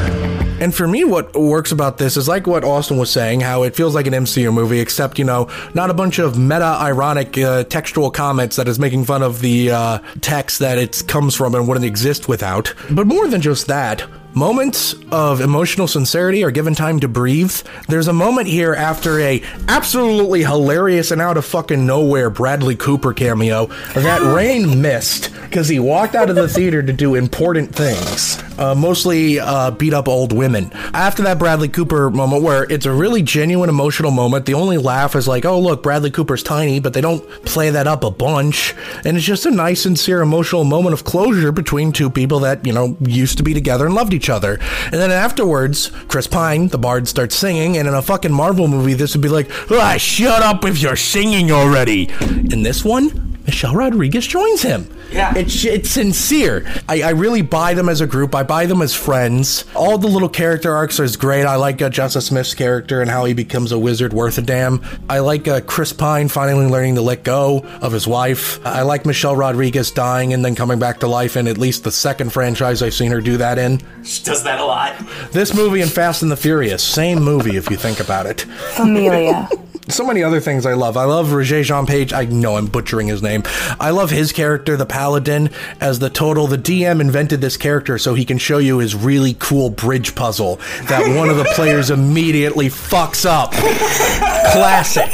And 0.60 0.74
for 0.74 0.86
me, 0.86 1.04
what 1.04 1.34
works 1.34 1.72
about 1.72 1.96
this 1.96 2.18
is 2.18 2.28
like 2.28 2.46
what 2.46 2.64
Austin 2.64 2.98
was 2.98 3.10
saying, 3.10 3.40
how 3.40 3.62
it 3.62 3.74
feels 3.74 3.94
like 3.94 4.06
an 4.06 4.12
MCU 4.12 4.52
movie, 4.52 4.78
except, 4.78 5.18
you 5.18 5.24
know, 5.24 5.48
not 5.72 5.88
a 5.88 5.94
bunch 5.94 6.18
of 6.18 6.38
meta 6.38 6.62
ironic 6.62 7.38
uh, 7.38 7.64
textual 7.64 8.10
comments 8.10 8.56
that 8.56 8.68
is 8.68 8.78
making 8.78 9.06
fun 9.06 9.22
of 9.22 9.40
the 9.40 9.70
uh, 9.70 9.98
text 10.20 10.58
that 10.58 10.76
it 10.76 11.02
comes 11.08 11.34
from 11.34 11.54
and 11.54 11.66
wouldn't 11.66 11.86
exist 11.86 12.28
without. 12.28 12.74
But 12.90 13.06
more 13.06 13.26
than 13.26 13.40
just 13.40 13.68
that, 13.68 14.04
moments 14.34 14.94
of 15.10 15.40
emotional 15.40 15.88
sincerity 15.88 16.44
are 16.44 16.50
given 16.50 16.74
time 16.74 17.00
to 17.00 17.08
breathe. 17.08 17.54
There's 17.88 18.08
a 18.08 18.12
moment 18.12 18.46
here 18.46 18.74
after 18.74 19.20
a 19.20 19.42
absolutely 19.68 20.44
hilarious 20.44 21.10
and 21.10 21.20
out 21.20 21.36
of 21.36 21.44
fucking 21.44 21.84
nowhere 21.84 22.30
Bradley 22.30 22.76
Cooper 22.76 23.12
cameo 23.12 23.66
that 23.94 24.20
Rein 24.34 24.80
missed 24.80 25.32
because 25.42 25.68
he 25.68 25.78
walked 25.78 26.14
out 26.14 26.30
of 26.30 26.36
the 26.36 26.48
theater 26.48 26.82
to 26.82 26.92
do 26.92 27.16
important 27.16 27.74
things, 27.74 28.42
uh, 28.58 28.74
mostly 28.74 29.40
uh, 29.40 29.72
beat 29.72 29.92
up 29.92 30.08
old 30.08 30.32
women. 30.32 30.70
After 30.94 31.22
that 31.24 31.38
Bradley 31.38 31.68
Cooper 31.68 32.10
moment, 32.10 32.42
where 32.42 32.64
it's 32.70 32.86
a 32.86 32.92
really 32.92 33.22
genuine 33.22 33.68
emotional 33.68 34.10
moment, 34.12 34.46
the 34.46 34.54
only 34.54 34.78
laugh 34.78 35.16
is 35.16 35.26
like, 35.26 35.44
"Oh 35.44 35.58
look, 35.58 35.82
Bradley 35.82 36.10
Cooper's 36.10 36.42
tiny," 36.42 36.78
but 36.78 36.92
they 36.92 37.00
don't 37.00 37.26
play 37.44 37.70
that 37.70 37.86
up 37.86 38.04
a 38.04 38.10
bunch, 38.10 38.74
and 39.04 39.16
it's 39.16 39.26
just 39.26 39.46
a 39.46 39.50
nice, 39.50 39.82
sincere, 39.82 40.20
emotional 40.20 40.64
moment 40.64 40.92
of 40.92 41.04
closure 41.04 41.52
between 41.52 41.90
two 41.92 42.10
people 42.10 42.40
that 42.40 42.64
you 42.64 42.72
know 42.72 42.96
used 43.00 43.36
to 43.38 43.42
be 43.42 43.54
together 43.54 43.86
and 43.86 43.94
loved 43.94 44.14
each 44.14 44.19
other. 44.28 44.58
And 44.84 44.94
then 44.94 45.10
afterwards, 45.10 45.90
Chris 46.08 46.26
Pine, 46.26 46.68
the 46.68 46.78
bard, 46.78 47.08
starts 47.08 47.36
singing, 47.36 47.76
and 47.76 47.88
in 47.88 47.94
a 47.94 48.02
fucking 48.02 48.32
Marvel 48.32 48.68
movie, 48.68 48.94
this 48.94 49.14
would 49.14 49.22
be 49.22 49.28
like, 49.28 49.50
ah, 49.70 49.96
shut 49.98 50.42
up 50.42 50.64
if 50.64 50.82
you're 50.82 50.96
singing 50.96 51.50
already. 51.50 52.10
In 52.20 52.62
this 52.62 52.84
one, 52.84 53.29
Michelle 53.46 53.74
Rodriguez 53.74 54.26
joins 54.26 54.62
him. 54.62 54.88
Yeah. 55.10 55.36
It's, 55.36 55.64
it's 55.64 55.90
sincere. 55.90 56.66
I, 56.88 57.02
I 57.02 57.10
really 57.10 57.42
buy 57.42 57.74
them 57.74 57.88
as 57.88 58.00
a 58.00 58.06
group. 58.06 58.34
I 58.34 58.42
buy 58.42 58.66
them 58.66 58.80
as 58.82 58.94
friends. 58.94 59.64
All 59.74 59.98
the 59.98 60.06
little 60.06 60.28
character 60.28 60.72
arcs 60.72 61.00
are 61.00 61.08
great. 61.18 61.44
I 61.44 61.56
like 61.56 61.82
uh, 61.82 61.90
Justice 61.90 62.26
Smith's 62.26 62.54
character 62.54 63.00
and 63.00 63.10
how 63.10 63.24
he 63.24 63.34
becomes 63.34 63.72
a 63.72 63.78
wizard 63.78 64.12
worth 64.12 64.38
a 64.38 64.42
damn. 64.42 64.82
I 65.08 65.18
like 65.18 65.48
uh, 65.48 65.60
Chris 65.62 65.92
Pine 65.92 66.28
finally 66.28 66.66
learning 66.66 66.94
to 66.96 67.02
let 67.02 67.24
go 67.24 67.60
of 67.80 67.92
his 67.92 68.06
wife. 68.06 68.64
I 68.64 68.82
like 68.82 69.04
Michelle 69.06 69.34
Rodriguez 69.36 69.90
dying 69.90 70.32
and 70.32 70.44
then 70.44 70.54
coming 70.54 70.78
back 70.78 71.00
to 71.00 71.08
life 71.08 71.36
in 71.36 71.48
at 71.48 71.58
least 71.58 71.84
the 71.84 71.92
second 71.92 72.32
franchise 72.32 72.82
I've 72.82 72.94
seen 72.94 73.10
her 73.10 73.20
do 73.20 73.36
that 73.38 73.58
in. 73.58 73.80
She 74.04 74.22
does 74.22 74.44
that 74.44 74.60
a 74.60 74.64
lot. 74.64 74.94
This 75.32 75.54
movie 75.54 75.80
and 75.80 75.90
Fast 75.90 76.22
and 76.22 76.30
the 76.30 76.36
Furious, 76.36 76.82
same 76.82 77.22
movie 77.22 77.56
if 77.56 77.70
you 77.70 77.76
think 77.76 78.00
about 78.00 78.26
it. 78.26 78.42
Familia. 78.74 79.48
so 79.90 80.04
many 80.06 80.22
other 80.22 80.40
things 80.40 80.66
I 80.66 80.74
love. 80.74 80.96
I 80.96 81.04
love 81.04 81.32
Roger 81.32 81.62
Jean 81.62 81.86
Page. 81.86 82.12
I 82.12 82.24
know 82.24 82.56
I'm 82.56 82.66
butchering 82.66 83.08
his 83.08 83.22
name. 83.22 83.42
I 83.78 83.90
love 83.90 84.10
his 84.10 84.32
character, 84.32 84.76
the 84.76 84.86
Paladin, 84.86 85.50
as 85.80 85.98
the 85.98 86.10
total. 86.10 86.46
The 86.46 86.58
DM 86.58 87.00
invented 87.00 87.40
this 87.40 87.56
character 87.56 87.98
so 87.98 88.14
he 88.14 88.24
can 88.24 88.38
show 88.38 88.58
you 88.58 88.78
his 88.78 88.94
really 88.94 89.34
cool 89.38 89.70
bridge 89.70 90.14
puzzle 90.14 90.56
that 90.84 91.16
one 91.16 91.28
of 91.28 91.36
the 91.36 91.44
players 91.54 91.90
immediately 91.90 92.68
fucks 92.68 93.24
up. 93.24 93.52
Classic. 93.52 95.10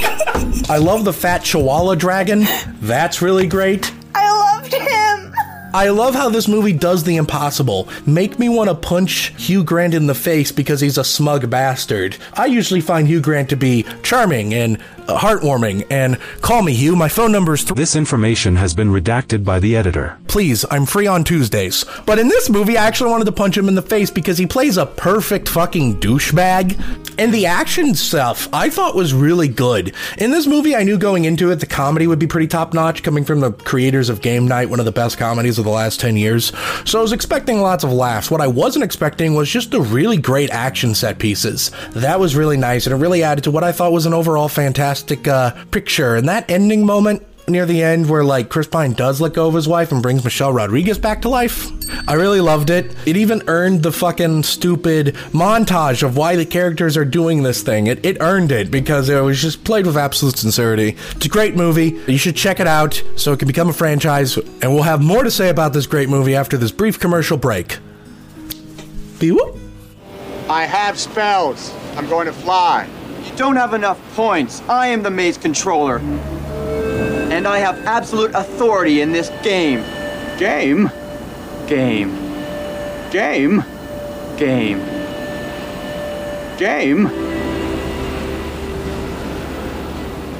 I 0.70 0.78
love 0.78 1.04
the 1.04 1.12
fat 1.12 1.44
Chihuahua 1.44 1.94
dragon. 1.94 2.44
That's 2.80 3.22
really 3.22 3.46
great. 3.46 3.92
I 5.76 5.88
loved 5.88 5.96
him. 5.96 6.06
I 6.06 6.06
love 6.06 6.14
how 6.14 6.28
this 6.30 6.46
movie 6.48 6.72
does 6.72 7.02
the 7.04 7.16
impossible. 7.16 7.88
Make 8.06 8.38
me 8.38 8.48
want 8.48 8.70
to 8.70 8.74
punch 8.74 9.32
Hugh 9.42 9.64
Grant 9.64 9.92
in 9.92 10.06
the 10.06 10.14
face 10.14 10.52
because 10.52 10.80
he's 10.80 10.98
a 10.98 11.04
smug 11.04 11.50
bastard. 11.50 12.16
I 12.34 12.46
usually 12.46 12.80
find 12.80 13.08
Hugh 13.08 13.20
Grant 13.20 13.50
to 13.50 13.56
be 13.56 13.84
charming 14.04 14.54
and 14.54 14.78
uh, 15.08 15.18
heartwarming 15.18 15.86
and 15.90 16.18
call 16.42 16.62
me 16.62 16.72
Hugh. 16.74 16.94
My 16.96 17.08
phone 17.08 17.32
number 17.32 17.54
is 17.54 17.64
th- 17.64 17.76
This 17.76 17.96
information 17.96 18.56
has 18.56 18.72
been 18.72 18.88
redacted 18.88 19.44
by 19.44 19.58
the 19.58 19.76
editor. 19.76 20.16
Please, 20.28 20.64
I'm 20.70 20.86
free 20.86 21.06
on 21.06 21.24
Tuesdays. 21.24 21.84
But 22.06 22.18
in 22.18 22.28
this 22.28 22.48
movie, 22.50 22.76
I 22.76 22.86
actually 22.86 23.10
wanted 23.10 23.26
to 23.26 23.32
punch 23.32 23.56
him 23.56 23.68
in 23.68 23.74
the 23.74 23.82
face 23.82 24.10
because 24.10 24.38
he 24.38 24.46
plays 24.46 24.76
a 24.76 24.86
perfect 24.86 25.48
fucking 25.48 26.00
douchebag. 26.00 26.80
And 27.18 27.32
the 27.32 27.46
action 27.46 27.94
stuff 27.94 28.48
I 28.52 28.68
thought 28.68 28.94
was 28.94 29.14
really 29.14 29.48
good. 29.48 29.94
In 30.18 30.30
this 30.30 30.46
movie, 30.46 30.76
I 30.76 30.82
knew 30.82 30.98
going 30.98 31.24
into 31.24 31.50
it 31.50 31.56
the 31.56 31.66
comedy 31.66 32.06
would 32.06 32.18
be 32.18 32.26
pretty 32.26 32.46
top 32.46 32.74
notch, 32.74 33.02
coming 33.02 33.24
from 33.24 33.40
the 33.40 33.52
creators 33.52 34.08
of 34.08 34.20
Game 34.20 34.46
Night, 34.46 34.68
one 34.68 34.80
of 34.80 34.86
the 34.86 34.92
best 34.92 35.16
comedies 35.18 35.58
of 35.58 35.65
the 35.66 35.70
last 35.70 36.00
10 36.00 36.16
years. 36.16 36.52
So 36.84 36.98
I 36.98 37.02
was 37.02 37.12
expecting 37.12 37.60
lots 37.60 37.84
of 37.84 37.92
laughs. 37.92 38.30
What 38.30 38.40
I 38.40 38.46
wasn't 38.46 38.84
expecting 38.84 39.34
was 39.34 39.50
just 39.50 39.70
the 39.70 39.80
really 39.80 40.16
great 40.16 40.50
action 40.50 40.94
set 40.94 41.18
pieces. 41.18 41.70
That 41.90 42.18
was 42.18 42.34
really 42.34 42.56
nice, 42.56 42.86
and 42.86 42.94
it 42.94 42.98
really 42.98 43.22
added 43.22 43.44
to 43.44 43.50
what 43.50 43.64
I 43.64 43.72
thought 43.72 43.92
was 43.92 44.06
an 44.06 44.14
overall 44.14 44.48
fantastic 44.48 45.28
uh, 45.28 45.52
picture. 45.70 46.16
And 46.16 46.28
that 46.28 46.50
ending 46.50 46.86
moment 46.86 47.22
near 47.48 47.66
the 47.66 47.82
end 47.82 48.08
where 48.08 48.24
like 48.24 48.48
Chris 48.48 48.66
Pine 48.66 48.92
does 48.92 49.20
let 49.20 49.34
go 49.34 49.46
of 49.46 49.54
his 49.54 49.68
wife 49.68 49.92
and 49.92 50.02
brings 50.02 50.24
Michelle 50.24 50.52
Rodriguez 50.52 50.98
back 50.98 51.22
to 51.22 51.28
life. 51.28 51.70
I 52.08 52.14
really 52.14 52.40
loved 52.40 52.70
it. 52.70 52.94
It 53.06 53.16
even 53.16 53.42
earned 53.46 53.82
the 53.82 53.92
fucking 53.92 54.42
stupid 54.42 55.14
montage 55.32 56.02
of 56.02 56.16
why 56.16 56.34
the 56.34 56.44
characters 56.44 56.96
are 56.96 57.04
doing 57.04 57.42
this 57.42 57.62
thing. 57.62 57.86
It, 57.86 58.04
it 58.04 58.16
earned 58.20 58.50
it 58.50 58.70
because 58.70 59.08
it 59.08 59.20
was 59.20 59.40
just 59.40 59.62
played 59.62 59.86
with 59.86 59.96
absolute 59.96 60.36
sincerity. 60.36 60.96
It's 61.12 61.26
a 61.26 61.28
great 61.28 61.54
movie. 61.54 62.00
You 62.08 62.18
should 62.18 62.36
check 62.36 62.58
it 62.58 62.66
out 62.66 63.00
so 63.16 63.32
it 63.32 63.38
can 63.38 63.46
become 63.46 63.68
a 63.68 63.72
franchise. 63.72 64.36
And 64.36 64.74
we'll 64.74 64.82
have 64.82 65.02
more 65.02 65.22
to 65.22 65.30
say 65.30 65.48
about 65.48 65.72
this 65.72 65.86
great 65.86 66.08
movie 66.08 66.34
after 66.34 66.56
this 66.56 66.72
brief 66.72 66.98
commercial 66.98 67.36
break. 67.36 67.78
Be 69.20 69.30
whoop. 69.30 69.56
I 70.48 70.64
have 70.64 70.98
spells. 70.98 71.72
I'm 71.96 72.08
going 72.08 72.26
to 72.26 72.32
fly. 72.32 72.88
You 73.24 73.36
don't 73.36 73.56
have 73.56 73.74
enough 73.74 74.00
points. 74.14 74.62
I 74.68 74.88
am 74.88 75.02
the 75.02 75.10
maze 75.10 75.38
controller. 75.38 76.00
And 77.36 77.46
I 77.46 77.58
have 77.58 77.84
absolute 77.84 78.34
authority 78.34 79.02
in 79.02 79.12
this 79.12 79.28
game. 79.42 79.80
Game? 80.38 80.90
Game. 81.66 82.10
Game? 83.10 83.62
Game. 84.38 84.78
Game? 86.56 87.08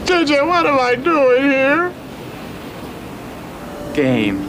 JJ, 0.07 0.47
what 0.47 0.65
am 0.65 0.81
I 0.81 0.95
doing 0.95 1.43
here? 1.51 1.93
Game. 3.93 4.46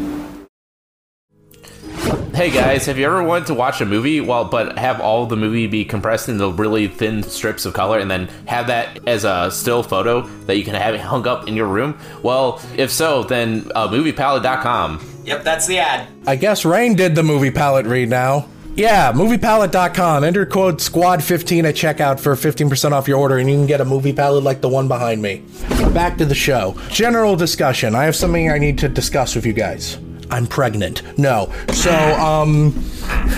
Hey 2.37 2.51
guys, 2.51 2.85
have 2.85 2.99
you 2.99 3.05
ever 3.07 3.23
wanted 3.23 3.47
to 3.47 3.55
watch 3.55 3.81
a 3.81 3.85
movie 3.87 4.21
well 4.21 4.45
but 4.45 4.77
have 4.77 5.01
all 5.01 5.25
the 5.25 5.35
movie 5.35 5.65
be 5.65 5.83
compressed 5.83 6.29
into 6.29 6.51
really 6.51 6.87
thin 6.87 7.23
strips 7.23 7.65
of 7.65 7.73
color 7.73 7.97
and 7.97 8.11
then 8.11 8.27
have 8.45 8.67
that 8.67 8.99
as 9.07 9.23
a 9.23 9.49
still 9.49 9.81
photo 9.81 10.21
that 10.45 10.55
you 10.55 10.63
can 10.63 10.75
have 10.75 10.93
it 10.93 11.01
hung 11.01 11.25
up 11.25 11.47
in 11.47 11.55
your 11.55 11.65
room? 11.65 11.97
Well, 12.21 12.61
if 12.75 12.91
so, 12.91 13.23
then 13.23 13.71
uh, 13.73 13.87
moviepalette.com. 13.87 15.23
Yep, 15.25 15.43
that's 15.43 15.65
the 15.65 15.79
ad. 15.79 16.09
I 16.27 16.35
guess 16.35 16.63
Rein 16.63 16.93
did 16.93 17.15
the 17.15 17.23
movie 17.23 17.49
palette 17.49 17.87
read 17.87 18.07
now. 18.07 18.47
Yeah, 18.75 19.11
moviepalette.com. 19.13 20.23
Enter 20.23 20.45
code 20.45 20.77
SQUAD15 20.77 21.63
at 21.63 21.73
checkout 21.73 22.19
for 22.19 22.35
15% 22.35 22.91
off 22.91 23.07
your 23.07 23.17
order, 23.17 23.39
and 23.39 23.49
you 23.49 23.55
can 23.55 23.65
get 23.65 23.81
a 23.81 23.85
movie 23.85 24.13
palette 24.13 24.43
like 24.43 24.61
the 24.61 24.69
one 24.69 24.87
behind 24.87 25.23
me. 25.23 25.43
Back 25.91 26.19
to 26.19 26.25
the 26.25 26.35
show. 26.35 26.79
General 26.89 27.35
discussion. 27.35 27.95
I 27.95 28.03
have 28.03 28.15
something 28.15 28.51
I 28.51 28.59
need 28.59 28.77
to 28.77 28.87
discuss 28.87 29.35
with 29.35 29.47
you 29.47 29.53
guys. 29.53 29.97
I'm 30.29 30.47
pregnant. 30.47 31.01
No. 31.17 31.51
So, 31.73 31.91
um, 31.93 32.83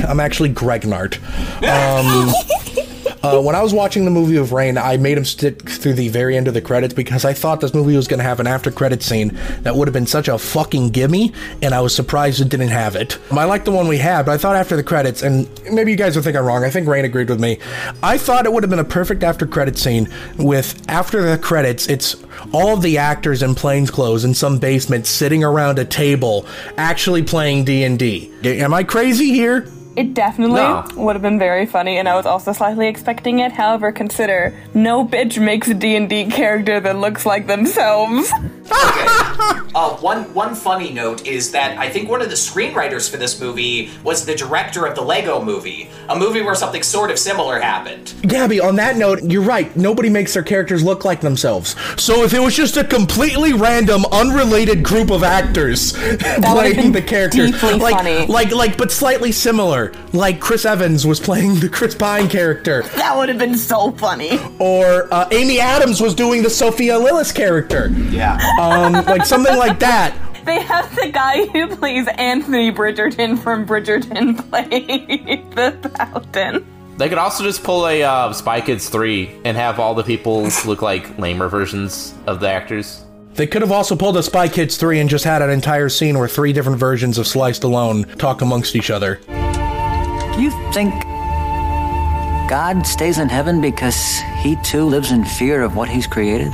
I'm 0.07 0.19
actually 0.19 0.53
Gregnart. 0.53 1.19
Um, 1.59 2.33
uh, 3.21 3.41
when 3.41 3.55
I 3.55 3.61
was 3.61 3.73
watching 3.73 4.05
the 4.05 4.11
movie 4.11 4.37
of 4.37 4.53
Rein, 4.53 4.77
I 4.77 4.97
made 4.97 5.17
him 5.17 5.25
stick 5.25 5.69
through 5.69 5.93
the 5.93 6.07
very 6.07 6.37
end 6.37 6.47
of 6.47 6.53
the 6.53 6.61
credits 6.61 6.93
because 6.93 7.25
I 7.25 7.33
thought 7.33 7.59
this 7.59 7.73
movie 7.73 7.95
was 7.95 8.07
going 8.07 8.19
to 8.19 8.23
have 8.23 8.39
an 8.39 8.47
after 8.47 8.71
credit 8.71 9.03
scene 9.03 9.37
that 9.61 9.75
would 9.75 9.87
have 9.87 9.93
been 9.93 10.07
such 10.07 10.27
a 10.27 10.37
fucking 10.37 10.89
gimme, 10.89 11.33
and 11.61 11.73
I 11.73 11.81
was 11.81 11.93
surprised 11.93 12.39
it 12.41 12.49
didn't 12.49 12.69
have 12.69 12.95
it. 12.95 13.17
I 13.31 13.43
like 13.45 13.65
the 13.65 13.71
one 13.71 13.87
we 13.87 13.97
had, 13.97 14.25
but 14.25 14.31
I 14.33 14.37
thought 14.37 14.55
after 14.55 14.75
the 14.75 14.83
credits, 14.83 15.21
and 15.21 15.49
maybe 15.71 15.91
you 15.91 15.97
guys 15.97 16.15
will 16.15 16.23
think 16.23 16.37
I'm 16.37 16.45
wrong. 16.45 16.63
I 16.63 16.69
think 16.69 16.87
Rein 16.87 17.05
agreed 17.05 17.29
with 17.29 17.39
me. 17.39 17.59
I 18.01 18.17
thought 18.17 18.45
it 18.45 18.53
would 18.53 18.63
have 18.63 18.69
been 18.69 18.79
a 18.79 18.83
perfect 18.85 19.23
after 19.23 19.45
credit 19.45 19.77
scene 19.77 20.07
with 20.37 20.81
after 20.89 21.21
the 21.21 21.37
credits, 21.37 21.87
it's 21.87 22.15
all 22.53 22.73
of 22.73 22.81
the 22.81 22.97
actors 22.97 23.43
in 23.43 23.53
plainclothes 23.53 24.23
in 24.23 24.33
some 24.33 24.59
basement 24.59 25.05
sitting 25.05 25.43
around 25.43 25.77
a 25.77 25.85
table 25.85 26.45
actually 26.77 27.23
playing 27.23 27.65
D&D. 27.65 28.31
Am 28.43 28.73
I 28.73 28.83
crazy 28.83 29.31
here? 29.33 29.69
It 29.99 30.13
definitely 30.13 30.61
No. 30.61 30.85
would 30.95 31.15
have 31.17 31.21
been 31.21 31.37
very 31.39 31.65
funny, 31.65 31.97
and 31.97 32.07
I 32.07 32.15
was 32.15 32.25
also 32.25 32.53
slightly 32.53 32.87
expecting 32.87 33.39
it. 33.39 33.51
However, 33.51 33.91
consider 33.91 34.53
no 34.73 35.03
bitch 35.05 35.37
makes 35.43 35.67
a 35.67 35.73
D&D 35.73 36.27
character 36.27 36.79
that 36.79 36.95
looks 36.97 37.25
like 37.25 37.47
themselves. 37.47 38.31
Uh, 39.75 39.95
one 39.97 40.23
one 40.33 40.55
funny 40.55 40.91
note 40.91 41.25
is 41.27 41.51
that 41.51 41.77
I 41.77 41.89
think 41.89 42.09
one 42.09 42.21
of 42.21 42.29
the 42.29 42.35
screenwriters 42.35 43.09
for 43.09 43.17
this 43.17 43.39
movie 43.39 43.91
was 44.03 44.25
the 44.25 44.35
director 44.35 44.85
of 44.85 44.95
the 44.95 45.01
Lego 45.01 45.41
Movie, 45.43 45.89
a 46.09 46.17
movie 46.17 46.41
where 46.41 46.55
something 46.55 46.81
sort 46.83 47.11
of 47.11 47.19
similar 47.19 47.59
happened. 47.59 48.13
Gabby, 48.23 48.59
on 48.59 48.75
that 48.77 48.97
note, 48.97 49.21
you're 49.23 49.43
right. 49.43 49.73
Nobody 49.77 50.09
makes 50.09 50.33
their 50.33 50.43
characters 50.43 50.83
look 50.83 51.05
like 51.05 51.21
themselves. 51.21 51.75
So 52.01 52.23
if 52.23 52.33
it 52.33 52.39
was 52.39 52.55
just 52.55 52.77
a 52.77 52.83
completely 52.83 53.53
random, 53.53 54.05
unrelated 54.11 54.83
group 54.83 55.11
of 55.11 55.23
actors 55.23 55.93
playing 56.41 56.91
the 56.91 57.01
characters, 57.01 57.51
like, 57.63 57.95
funny. 57.95 58.25
like, 58.25 58.51
like, 58.51 58.77
but 58.77 58.91
slightly 58.91 59.31
similar, 59.31 59.93
like 60.13 60.39
Chris 60.39 60.65
Evans 60.65 61.05
was 61.05 61.19
playing 61.19 61.59
the 61.59 61.69
Chris 61.69 61.93
Pine 61.95 62.27
character, 62.27 62.81
That 62.95 63.15
would 63.15 63.29
have 63.29 63.37
been 63.37 63.55
so 63.57 63.91
funny. 63.91 64.39
or 64.59 65.07
uh, 65.13 65.27
Amy 65.31 65.59
Adams 65.59 66.01
was 66.01 66.15
doing 66.15 66.41
the 66.41 66.49
Sophia 66.49 66.95
Lillis 66.95 67.33
character. 67.33 67.89
Yeah. 68.09 68.37
Um, 68.59 68.93
like 69.05 69.25
something 69.25 69.57
like 69.57 69.79
that. 69.79 70.15
They 70.45 70.61
have 70.61 70.95
the 70.95 71.11
guy 71.11 71.45
who 71.47 71.75
plays 71.75 72.07
Anthony 72.07 72.71
Bridgerton 72.71 73.37
from 73.37 73.67
Bridgerton 73.67 74.35
play 74.49 74.69
the 75.53 75.91
Paladin. 75.93 76.65
They 76.97 77.07
could 77.07 77.17
also 77.17 77.43
just 77.43 77.63
pull 77.63 77.87
a 77.87 78.01
uh, 78.01 78.33
Spy 78.33 78.59
Kids 78.61 78.89
3 78.89 79.41
and 79.45 79.55
have 79.55 79.79
all 79.79 79.93
the 79.93 80.03
people 80.03 80.49
look 80.65 80.81
like 80.81 81.19
lamer 81.19 81.49
versions 81.49 82.15
of 82.25 82.39
the 82.39 82.49
actors. 82.49 83.05
They 83.33 83.47
could 83.47 83.61
have 83.61 83.71
also 83.71 83.95
pulled 83.95 84.17
a 84.17 84.23
Spy 84.23 84.47
Kids 84.47 84.75
3 84.77 85.01
and 85.01 85.09
just 85.09 85.23
had 85.23 85.41
an 85.41 85.49
entire 85.49 85.87
scene 85.87 86.17
where 86.17 86.27
three 86.27 86.51
different 86.51 86.79
versions 86.79 87.17
of 87.17 87.27
Sly 87.27 87.51
Stallone 87.51 88.17
talk 88.17 88.41
amongst 88.41 88.75
each 88.75 88.89
other. 88.89 89.19
You 90.39 90.51
think 90.73 90.93
God 92.49 92.87
stays 92.87 93.19
in 93.19 93.29
heaven 93.29 93.61
because 93.61 94.19
he 94.39 94.55
too 94.63 94.85
lives 94.85 95.11
in 95.11 95.23
fear 95.23 95.61
of 95.61 95.75
what 95.75 95.89
he's 95.89 96.07
created? 96.07 96.51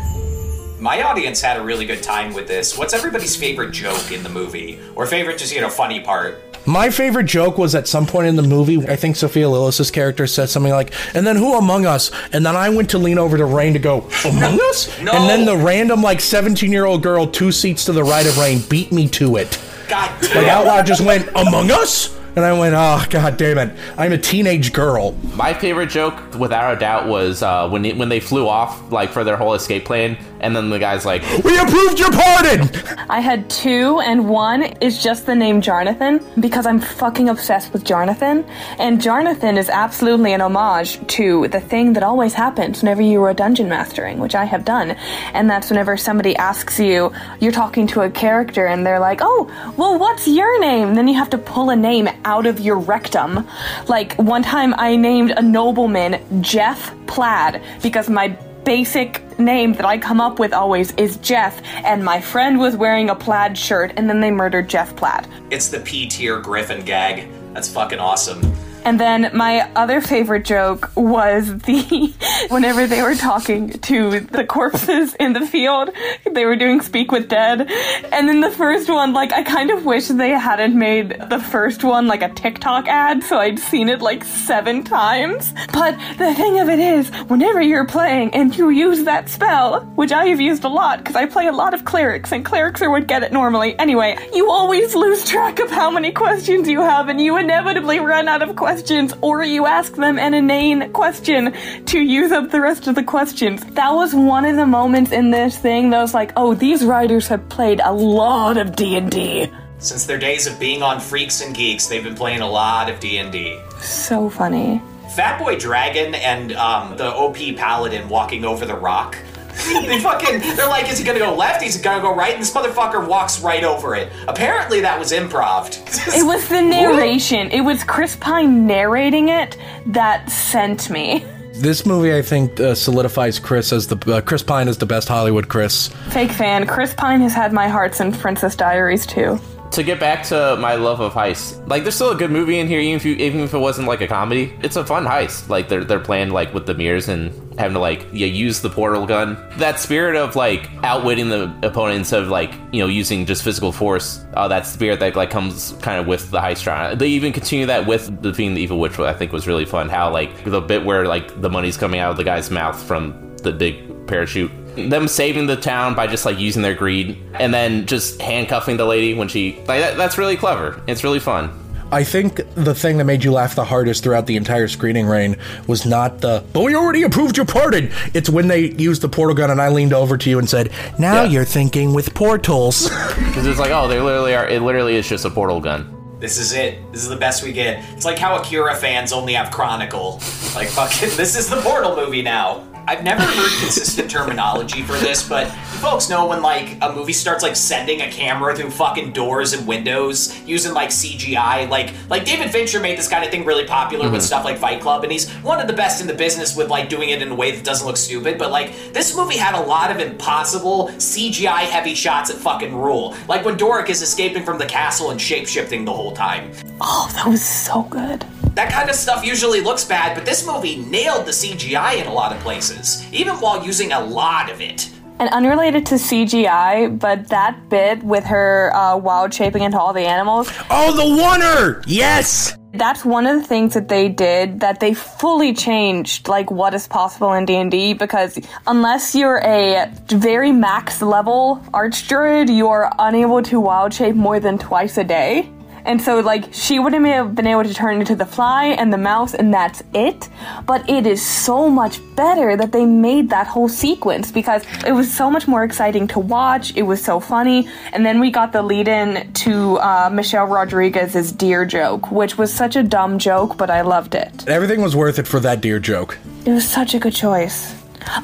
My 0.86 1.02
audience 1.02 1.42
had 1.42 1.58
a 1.58 1.64
really 1.64 1.88
good 1.88 2.04
time 2.04 2.32
with 2.32 2.48
this. 2.48 2.78
What's 2.78 2.94
everybody's 2.94 3.36
favorite 3.36 3.72
joke 3.72 4.12
in 4.12 4.22
the 4.22 4.30
movie? 4.30 4.80
Or 4.96 5.08
favorite 5.08 5.40
just, 5.40 5.52
you 5.52 5.60
know, 5.60 5.68
funny 5.68 6.00
part? 6.00 6.38
My 6.68 6.92
favorite 6.92 7.24
joke 7.24 7.58
was 7.58 7.74
at 7.74 7.88
some 7.88 8.06
point 8.06 8.28
in 8.28 8.36
the 8.36 8.44
movie, 8.44 8.88
I 8.88 8.96
think 8.96 9.16
Sophia 9.16 9.48
Lillis' 9.48 9.92
character 9.92 10.28
said 10.28 10.48
something 10.48 10.72
like, 10.72 10.94
and 11.16 11.26
then 11.26 11.38
who 11.38 11.58
among 11.58 11.88
us? 11.88 12.12
And 12.34 12.46
then 12.46 12.56
I 12.56 12.70
went 12.70 12.92
to 12.92 13.00
lean 13.00 13.18
over 13.18 13.36
to 13.36 13.46
Rein 13.46 13.74
to 13.74 13.80
go, 13.80 14.08
among 14.26 14.60
us? 14.70 15.02
No. 15.02 15.12
And 15.14 15.28
then 15.28 15.46
the 15.46 15.58
random, 15.58 16.04
like, 16.04 16.22
17 16.22 16.72
year 16.72 16.86
old 16.86 17.02
girl 17.02 17.26
two 17.26 17.52
seats 17.52 17.86
to 17.86 17.92
the 17.92 18.04
right 18.04 18.28
of 18.28 18.38
Rein 18.38 18.62
beat 18.70 18.92
me 18.92 19.08
to 19.08 19.38
it. 19.38 19.60
God 19.88 20.12
Like, 20.36 20.46
out 20.46 20.68
loud 20.68 20.86
just 20.86 21.02
went, 21.04 21.28
among 21.30 21.72
us? 21.72 22.16
And 22.36 22.44
I 22.44 22.52
went, 22.52 22.76
oh, 22.76 23.06
god 23.10 23.38
damn 23.38 23.58
it. 23.58 23.78
I'm 23.98 24.12
a 24.12 24.18
teenage 24.18 24.74
girl. 24.74 25.14
My 25.36 25.54
favorite 25.54 25.90
joke, 25.90 26.36
without 26.36 26.76
a 26.76 26.80
doubt, 26.80 27.08
was 27.08 27.42
uh, 27.42 27.70
when 27.70 27.86
it, 27.86 27.96
when 27.96 28.10
they 28.10 28.20
flew 28.20 28.48
off 28.48 28.92
like 28.92 29.12
for 29.12 29.24
their 29.24 29.38
whole 29.38 29.54
escape 29.54 29.86
plan, 29.86 30.18
and 30.42 30.54
then 30.54 30.70
the 30.70 30.78
guy's 30.78 31.06
like, 31.06 31.22
We 31.44 31.58
approved 31.58 31.98
your 31.98 32.12
pardon! 32.12 32.70
I 33.10 33.22
had 33.22 33.50
two, 33.50 34.00
and 34.02 34.28
one 34.28 34.64
is 34.82 35.02
just 35.02 35.26
the 35.26 35.34
name 35.34 35.62
Jonathan 35.62 36.20
because 36.40 36.66
I'm 36.66 36.82
fucking 36.82 37.30
obsessed 37.30 37.72
with 37.72 37.86
Jonathan, 37.86 38.46
And 38.80 39.02
Jonathan 39.02 39.58
is 39.58 39.70
absolutely 39.70 40.34
an 40.34 40.42
homage 40.42 41.06
to 41.08 41.48
the 41.48 41.62
thing 41.62 41.94
that 41.94 42.04
always 42.04 42.34
happens 42.34 42.82
whenever 42.82 43.02
you 43.02 43.24
are 43.24 43.34
dungeon 43.34 43.70
mastering, 43.70 44.20
which 44.20 44.36
I 44.36 44.44
have 44.44 44.66
done. 44.66 44.92
And 45.34 45.50
that's 45.50 45.70
whenever 45.70 45.96
somebody 45.96 46.36
asks 46.36 46.80
you, 46.80 47.14
you're 47.40 47.54
talking 47.54 47.88
to 47.88 48.02
a 48.02 48.10
character, 48.10 48.68
and 48.68 48.86
they're 48.86 49.00
like, 49.00 49.20
oh, 49.22 49.74
well, 49.78 49.98
what's 49.98 50.28
your 50.28 50.60
name? 50.60 50.96
Then 50.96 51.08
you 51.08 51.16
have 51.16 51.30
to 51.30 51.38
pull 51.38 51.70
a 51.70 51.76
name 51.78 52.10
out 52.26 52.46
of 52.46 52.60
your 52.60 52.78
rectum. 52.78 53.48
Like, 53.88 54.16
one 54.16 54.44
time 54.44 54.74
I 54.78 54.96
named 54.96 55.32
a 55.32 55.42
nobleman 55.42 56.44
Jeff 56.44 56.94
Plaid 57.08 57.62
because 57.82 58.10
my 58.10 58.38
basic 58.66 59.22
name 59.40 59.74
that 59.74 59.86
I 59.86 59.98
come 59.98 60.20
up 60.20 60.40
with 60.40 60.52
always 60.52 60.92
is 60.96 61.18
Jeff, 61.18 61.62
and 61.86 62.04
my 62.04 62.20
friend 62.20 62.60
was 62.60 62.76
wearing 62.76 63.10
a 63.10 63.16
plaid 63.16 63.58
shirt, 63.58 63.94
and 63.96 64.10
then 64.10 64.20
they 64.20 64.32
murdered 64.32 64.68
Jeff 64.68 64.96
Plaid. 64.96 65.28
It's 65.52 65.70
the 65.70 65.80
Peter 65.82 66.40
Griffin 66.40 66.84
gag. 66.84 67.30
That's 67.54 67.70
fucking 67.70 68.00
awesome. 68.00 68.42
And 68.86 69.00
then 69.00 69.32
my 69.34 69.68
other 69.76 70.00
favorite 70.00 70.46
joke 70.46 70.92
was 70.96 71.58
the 71.64 72.14
whenever 72.50 72.86
they 72.86 73.02
were 73.02 73.16
talking 73.16 73.70
to 73.70 74.20
the 74.20 74.46
corpses 74.46 75.16
in 75.16 75.34
the 75.34 75.46
field, 75.46 75.90
they 76.32 76.46
were 76.46 76.56
doing 76.56 76.82
Speak 76.82 77.12
with 77.12 77.28
Dead. 77.28 77.68
And 78.12 78.30
then 78.30 78.42
the 78.42 78.52
first 78.52 78.88
one, 78.88 79.12
like, 79.12 79.34
I 79.34 79.42
kind 79.42 79.72
of 79.72 79.86
wish 79.86 80.08
they 80.08 80.30
hadn't 80.30 80.78
made 80.78 81.10
the 81.30 81.40
first 81.40 81.84
one 81.84 82.06
like 82.08 82.22
a 82.22 82.30
TikTok 82.30 82.88
ad, 82.88 83.24
so 83.24 83.40
I'd 83.40 83.58
seen 83.58 83.90
it 83.90 84.02
like 84.02 84.24
seven 84.24 84.84
times. 84.84 85.52
But 85.74 85.98
the 86.20 86.36
thing 86.36 86.60
of 86.60 86.70
it 86.70 86.80
is, 86.80 87.10
whenever 87.28 87.62
you're 87.62 87.88
playing 87.88 88.36
and 88.36 88.56
you 88.56 88.70
use 88.70 89.04
that 89.06 89.30
spell, 89.30 89.82
which 89.96 90.12
I 90.12 90.28
have 90.28 90.40
used 90.40 90.64
a 90.64 90.70
lot 90.70 91.00
because 91.00 91.16
I 91.16 91.26
play 91.26 91.48
a 91.48 91.52
lot 91.52 91.74
of 91.74 91.86
clerics, 91.86 92.32
and 92.32 92.46
clerics 92.46 92.84
are 92.84 92.92
what 92.92 93.08
get 93.08 93.24
it 93.24 93.34
normally. 93.34 93.78
Anyway, 93.80 94.16
you 94.32 94.52
always 94.52 94.94
lose 94.94 95.28
track 95.28 95.58
of 95.58 95.72
how 95.72 95.90
many 95.90 96.12
questions 96.12 96.70
you 96.70 96.82
have, 96.82 97.10
and 97.10 97.20
you 97.20 97.38
inevitably 97.38 98.00
run 98.00 98.28
out 98.28 98.44
of 98.44 98.56
questions, 98.56 98.75
or 99.22 99.44
you 99.44 99.66
ask 99.66 99.94
them 99.94 100.20
an 100.20 100.34
inane 100.34 100.92
question 100.92 101.54
to 101.86 102.00
use 102.00 102.32
up 102.32 102.52
the 102.52 102.62
rest 102.62 102.88
of 102.88 102.96
the 102.96 103.04
questions. 103.04 103.64
That 103.74 103.92
was 103.92 104.14
one 104.14 104.46
of 104.46 104.56
the 104.56 104.66
moments 104.66 105.12
in 105.12 105.32
this 105.32 105.58
thing 105.58 105.90
that 105.92 106.02
was 106.02 106.14
like, 106.14 106.34
oh, 106.36 106.54
these 106.54 106.84
writers 106.84 107.28
have 107.28 107.48
played 107.50 107.80
a 107.84 107.92
lot 107.92 108.58
of 108.58 108.76
D&D. 108.76 109.50
Since 109.80 110.06
their 110.06 110.18
days 110.18 110.48
of 110.48 110.60
being 110.60 110.82
on 110.82 111.00
Freaks 111.00 111.42
and 111.42 111.56
Geeks, 111.56 111.88
they've 111.88 112.04
been 112.04 112.16
playing 112.16 112.42
a 112.42 112.50
lot 112.50 112.90
of 112.90 113.00
D&D. 113.00 113.60
So 113.80 114.30
funny. 114.30 114.82
Fatboy 115.16 115.60
Dragon 115.60 116.16
and 116.16 116.52
um, 116.54 116.98
the 116.98 117.14
OP 117.14 117.38
Paladin 117.56 118.10
walking 118.10 118.44
over 118.44 118.66
the 118.66 118.76
rock. 118.76 119.18
they 119.86 120.00
fucking, 120.00 120.40
they're 120.56 120.68
like, 120.68 120.90
is 120.90 120.98
he 120.98 121.04
gonna 121.06 121.20
go 121.20 121.34
left? 121.36 121.62
He's 121.62 121.80
gonna 121.82 122.02
go 122.02 122.14
right? 122.16 122.34
And 122.34 122.42
this 122.42 122.54
motherfucker 122.54 123.08
walks 123.08 123.42
right 123.42 123.64
over 123.64 123.96
it. 123.96 124.12
Apparently 124.28 124.82
that 124.82 125.00
was 125.00 125.12
improv. 125.12 125.70
It 126.16 126.26
was 126.26 126.48
the 126.50 126.62
narration. 126.76 127.50
It 127.52 127.62
was 127.62 127.84
Chris 127.84 128.16
Pine 128.16 128.68
narrating 128.68 129.30
it 129.30 129.58
that 129.88 130.30
sent 130.30 130.90
me. 130.90 131.26
This 131.54 131.86
movie, 131.86 132.14
I 132.14 132.22
think, 132.22 132.60
uh, 132.60 132.76
solidifies 132.76 133.40
Chris 133.40 133.72
as 133.72 133.88
the 133.88 134.14
uh, 134.14 134.20
Chris 134.22 134.44
Pine 134.44 134.68
is 134.68 134.78
the 134.78 134.86
best 134.86 135.08
Hollywood 135.08 135.48
Chris. 135.48 135.88
Fake 136.10 136.32
fan. 136.32 136.68
Chris 136.68 136.94
Pine 136.94 137.22
has 137.22 137.34
had 137.34 137.54
my 137.54 137.70
heart 137.70 137.96
since 137.96 138.18
Princess 138.18 138.58
Diaries 138.58 139.06
too. 139.06 139.40
To 139.76 139.84
get 139.84 140.00
back 140.00 140.24
to 140.24 140.56
my 140.58 140.76
love 140.76 141.02
of 141.02 141.14
heist, 141.14 141.68
like 141.68 141.84
there's 141.84 141.96
still 141.96 142.12
a 142.12 142.16
good 142.16 142.32
movie 142.32 142.60
in 142.60 142.68
here, 142.68 142.80
even 142.80 142.96
if 142.96 143.06
you, 143.06 143.16
even 143.16 143.42
if 143.42 143.54
it 143.54 143.58
wasn't 143.58 143.88
like 143.88 144.00
a 144.00 144.08
comedy. 144.08 144.54
It's 144.64 144.78
a 144.78 144.86
fun 144.86 145.06
heist. 145.06 145.50
Like 145.50 145.68
they're 145.68 145.84
they're 145.84 146.00
playing 146.00 146.30
like 146.30 146.54
with 146.54 146.66
the 146.66 146.74
mirrors 146.74 147.10
and 147.10 147.34
having 147.60 147.74
to 147.74 147.80
like 147.80 148.08
yeah 148.14 148.28
use 148.28 148.62
the 148.62 148.70
portal 148.70 149.06
gun. 149.06 149.38
That 149.58 149.80
spirit 149.80 150.16
of 150.16 150.38
like 150.38 150.70
outwitting 150.84 151.30
the 151.30 151.54
opponents 151.62 152.14
of 152.14 152.30
like 152.30 152.54
you 152.72 152.80
know 152.80 152.88
using 152.88 153.26
just 153.26 153.44
physical 153.44 153.74
force. 153.74 154.26
Uh, 154.34 154.48
that 154.48 154.66
spirit 154.66 155.02
that 155.02 155.16
like 155.18 155.30
comes 155.30 155.74
kind 155.82 156.00
of 156.00 156.08
with 156.08 156.32
the 156.32 156.40
heist 156.40 156.64
genre. 156.64 156.96
They 156.96 157.10
even 157.10 157.34
continue 157.34 157.66
that 157.66 157.86
with 157.86 158.22
defeating 158.22 158.54
the 158.54 158.62
evil 158.62 158.80
witch, 158.80 158.98
which 158.98 159.08
I 159.08 159.14
think 159.14 159.34
was 159.34 159.46
really 159.46 159.66
fun. 159.66 159.90
How 159.90 160.10
like 160.10 160.46
the 160.46 160.62
bit 160.62 160.86
where 160.86 161.06
like 161.06 161.42
the 161.42 161.50
money's 161.50 161.76
coming 161.76 162.00
out 162.00 162.12
of 162.12 162.18
the 162.18 162.24
guy's 162.24 162.50
mouth 162.50 162.82
from 162.82 163.36
the 163.44 163.52
big 163.52 163.95
parachute 164.08 164.52
them 164.76 165.08
saving 165.08 165.48
the 165.48 165.56
town 165.56 165.96
by 165.96 166.06
just 166.06 166.26
like 166.26 166.38
using 166.38 166.62
their 166.62 166.74
greed 166.76 167.18
and 167.36 167.54
then 167.54 167.86
just 167.86 168.22
handcuffing 168.22 168.76
the 168.78 168.86
lady 168.86 169.14
when 169.14 169.28
she 169.28 169.54
like 169.68 169.80
that, 169.82 169.96
that's 169.98 170.18
really 170.18 170.36
clever 170.36 170.82
it's 170.88 171.04
really 171.04 171.20
fun 171.20 171.62
I 171.92 172.04
think 172.04 172.38
the 172.56 172.74
thing 172.74 172.98
that 172.98 173.06
made 173.06 173.24
you 173.24 173.32
laugh 173.32 173.54
the 173.54 173.64
hardest 173.64 174.04
throughout 174.04 174.26
the 174.26 174.36
entire 174.38 174.68
screening 174.68 175.06
Rein 175.06 175.38
was 175.68 175.86
not 175.86 176.20
the, 176.20 176.44
but 176.52 176.64
we 176.64 176.76
already 176.76 177.04
approved 177.04 177.38
your 177.38 177.46
pardon. 177.46 177.92
It's 178.16 178.28
when 178.28 178.48
they 178.48 178.72
used 178.72 179.04
the 179.04 179.08
portal 179.08 179.36
gun 179.36 179.52
and 179.52 179.62
I 179.62 179.70
leaned 179.70 179.94
over 179.94 180.18
to 180.18 180.30
you 180.30 180.40
and 180.40 180.50
said, 180.50 180.72
now 180.98 181.22
Yeah. 181.22 181.26
you're 181.30 181.46
thinking 181.46 181.94
with 181.94 182.16
portals. 182.16 182.90
because 182.90 183.46
it's 183.46 183.60
like 183.60 183.70
oh 183.70 183.88
they 183.88 184.02
literally 184.02 184.34
are 184.36 184.48
it 184.50 184.64
literally 184.64 184.96
is 184.96 185.08
just 185.08 185.26
a 185.26 185.30
portal 185.30 185.62
gun 185.62 186.18
This 186.20 186.40
is 186.40 186.54
it. 186.54 186.80
This 186.92 187.04
is 187.04 187.10
the 187.10 187.16
best 187.18 187.44
we 187.44 187.54
get. 187.54 187.86
It's 187.94 188.04
like 188.04 188.18
how 188.18 188.36
Akira 188.42 188.76
fans 188.76 189.14
only 189.14 189.34
have 189.34 189.52
Chronicle. 189.52 190.14
Like 190.56 190.70
fucking, 190.70 191.10
this 191.16 191.36
is 191.38 191.48
the 191.50 191.58
Portal 191.62 191.96
movie 191.96 192.24
now. 192.24 192.64
I've 192.88 193.04
never 193.04 193.24
heard 193.24 193.60
consistent 193.62 194.12
terminology 194.12 194.84
for 194.84 194.94
this, 194.94 195.28
but 195.28 195.48
you 195.48 195.80
folks 195.80 196.08
know 196.10 196.28
when 196.28 196.42
like 196.44 196.78
a 196.82 196.94
movie 196.94 197.14
starts 197.14 197.42
like 197.42 197.56
sending 197.56 198.02
a 198.02 198.12
camera 198.12 198.56
through 198.56 198.70
fucking 198.70 199.12
doors 199.12 199.54
and 199.54 199.66
windows 199.68 200.40
using 200.46 200.74
like 200.74 200.90
CGI. 200.90 201.68
Like 201.68 201.94
like 202.10 202.26
David 202.26 202.52
Fincher 202.52 202.80
made 202.80 202.98
this 202.98 203.08
kind 203.08 203.24
of 203.24 203.32
thing 203.32 203.44
really 203.44 203.66
popular 203.66 204.10
with 204.10 204.22
Mhm. 204.22 204.26
stuff 204.26 204.46
like 204.46 204.60
Fight 204.60 204.82
Club, 204.82 205.04
and 205.04 205.12
he's 205.12 205.30
one 205.42 205.60
of 205.60 205.66
the 205.68 205.74
best 205.74 206.00
in 206.00 206.06
the 206.06 206.14
business 206.14 206.56
with 206.56 206.70
like 206.70 206.88
doing 206.88 207.10
it 207.10 207.22
in 207.24 207.30
a 207.32 207.36
way 207.36 207.52
that 207.52 207.64
doesn't 207.64 207.88
look 207.88 207.98
stupid. 207.98 208.38
But 208.38 208.52
like 208.52 208.74
this 208.94 209.16
movie 209.16 209.38
had 209.38 209.56
a 209.56 209.62
lot 209.62 209.90
of 209.90 210.00
impossible 210.00 210.90
CGI 211.00 211.62
heavy 211.64 211.96
shots 211.96 212.30
that 212.32 212.38
fucking 212.40 212.76
rule. 212.76 213.16
Like 213.28 213.44
when 213.46 213.58
Doric 213.58 213.90
is 213.90 214.04
escaping 214.04 214.44
from 214.44 214.60
the 214.60 214.66
castle 214.66 215.10
and 215.10 215.20
shapeshifting 215.20 215.86
the 215.86 215.94
whole 215.94 216.12
time. 216.12 216.52
Oh, 216.82 217.10
that 217.16 217.26
was 217.26 217.44
so 217.44 217.82
good. 217.84 218.26
That 218.54 218.72
kind 218.72 218.90
of 218.90 218.96
stuff 218.96 219.26
usually 219.26 219.62
looks 219.62 219.84
bad, 219.84 220.16
but 220.16 220.26
this 220.26 220.46
movie 220.46 220.78
nailed 220.78 221.26
the 221.26 221.32
CGI 221.32 222.02
in 222.02 222.08
a 222.08 222.14
lot 222.14 222.32
of 222.32 222.40
places, 222.42 223.06
even 223.12 223.36
while 223.36 223.66
using 223.66 223.92
a 223.92 224.00
lot 224.00 224.52
of 224.52 224.62
it. 224.62 224.90
And 225.20 225.30
unrelated 225.30 225.86
to 225.88 225.96
CGI, 225.96 227.00
but 227.00 227.30
that 227.30 227.70
bit 227.70 228.04
with 228.04 228.26
her 228.26 228.76
uh, 228.76 228.98
wild 228.98 229.34
shaping 229.34 229.64
into 229.64 229.80
all 229.80 229.94
the 229.94 230.02
animals. 230.02 230.52
Oh, 230.70 230.94
the 230.94 231.24
oner! 231.24 231.82
Yes! 231.88 232.58
That's 232.74 233.06
one 233.06 233.26
of 233.26 233.42
the 233.42 233.48
things 233.48 233.74
that 233.76 233.88
they 233.88 234.10
did 234.10 234.60
that 234.60 234.82
they 234.82 234.94
fully 234.94 235.54
changed, 235.54 236.28
like 236.28 236.52
what 236.52 236.74
is 236.74 236.90
possible 236.90 237.32
in 237.32 237.46
D 237.46 237.56
and 237.56 237.72
D. 237.72 237.94
Because 237.94 238.38
unless 238.68 239.16
you're 239.16 239.40
a 239.46 239.90
very 240.08 240.52
max 240.52 241.02
level 241.02 241.64
archdruid, 241.74 242.54
you 242.54 242.68
are 242.68 242.92
unable 243.00 243.42
to 243.44 243.62
wild 243.62 243.94
shape 243.94 244.16
more 244.16 244.42
than 244.42 244.58
twice 244.58 244.98
a 244.98 245.06
day. 245.06 245.50
And 245.86 246.02
so, 246.02 246.20
like, 246.20 246.52
she 246.52 246.80
wouldn't 246.80 247.06
have 247.06 247.36
been 247.36 247.48
able 247.48 247.64
to 247.64 247.74
turn 247.74 248.00
into 248.00 248.16
the 248.16 248.26
fly 248.26 248.66
and 248.68 248.92
the 248.92 248.98
mouse, 248.98 249.34
and 249.36 249.54
that's 249.54 249.84
it. 249.94 250.30
But 250.66 250.90
it 250.90 251.06
is 251.06 251.24
so 251.24 251.70
much 251.70 252.00
better 252.16 252.58
that 252.58 252.72
they 252.72 252.86
made 252.86 253.30
that 253.30 253.46
whole 253.46 253.70
sequence 253.70 254.32
because 254.32 254.64
it 254.86 254.94
was 254.94 255.14
so 255.14 255.30
much 255.30 255.48
more 255.48 255.64
exciting 255.64 256.08
to 256.08 256.20
watch. 256.20 256.76
It 256.76 256.84
was 256.84 257.04
so 257.04 257.20
funny. 257.20 257.70
And 257.94 258.06
then 258.06 258.20
we 258.20 258.32
got 258.32 258.52
the 258.52 258.64
lead 258.64 258.88
in 258.88 259.32
to 259.34 259.78
uh, 259.78 260.10
Michelle 260.12 260.48
Rodriguez's 260.48 261.32
deer 261.32 261.66
joke, 261.66 262.12
which 262.12 262.38
was 262.38 262.52
such 262.52 262.76
a 262.76 262.84
dumb 262.84 263.20
joke, 263.20 263.58
but 263.58 263.70
I 263.70 263.82
loved 263.82 264.16
it. 264.16 264.48
Everything 264.48 264.82
was 264.82 264.96
worth 264.96 265.20
it 265.20 265.28
for 265.28 265.40
that 265.42 265.62
deer 265.62 265.80
joke. 265.80 266.18
It 266.46 266.52
was 266.52 266.68
such 266.68 266.96
a 266.96 267.00
good 267.00 267.14
choice. 267.14 267.75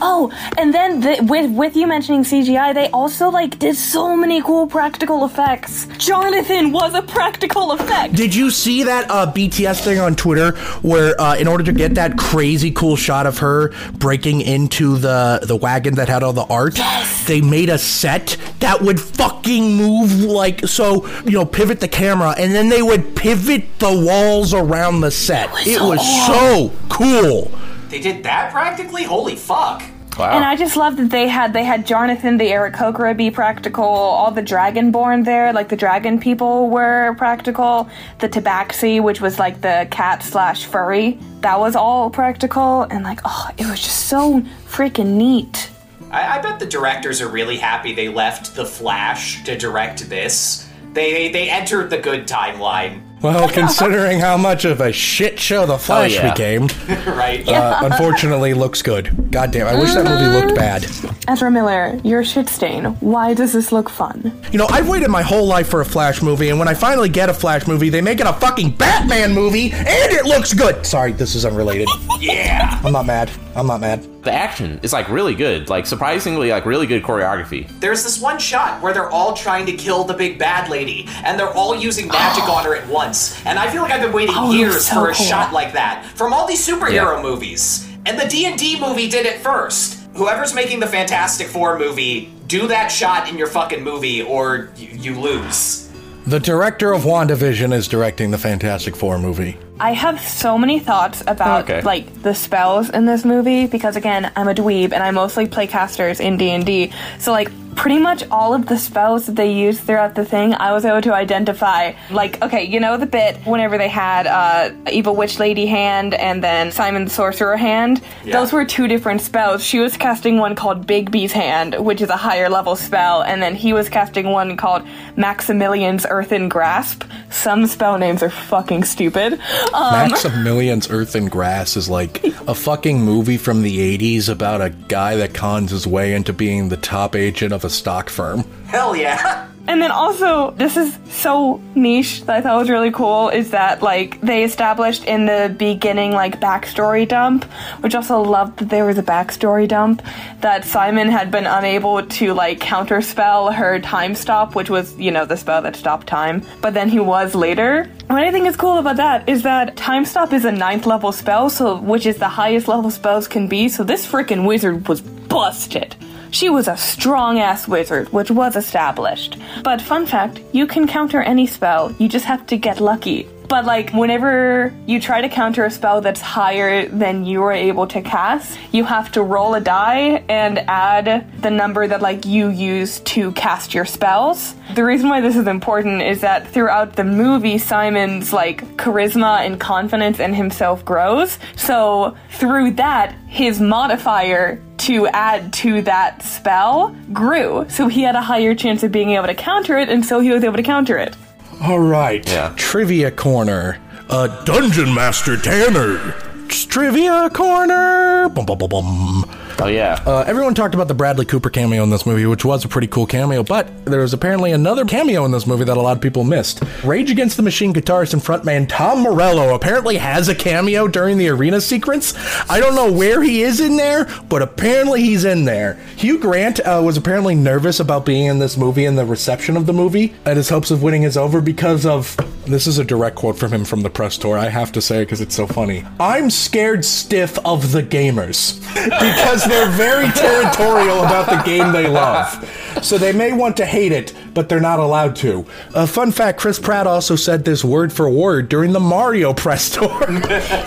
Oh, 0.01 0.31
and 0.57 0.73
then 0.73 0.99
the, 1.01 1.25
with 1.27 1.51
with 1.51 1.75
you 1.75 1.87
mentioning 1.87 2.23
CGI, 2.23 2.73
they 2.73 2.89
also 2.89 3.29
like 3.29 3.59
did 3.59 3.75
so 3.75 4.15
many 4.15 4.41
cool 4.41 4.67
practical 4.67 5.25
effects. 5.25 5.87
Jonathan 5.97 6.71
was 6.71 6.93
a 6.93 7.01
practical 7.01 7.71
effect. 7.71 8.15
Did 8.15 8.33
you 8.33 8.51
see 8.51 8.83
that 8.83 9.09
uh, 9.09 9.31
BTS 9.31 9.83
thing 9.83 9.99
on 9.99 10.15
Twitter 10.15 10.51
where, 10.81 11.19
uh, 11.19 11.35
in 11.35 11.47
order 11.47 11.63
to 11.63 11.71
get 11.73 11.95
that 11.95 12.17
crazy 12.17 12.71
cool 12.71 12.95
shot 12.95 13.25
of 13.25 13.39
her 13.39 13.71
breaking 13.93 14.41
into 14.41 14.97
the 14.97 15.39
the 15.43 15.55
wagon 15.55 15.95
that 15.95 16.09
had 16.09 16.23
all 16.23 16.33
the 16.33 16.45
art, 16.45 16.79
they 17.27 17.41
made 17.41 17.69
a 17.69 17.77
set 17.77 18.37
that 18.59 18.81
would 18.81 18.99
fucking 18.99 19.75
move 19.75 20.21
like 20.21 20.67
so, 20.67 21.07
you 21.23 21.31
know, 21.31 21.45
pivot 21.45 21.79
the 21.79 21.87
camera, 21.87 22.33
and 22.37 22.53
then 22.53 22.69
they 22.69 22.81
would 22.81 23.15
pivot 23.15 23.79
the 23.79 23.91
walls 24.05 24.53
around 24.53 25.01
the 25.01 25.11
set. 25.11 25.49
It 25.67 25.81
was, 25.81 26.01
so 26.27 26.71
cool. 26.89 27.51
They 27.91 27.99
did 27.99 28.23
that 28.23 28.51
practically? 28.54 29.04
Holy 29.04 29.36
fuck. 29.36 29.84
And 30.17 30.45
I 30.45 30.56
just 30.56 30.77
love 30.77 30.97
that 30.97 31.10
they 31.10 31.27
had 31.27 31.54
they 31.54 31.63
had 31.63 31.86
Jonathan 31.86 32.38
the 32.38 32.47
Aarakocra 32.51 33.15
be 33.17 33.32
practical, 33.32 33.84
all 33.84 34.30
the 34.32 34.41
Dragonborn 34.41 35.25
there, 35.25 35.51
like 35.51 35.69
the 35.69 35.75
dragon 35.75 36.19
people 36.19 36.69
were 36.69 37.15
practical, 37.15 37.89
the 38.19 38.30
Tabaxi, 38.30 39.01
which 39.01 39.19
was 39.19 39.39
like 39.39 39.62
the 39.62 39.88
cat 39.89 40.21
slash 40.21 40.65
furry, 40.65 41.17
that 41.41 41.60
was 41.60 41.75
all 41.75 42.10
practical, 42.10 42.84
and 42.84 43.04
like 43.04 43.19
oh, 43.25 43.49
it 43.58 43.65
was 43.65 43.82
just 43.82 44.08
so 44.08 44.41
freaking 44.67 45.13
neat. 45.13 45.69
I, 46.12 46.38
I 46.38 46.41
bet 46.41 46.60
the 46.60 46.65
directors 46.65 47.21
are 47.21 47.30
really 47.30 47.58
happy 47.58 47.93
they 47.93 48.10
left 48.10 48.56
The 48.56 48.65
Flash 48.65 49.43
to 49.45 49.58
direct 49.58 50.10
this. 50.10 50.67
They, 50.93 51.13
they, 51.13 51.30
they 51.30 51.49
entered 51.49 51.89
the 51.89 51.97
good 51.97 52.27
timeline. 52.27 53.01
Well, 53.21 53.47
considering 53.53 54.19
how 54.19 54.38
much 54.38 54.65
of 54.65 54.81
a 54.81 54.91
shit 54.91 55.39
show 55.39 55.65
The 55.65 55.77
Flash 55.77 56.15
yeah. 56.15 56.31
became, 56.31 56.67
right? 57.07 57.47
uh, 57.47 57.79
unfortunately 57.84 58.53
looks 58.53 58.81
good. 58.81 59.31
God 59.31 59.51
damn, 59.51 59.67
I 59.67 59.79
wish 59.79 59.93
that 59.93 60.05
movie 60.05 60.27
looked 60.27 60.55
bad. 60.55 60.86
Ezra 61.27 61.51
Miller, 61.51 61.99
you're 62.03 62.21
a 62.21 62.25
shit 62.25 62.49
stain. 62.49 62.86
Why 62.99 63.34
does 63.34 63.53
this 63.53 63.71
look 63.71 63.89
fun? 63.89 64.34
You 64.51 64.57
know, 64.57 64.67
I've 64.69 64.89
waited 64.89 65.10
my 65.10 65.21
whole 65.21 65.45
life 65.45 65.69
for 65.69 65.81
a 65.81 65.86
Flash 65.86 66.21
movie, 66.21 66.49
and 66.49 66.57
when 66.57 66.67
I 66.67 66.73
finally 66.73 67.10
get 67.10 67.29
a 67.29 67.34
Flash 67.34 67.67
movie, 67.67 67.89
they 67.89 68.01
make 68.01 68.19
it 68.19 68.25
a 68.27 68.34
fucking 68.34 68.71
Batman 68.71 69.34
movie, 69.34 69.71
and 69.71 70.12
it 70.12 70.25
looks 70.25 70.53
good. 70.53 70.86
Sorry, 70.86 71.12
this 71.12 71.36
is 71.36 71.45
unrelated. 71.45 71.88
yeah. 72.19 72.81
I'm 72.84 72.91
not 72.93 73.05
mad. 73.05 73.29
I'm 73.55 73.67
not 73.67 73.81
mad. 73.81 74.23
The 74.23 74.31
action 74.31 74.79
is 74.81 74.93
like 74.93 75.09
really 75.09 75.35
good, 75.35 75.67
like 75.69 75.85
surprisingly 75.85 76.49
like 76.51 76.65
really 76.65 76.87
good 76.87 77.03
choreography. 77.03 77.67
There's 77.81 78.03
this 78.03 78.21
one 78.21 78.39
shot 78.39 78.81
where 78.81 78.93
they're 78.93 79.09
all 79.09 79.33
trying 79.33 79.65
to 79.65 79.73
kill 79.73 80.05
the 80.05 80.13
big 80.13 80.39
bad 80.39 80.69
lady, 80.69 81.05
and 81.25 81.37
they're 81.37 81.53
all 81.53 81.75
using 81.75 82.07
magic 82.07 82.43
oh. 82.45 82.53
on 82.53 82.65
her 82.65 82.75
at 82.75 82.87
once. 82.87 83.43
And 83.45 83.59
I 83.59 83.69
feel 83.69 83.81
like 83.81 83.91
I've 83.91 84.01
been 84.01 84.13
waiting 84.13 84.35
Oh, 84.37 84.51
years 84.53 84.85
so 84.87 84.95
for 84.95 85.09
a 85.09 85.13
cool. 85.13 85.25
shot 85.25 85.51
like 85.53 85.73
that 85.73 86.05
from 86.15 86.33
all 86.33 86.47
these 86.47 86.65
superhero 86.65 87.15
Yeah. 87.17 87.21
movies. 87.21 87.87
And 88.05 88.17
the 88.17 88.27
D&D 88.27 88.79
movie 88.79 89.09
did 89.09 89.25
it 89.25 89.41
first. 89.41 89.99
Whoever's 90.15 90.53
making 90.55 90.79
the 90.79 90.87
Fantastic 90.87 91.47
Four 91.47 91.77
movie, 91.77 92.33
do 92.47 92.67
that 92.67 92.87
shot 92.87 93.29
in 93.29 93.37
your 93.37 93.47
fucking 93.47 93.83
movie 93.83 94.21
or 94.21 94.71
you, 94.75 94.87
you 95.13 95.19
lose. 95.19 95.90
The 96.27 96.39
director 96.39 96.93
of 96.93 97.01
WandaVision 97.01 97.73
is 97.73 97.88
directing 97.88 98.29
the 98.31 98.38
Fantastic 98.38 98.95
Four 98.95 99.17
movie. 99.17 99.57
I 99.79 99.93
have 99.93 100.21
so 100.21 100.55
many 100.57 100.79
thoughts 100.79 101.23
about 101.25 101.63
Okay. 101.63 101.81
like 101.81 102.21
the 102.21 102.36
spells 102.36 102.91
in 102.91 103.05
this 103.05 103.25
movie 103.25 103.65
because 103.65 103.95
again, 103.95 104.31
I'm 104.36 104.47
a 104.47 104.53
dweeb 104.53 104.93
and 104.93 105.01
I 105.01 105.10
mostly 105.10 105.47
play 105.47 105.65
casters 105.65 106.19
in 106.19 106.38
D&D. 106.38 106.91
So 107.17 107.31
like 107.31 107.49
pretty 107.75 107.97
much 107.99 108.23
all 108.29 108.53
of 108.53 108.65
the 108.67 108.77
spells 108.77 109.25
that 109.25 109.36
they 109.36 109.51
used 109.51 109.81
throughout 109.81 110.15
the 110.15 110.25
thing, 110.25 110.53
I 110.53 110.71
was 110.71 110.86
able 110.86 111.01
to 111.01 111.13
identify 111.13 111.93
like 112.12 112.41
okay, 112.41 112.63
you 112.63 112.79
know 112.79 112.97
the 112.97 113.05
bit 113.05 113.38
whenever 113.45 113.77
they 113.77 113.88
had 113.88 114.27
uh 114.27 114.71
evil 114.91 115.15
witch 115.15 115.39
lady 115.39 115.65
hand 115.65 116.13
and 116.13 116.43
then 116.43 116.71
Simon 116.71 117.05
the 117.05 117.10
sorcerer 117.10 117.57
hand. 117.57 118.01
Yeah. 118.23 118.39
Those 118.39 118.53
were 118.53 118.65
two 118.65 118.88
different 118.88 119.21
spells. 119.21 119.63
She 119.63 119.79
was 119.79 119.97
casting 119.97 120.38
one 120.38 120.55
called 120.55 120.88
Bigby's 120.88 121.31
hand, 121.31 121.75
which 121.79 122.01
is 122.01 122.10
a 122.10 122.17
higher 122.17 122.49
level 122.49 122.75
spell, 122.75 123.21
and 123.23 123.41
then 123.41 123.55
he 123.55 123.73
was 123.73 123.89
casting 123.89 124.31
one 124.31 124.57
called 124.57 124.84
Maximilian's 125.15 126.05
earthen 126.10 126.49
grasp. 126.49 127.03
Some 127.29 127.67
spell 127.67 127.97
names 127.97 128.21
are 128.21 128.29
fucking 128.29 128.84
stupid. 128.84 129.34
Um, 129.73 130.10
Maximilian's 130.10 130.89
Earth 130.89 131.15
and 131.15 131.31
Grass 131.31 131.77
is 131.77 131.89
like 131.89 132.23
a 132.47 132.53
fucking 132.53 133.01
movie 133.01 133.38
from 133.38 133.62
the 133.62 133.97
80s 133.97 134.29
about 134.29 134.62
a 134.62 134.69
guy 134.69 135.15
that 135.15 135.34
cons 135.34 135.71
his 135.71 135.88
way 135.88 136.13
into 136.13 136.34
being 136.34 136.69
the 136.69 136.77
top 136.77 137.15
agent 137.15 137.53
of 137.53 137.61
a 137.63 137.69
stock 137.69 138.10
firm. 138.10 138.43
Hell 138.67 138.95
yeah. 138.95 139.47
And 139.67 139.82
then 139.82 139.91
also, 139.91 140.52
this 140.52 140.76
is 140.76 140.97
so 141.10 141.62
niche 141.76 142.26
that 142.26 142.38
I 142.38 142.41
thought 142.41 142.58
was 142.58 142.69
really 142.69 142.91
cool 142.91 143.30
is 143.30 143.52
that 143.52 143.82
like 143.82 144.19
they 144.19 144.43
established 144.43 145.06
in 145.06 145.26
the 145.28 145.54
beginning 145.56 146.12
like 146.13 146.41
backstory 146.41 147.08
dump, 147.08 147.45
which 147.82 147.93
also 147.93 148.21
loved 148.21 148.58
that 148.60 148.69
there 148.69 148.86
was 148.86 148.97
a 148.97 149.04
backstory 149.04 149.67
dump, 149.67 150.02
that 150.41 150.65
Simon 150.65 151.10
had 151.10 151.30
been 151.30 151.45
unable 151.45 152.06
to 152.06 152.34
like 152.34 152.60
counterspell 152.60 153.54
her 153.54 153.80
time 153.80 154.15
stop, 154.15 154.56
which 154.56 154.69
was, 154.69 154.97
you 154.97 155.12
know, 155.12 155.26
the 155.26 155.38
spell 155.38 155.62
that 155.62 155.76
stopped 155.76 156.08
time, 156.08 156.43
but 156.62 156.74
then 156.74 156.89
he 156.89 157.00
was 157.00 157.36
later. 157.36 157.89
What 158.08 158.24
I 158.24 158.32
think 158.32 158.47
is 158.47 158.58
cool 158.58 158.80
about 158.80 158.97
that 158.97 159.30
is 159.30 159.43
that 159.43 159.78
time 159.78 160.06
stop 160.06 160.34
is 160.34 160.43
a 160.43 160.52
ninth 160.52 160.88
level 160.88 161.12
spell, 161.12 161.50
so 161.52 161.80
which 161.80 162.08
is 162.08 162.17
the 162.17 162.28
highest 162.28 162.67
level 162.67 162.89
spells 162.89 163.28
can 163.28 163.47
be, 163.47 163.69
so 163.69 163.84
this 163.84 164.12
freaking 164.12 164.47
wizard 164.47 164.88
was 164.88 165.02
busted. 165.02 165.95
She 166.31 166.49
was 166.49 166.69
a 166.69 166.77
strong 166.77 167.39
ass 167.39 167.67
wizard, 167.67 168.11
which 168.13 168.31
was 168.31 168.55
established. 168.55 169.37
But 169.63 169.81
fun 169.81 170.05
fact, 170.05 170.39
you 170.53 170.65
can 170.65 170.87
counter 170.87 171.21
any 171.21 171.45
spell, 171.45 171.93
you 171.99 172.07
just 172.07 172.25
have 172.25 172.47
to 172.47 172.57
get 172.57 172.79
lucky. 172.79 173.27
But 173.51 173.65
like 173.65 173.91
whenever 173.91 174.73
you 174.87 175.01
try 175.01 175.19
to 175.19 175.27
counter 175.27 175.65
a 175.65 175.69
spell 175.69 175.99
that's 175.99 176.21
higher 176.21 176.87
than 176.87 177.25
you 177.25 177.43
are 177.43 177.51
able 177.51 177.85
to 177.87 178.01
cast, 178.01 178.57
you 178.71 178.85
have 178.85 179.11
to 179.11 179.23
roll 179.23 179.55
a 179.55 179.59
die 179.59 180.23
and 180.29 180.59
add 180.69 181.29
the 181.41 181.51
number 181.51 181.85
that 181.85 182.01
like 182.01 182.25
you 182.25 182.47
use 182.47 183.01
to 183.01 183.33
cast 183.33 183.73
your 183.73 183.83
spells. 183.83 184.55
The 184.73 184.85
reason 184.85 185.09
why 185.09 185.19
this 185.19 185.35
is 185.35 185.47
important 185.47 186.01
is 186.01 186.21
that 186.21 186.47
throughout 186.47 186.95
the 186.95 187.03
movie 187.03 187.57
Simon's 187.57 188.31
like 188.31 188.63
charisma 188.77 189.45
and 189.45 189.59
confidence 189.59 190.21
in 190.21 190.33
himself 190.33 190.85
grows. 190.85 191.37
So 191.57 192.15
through 192.29 192.71
that 192.75 193.13
his 193.27 193.59
modifier 193.59 194.63
to 194.77 195.07
add 195.07 195.51
to 195.53 195.81
that 195.81 196.23
spell 196.23 196.95
grew. 197.11 197.65
So 197.67 197.89
he 197.89 198.03
had 198.03 198.15
a 198.15 198.21
higher 198.21 198.55
chance 198.55 198.81
of 198.83 198.93
being 198.93 199.09
able 199.09 199.27
to 199.27 199.35
counter 199.35 199.77
it 199.77 199.89
and 199.89 200.05
so 200.05 200.21
he 200.21 200.31
was 200.31 200.45
able 200.45 200.55
to 200.55 200.63
counter 200.63 200.97
it. 200.97 201.17
All 201.62 201.80
right. 201.80 202.26
Trivia 202.58 203.12
corner. 203.12 203.80
Uh, 204.10 204.43
Dungeon 204.45 204.93
Master 204.93 205.38
Tanner. 205.38 206.15
Trivia 206.47 207.30
corner. 207.30 208.30
Bum, 208.30 208.45
bum, 208.45 208.58
bum, 208.58 208.69
bum. 208.69 209.40
Oh 209.59 209.67
yeah. 209.67 210.01
Uh, 210.05 210.23
everyone 210.27 210.53
talked 210.55 210.73
about 210.73 210.87
the 210.87 210.93
Bradley 210.93 211.25
Cooper 211.25 211.49
cameo 211.49 211.83
in 211.83 211.89
this 211.89 212.05
movie, 212.05 212.25
which 212.25 212.43
was 212.43 212.65
a 212.65 212.67
pretty 212.67 212.87
cool 212.87 213.05
cameo, 213.05 213.43
but 213.43 213.85
there 213.85 214.01
was 214.01 214.13
apparently 214.13 214.51
another 214.51 214.85
cameo 214.85 215.25
in 215.25 215.31
this 215.31 215.45
movie 215.45 215.63
that 215.65 215.77
a 215.77 215.81
lot 215.81 215.95
of 215.97 216.01
people 216.01 216.23
missed. 216.23 216.63
Rage 216.83 217.11
Against 217.11 217.37
the 217.37 217.43
Machine 217.43 217.73
guitarist 217.73 218.13
and 218.13 218.21
frontman 218.21 218.67
Tom 218.67 219.01
Morello 219.01 219.53
apparently 219.53 219.97
has 219.97 220.29
a 220.29 220.35
cameo 220.35 220.87
during 220.87 221.17
the 221.17 221.29
arena 221.29 221.61
sequence. 221.61 222.13
I 222.49 222.59
don't 222.59 222.75
know 222.75 222.91
where 222.91 223.21
he 223.21 223.43
is 223.43 223.59
in 223.59 223.75
there, 223.77 224.07
but 224.29 224.41
apparently 224.41 225.01
he's 225.01 225.25
in 225.25 225.45
there. 225.45 225.75
Hugh 225.95 226.17
Grant 226.19 226.59
uh, 226.61 226.81
was 226.83 226.97
apparently 226.97 227.35
nervous 227.35 227.79
about 227.79 228.05
being 228.05 228.25
in 228.25 228.39
this 228.39 228.57
movie 228.57 228.85
and 228.85 228.97
the 228.97 229.05
reception 229.05 229.57
of 229.57 229.65
the 229.65 229.73
movie, 229.73 230.13
and 230.25 230.37
his 230.37 230.49
hopes 230.49 230.71
of 230.71 230.81
winning 230.83 231.03
is 231.03 231.17
over 231.17 231.41
because 231.41 231.85
of. 231.85 232.17
This 232.45 232.65
is 232.65 232.79
a 232.79 232.83
direct 232.83 233.15
quote 233.17 233.37
from 233.37 233.53
him 233.53 233.63
from 233.63 233.81
the 233.81 233.89
press 233.89 234.17
tour. 234.17 234.35
I 234.35 234.49
have 234.49 234.71
to 234.71 234.81
say 234.81 234.97
it 234.97 235.05
because 235.05 235.21
it's 235.21 235.35
so 235.35 235.45
funny. 235.45 235.85
I'm 235.99 236.31
scared 236.31 236.83
stiff 236.83 237.37
of 237.45 237.71
the 237.71 237.83
gamers 237.83 238.59
because 238.73 239.40
they're 239.45 239.69
very 239.71 240.08
territorial 240.12 240.99
about 241.04 241.30
the 241.30 241.41
game 241.43 241.71
they 241.71 241.88
love. 241.88 242.47
So 242.82 242.97
they 242.97 243.12
may 243.13 243.34
want 243.34 243.58
to 243.58 243.65
hate 243.65 243.91
it, 243.91 244.13
but 244.34 244.49
they're 244.49 244.60
not 244.60 244.80
allowed 244.80 245.15
to. 245.17 245.45
A 245.75 245.86
fun 245.86 246.12
fact 246.12 246.39
Chris 246.39 246.60
Pratt 246.60 246.88
also 246.88 247.15
said 247.15 247.45
this 247.45 247.63
word 247.63 247.91
for 247.93 248.10
word 248.10 248.49
during 248.49 248.71
the 248.71 248.80
Mario 248.80 249.34
press 249.34 249.69
tour. 249.69 249.89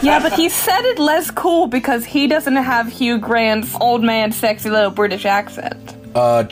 Yeah, 0.03 0.21
but 0.21 0.33
he 0.35 0.49
said 0.49 0.85
it 0.85 0.99
less 0.99 1.31
cool 1.31 1.67
because 1.67 2.05
he 2.05 2.27
doesn't 2.27 2.57
have 2.57 2.89
Hugh 2.93 3.19
Grant's 3.19 3.75
old 3.81 4.03
man 4.03 4.33
sexy 4.33 4.69
little 4.71 4.91
British 4.91 5.25
accent. 5.25 5.95
uh, 6.15 6.45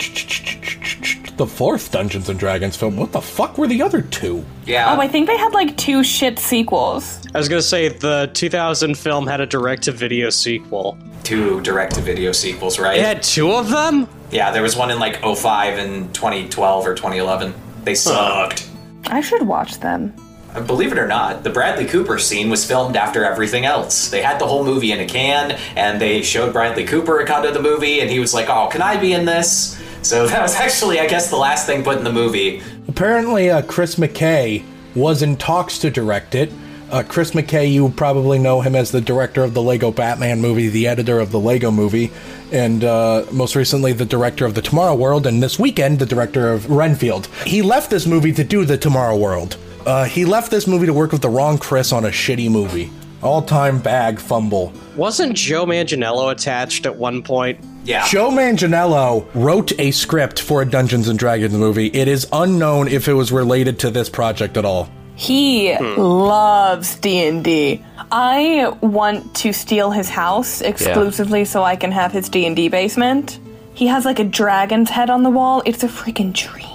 the 1.42 1.46
fourth 1.48 1.90
Dungeons 1.90 2.28
and 2.28 2.38
Dragons 2.38 2.76
film. 2.76 2.96
What 2.96 3.10
the 3.10 3.20
fuck 3.20 3.58
were 3.58 3.66
the 3.66 3.82
other 3.82 4.00
two? 4.00 4.44
Yeah. 4.64 4.94
Oh, 4.94 5.00
I 5.00 5.08
think 5.08 5.26
they 5.26 5.36
had 5.36 5.52
like 5.52 5.76
two 5.76 6.04
shit 6.04 6.38
sequels. 6.38 7.20
I 7.34 7.38
was 7.38 7.48
gonna 7.48 7.60
say 7.60 7.88
the 7.88 8.30
2000 8.32 8.96
film 8.96 9.26
had 9.26 9.40
a 9.40 9.46
direct-to-video 9.46 10.30
sequel. 10.30 10.96
Two 11.24 11.60
direct-to-video 11.62 12.30
sequels, 12.30 12.78
right? 12.78 12.96
It 12.96 13.04
had 13.04 13.24
two 13.24 13.50
of 13.50 13.70
them. 13.70 14.06
Yeah, 14.30 14.52
there 14.52 14.62
was 14.62 14.76
one 14.76 14.92
in 14.92 15.00
like 15.00 15.20
05 15.20 15.78
and 15.78 16.14
2012 16.14 16.86
or 16.86 16.94
2011. 16.94 17.52
They 17.82 17.96
sucked. 17.96 18.70
I 19.06 19.20
should 19.20 19.42
watch 19.42 19.80
them. 19.80 20.14
Uh, 20.54 20.60
believe 20.60 20.92
it 20.92 20.98
or 20.98 21.08
not, 21.08 21.42
the 21.42 21.50
Bradley 21.50 21.86
Cooper 21.86 22.20
scene 22.20 22.50
was 22.50 22.64
filmed 22.64 22.94
after 22.94 23.24
everything 23.24 23.64
else. 23.64 24.10
They 24.10 24.22
had 24.22 24.38
the 24.38 24.46
whole 24.46 24.64
movie 24.64 24.92
in 24.92 25.00
a 25.00 25.06
can, 25.06 25.58
and 25.74 26.00
they 26.00 26.22
showed 26.22 26.52
Bradley 26.52 26.84
Cooper 26.84 27.18
a 27.18 27.26
cut 27.26 27.44
of 27.44 27.54
the 27.54 27.62
movie, 27.62 28.00
and 28.00 28.08
he 28.08 28.20
was 28.20 28.32
like, 28.32 28.48
"Oh, 28.48 28.68
can 28.68 28.80
I 28.80 28.96
be 28.96 29.12
in 29.12 29.24
this?" 29.24 29.76
So 30.02 30.26
that 30.28 30.42
was 30.42 30.54
actually, 30.54 31.00
I 31.00 31.06
guess, 31.06 31.30
the 31.30 31.36
last 31.36 31.66
thing 31.66 31.82
put 31.82 31.98
in 31.98 32.04
the 32.04 32.12
movie. 32.12 32.62
Apparently, 32.88 33.50
uh, 33.50 33.62
Chris 33.62 33.96
McKay 33.96 34.62
was 34.94 35.22
in 35.22 35.36
talks 35.36 35.78
to 35.78 35.90
direct 35.90 36.34
it. 36.34 36.52
Uh, 36.90 37.02
Chris 37.02 37.30
McKay, 37.30 37.72
you 37.72 37.88
probably 37.88 38.38
know 38.38 38.60
him 38.60 38.74
as 38.74 38.90
the 38.90 39.00
director 39.00 39.42
of 39.42 39.54
the 39.54 39.62
Lego 39.62 39.90
Batman 39.90 40.42
movie, 40.42 40.68
the 40.68 40.86
editor 40.86 41.20
of 41.20 41.30
the 41.32 41.40
Lego 41.40 41.70
movie, 41.70 42.10
and 42.52 42.84
uh, 42.84 43.24
most 43.32 43.56
recently 43.56 43.94
the 43.94 44.04
director 44.04 44.44
of 44.44 44.54
the 44.54 44.60
Tomorrow 44.60 44.94
War, 44.94 45.14
and 45.26 45.42
this 45.42 45.58
weekend 45.58 45.98
the 45.98 46.04
director 46.04 46.52
of 46.52 46.70
Renfield. 46.70 47.28
He 47.46 47.62
left 47.62 47.88
this 47.88 48.06
movie 48.06 48.32
to 48.32 48.44
do 48.44 48.66
the 48.66 48.76
Tomorrow 48.76 49.16
War. 49.16 49.48
Uh, 49.86 50.04
he 50.04 50.26
left 50.26 50.50
this 50.50 50.66
movie 50.66 50.84
to 50.84 50.92
work 50.92 51.12
with 51.12 51.22
the 51.22 51.30
wrong 51.30 51.56
Chris 51.56 51.92
on 51.92 52.04
a 52.04 52.08
shitty 52.08 52.50
movie. 52.50 52.90
All 53.22 53.40
time 53.40 53.80
bag 53.80 54.18
fumble. 54.18 54.74
Wasn't 54.94 55.34
Joe 55.34 55.64
Manganiello 55.64 56.30
attached 56.30 56.84
at 56.84 56.94
one 56.94 57.22
point? 57.22 57.58
Yeah. 57.84 58.06
Joe 58.06 58.30
Manganiello 58.30 59.26
wrote 59.34 59.78
a 59.78 59.90
script 59.90 60.40
for 60.40 60.62
a 60.62 60.64
Dungeons 60.68 61.08
and 61.08 61.18
Dragons 61.18 61.54
movie. 61.54 61.86
It 61.88 62.08
is 62.08 62.26
unknown 62.32 62.88
if 62.88 63.08
it 63.08 63.14
was 63.14 63.32
related 63.32 63.78
to 63.80 63.90
this 63.90 64.08
project 64.08 64.56
at 64.56 64.64
all. 64.64 64.88
He 65.14 65.76
loves 65.76 66.96
D&D. 66.96 67.84
I 68.10 68.76
want 68.80 69.34
to 69.36 69.52
steal 69.52 69.90
his 69.90 70.08
house 70.08 70.60
exclusively 70.60 71.44
so 71.44 71.62
I 71.62 71.76
can 71.76 71.92
have 71.92 72.12
his 72.12 72.28
D&D 72.28 72.68
basement. 72.68 73.38
He 73.74 73.86
has 73.86 74.04
like 74.04 74.18
a 74.18 74.24
dragon's 74.24 74.90
head 74.90 75.10
on 75.10 75.22
the 75.22 75.30
wall. 75.30 75.62
It's 75.64 75.82
a 75.82 75.88
freaking 75.88 76.32
dream. 76.32 76.66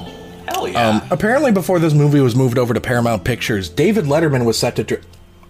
Hell 0.48 0.68
yeah. 0.68 0.90
Um, 0.90 1.02
apparently, 1.12 1.52
before 1.52 1.80
this 1.80 1.94
movie 1.94 2.22
was 2.22 2.36
moved 2.36 2.58
over 2.58 2.74
to 2.74 2.80
Paramount 2.82 3.24
Pictures, 3.24 3.70
David 3.70 4.06
Letterman 4.06 4.46
was 4.46 4.58
set 4.58 4.76
to. 4.78 4.84
Dir- 4.84 5.02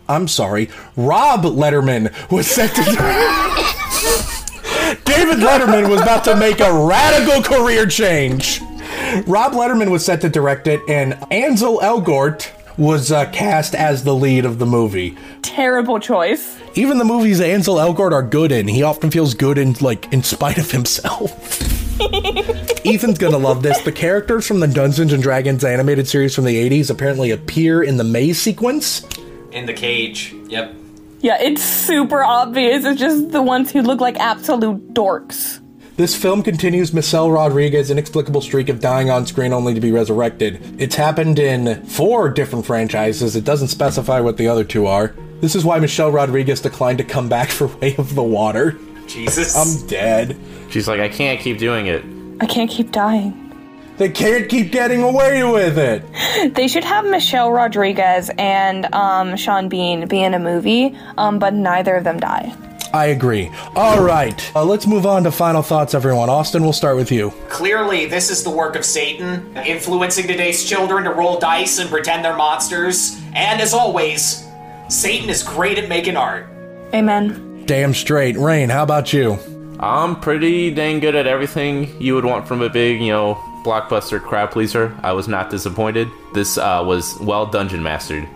I'm 0.10 0.28
sorry, 0.28 0.70
Rob 0.96 1.44
Letterman 1.44 2.12
was 2.32 2.48
set 2.48 2.74
to. 2.76 4.34
David 5.04 5.40
Letterman 5.40 5.90
was 5.90 6.02
about 6.02 6.24
to 6.26 6.36
make 6.36 6.60
a 6.62 6.74
radical 6.74 7.42
career 7.44 7.86
change. 7.86 8.62
Rob 9.26 9.54
Letterman 9.54 9.92
was 9.92 10.06
set 10.06 10.22
to 10.22 10.30
direct 10.30 10.68
it, 10.68 10.80
and 10.88 11.14
Ansel 11.32 11.80
Elgort 11.80 12.52
was 12.78 13.12
uh, 13.12 13.30
cast 13.32 13.76
as 13.76 14.04
the 14.04 14.14
lead 14.16 14.46
of 14.46 14.60
the 14.60 14.66
movie. 14.66 15.18
Terrible 15.42 16.00
choice. 16.00 16.58
Even 16.76 17.00
the 17.00 17.06
movies 17.06 17.42
Ansel 17.42 17.76
Elgort 17.76 18.12
are 18.14 18.24
good 18.24 18.52
in, 18.52 18.68
he 18.68 18.84
often 18.84 19.12
feels 19.12 19.34
good 19.34 19.58
in 19.58 19.74
like 19.82 20.12
in 20.14 20.24
spite 20.24 20.58
of 20.58 20.72
himself. 20.72 21.62
Ethan's 22.86 23.18
gonna 23.18 23.38
love 23.38 23.64
this. 23.64 23.82
The 23.82 23.92
characters 23.92 24.48
from 24.48 24.60
the 24.60 24.68
Dungeons 24.68 25.12
and 25.12 25.22
Dragons 25.22 25.64
animated 25.64 26.08
series 26.08 26.36
from 26.36 26.46
the 26.46 26.70
80s 26.70 26.92
apparently 26.92 27.32
appear 27.32 27.84
in 27.84 27.98
the 27.98 28.04
maze 28.04 28.40
sequence. 28.40 29.04
In 29.52 29.66
the 29.66 29.74
cage. 29.74 30.34
Yep. 30.48 30.76
Yeah, 31.20 31.42
it's 31.42 31.64
super 31.64 32.24
obvious. 32.24 32.86
It's 32.86 33.00
just 33.00 33.32
the 33.32 33.42
ones 33.42 33.72
who 33.72 33.82
look 33.82 34.00
like 34.00 34.18
absolute 34.18 34.94
dorks. 34.94 35.60
This 35.98 36.16
film 36.16 36.44
continues 36.44 36.94
Michelle 36.94 37.32
Rodriguez's 37.32 37.90
inexplicable 37.90 38.42
streak 38.42 38.70
of 38.70 38.80
dying 38.80 39.10
on 39.10 39.26
screen 39.26 39.52
only 39.52 39.74
to 39.74 39.82
be 39.82 39.92
resurrected. 39.92 40.62
It's 40.80 40.96
happened 40.96 41.40
in 41.40 41.84
four 41.88 42.30
different 42.30 42.68
franchises. 42.68 43.36
It 43.36 43.44
doesn't 43.46 43.70
specify 43.70 44.20
what 44.20 44.38
the 44.38 44.48
other 44.48 44.64
two 44.64 44.86
are. 44.86 45.16
This 45.42 45.56
is 45.56 45.66
why 45.66 45.80
Michelle 45.80 46.12
Rodriguez 46.12 46.62
declined 46.62 47.00
to 47.00 47.04
come 47.04 47.30
back 47.30 47.50
for 47.50 47.66
Way 47.68 47.96
of 47.98 48.14
the 48.14 48.22
Water. 48.22 48.78
Jesus. 49.08 49.56
I'm 49.56 49.88
dead. 49.88 50.38
She's 50.70 50.88
like, 50.88 51.00
I 51.00 51.10
can't 51.10 51.40
keep 51.40 51.58
doing 51.58 51.88
it. 51.88 52.04
I 52.40 52.46
can't 52.46 52.70
keep 52.70 52.92
dying. 52.92 53.47
They 53.98 54.10
can't 54.10 54.48
keep 54.48 54.72
getting 54.72 55.02
away 55.02 55.44
with 55.44 55.78
it. 55.78 56.54
They 56.54 56.68
should 56.68 56.84
have 56.84 57.06
Michelle 57.06 57.52
Rodriguez 57.52 58.30
and 58.38 58.94
um, 58.94 59.36
Sean 59.36 59.70
Bean 59.70 60.08
be 60.08 60.22
in 60.22 60.34
a 60.34 60.40
movie, 60.40 60.96
um, 61.18 61.40
but 61.40 61.54
neither 61.54 61.96
of 61.96 62.04
them 62.04 62.20
die. 62.20 62.56
I 62.94 63.08
agree. 63.08 63.52
All 63.76 64.02
right, 64.02 64.56
uh, 64.56 64.64
let's 64.64 64.88
move 64.88 65.06
on 65.06 65.24
to 65.24 65.32
final 65.32 65.62
thoughts, 65.62 65.94
everyone. 65.94 66.30
Austin, 66.30 66.64
we'll 66.64 66.74
start 66.74 66.96
with 66.96 67.12
you. 67.12 67.32
Clearly, 67.50 68.06
this 68.06 68.30
is 68.30 68.44
the 68.44 68.50
work 68.50 68.76
of 68.76 68.86
Satan, 68.86 69.56
influencing 69.58 70.28
today's 70.28 70.64
children 70.64 71.04
to 71.04 71.12
roll 71.12 71.40
dice 71.40 71.80
and 71.80 71.90
pretend 71.90 72.24
they're 72.24 72.38
monsters. 72.38 73.20
And 73.34 73.60
as 73.60 73.74
always, 73.74 74.48
Satan 74.90 75.30
is 75.30 75.44
great 75.44 75.78
at 75.78 75.90
making 75.90 76.16
art. 76.16 76.48
Amen. 76.94 77.66
Damn 77.66 77.94
straight. 77.94 78.38
Rein, 78.38 78.70
how 78.70 78.84
about 78.84 79.12
you? 79.12 79.38
I'm 79.80 80.20
pretty 80.20 80.72
dang 80.72 81.00
good 81.00 81.14
at 81.14 81.28
everything 81.28 82.02
you 82.02 82.16
would 82.16 82.26
want 82.26 82.48
from 82.48 82.62
a 82.62 82.70
big, 82.70 83.02
you 83.02 83.12
know, 83.12 83.44
blockbuster 83.68 84.22
crowd 84.22 84.50
pleaser. 84.52 84.96
I 85.04 85.12
was 85.12 85.28
not 85.28 85.50
disappointed. 85.50 86.08
This 86.34 86.58
uh, 86.58 86.82
was 86.86 87.20
well 87.20 87.46
dungeon 87.46 87.84
mastered. 87.84 88.28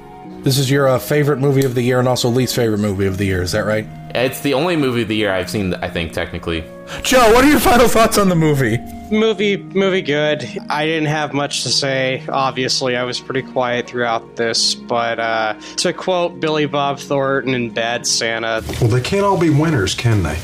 This 0.44 0.58
is 0.58 0.70
your 0.72 0.88
uh, 0.88 0.98
favorite 1.00 1.38
movie 1.40 1.64
of 1.66 1.76
the 1.76 1.84
year 1.84 2.00
and 2.00 2.08
also 2.08 2.28
least 2.28 2.56
favorite 2.56 2.80
movie 2.80 3.06
of 3.06 3.18
the 3.18 3.26
year, 3.26 3.42
is 3.44 3.52
that 3.52 3.64
right? 3.66 3.86
It's 4.16 4.42
the 4.42 4.56
only 4.56 4.76
movie 4.76 5.04
of 5.04 5.08
the 5.08 5.16
year 5.16 5.32
I've 5.32 5.50
seen, 5.50 5.74
I 5.76 5.88
think, 5.88 6.14
technically. 6.14 6.64
Joe, 7.04 7.32
what 7.32 7.46
are 7.46 7.50
your 7.50 7.60
final 7.72 7.88
thoughts 7.88 8.18
on 8.18 8.28
the 8.28 8.36
movie? 8.36 8.80
Movie, 9.12 9.58
movie, 9.58 10.02
good. 10.02 10.44
I 10.70 10.86
didn't 10.86 11.10
have 11.10 11.34
much 11.34 11.64
to 11.64 11.70
say. 11.70 12.24
Obviously, 12.28 12.96
I 12.98 13.04
was 13.04 13.20
pretty 13.20 13.44
quiet 13.44 13.88
throughout 13.88 14.36
this, 14.36 14.74
but 14.74 15.20
uh, 15.20 15.54
to 15.78 15.94
quote 15.94 16.40
Billy 16.40 16.66
Bob 16.66 16.98
Thornton 17.00 17.54
in 17.54 17.70
Bad 17.70 18.08
Santa, 18.08 18.64
Well, 18.82 18.90
they 18.90 19.02
can't 19.02 19.24
all 19.24 19.40
be 19.40 19.50
winners, 19.52 19.94
can 19.94 20.24
they? 20.24 20.40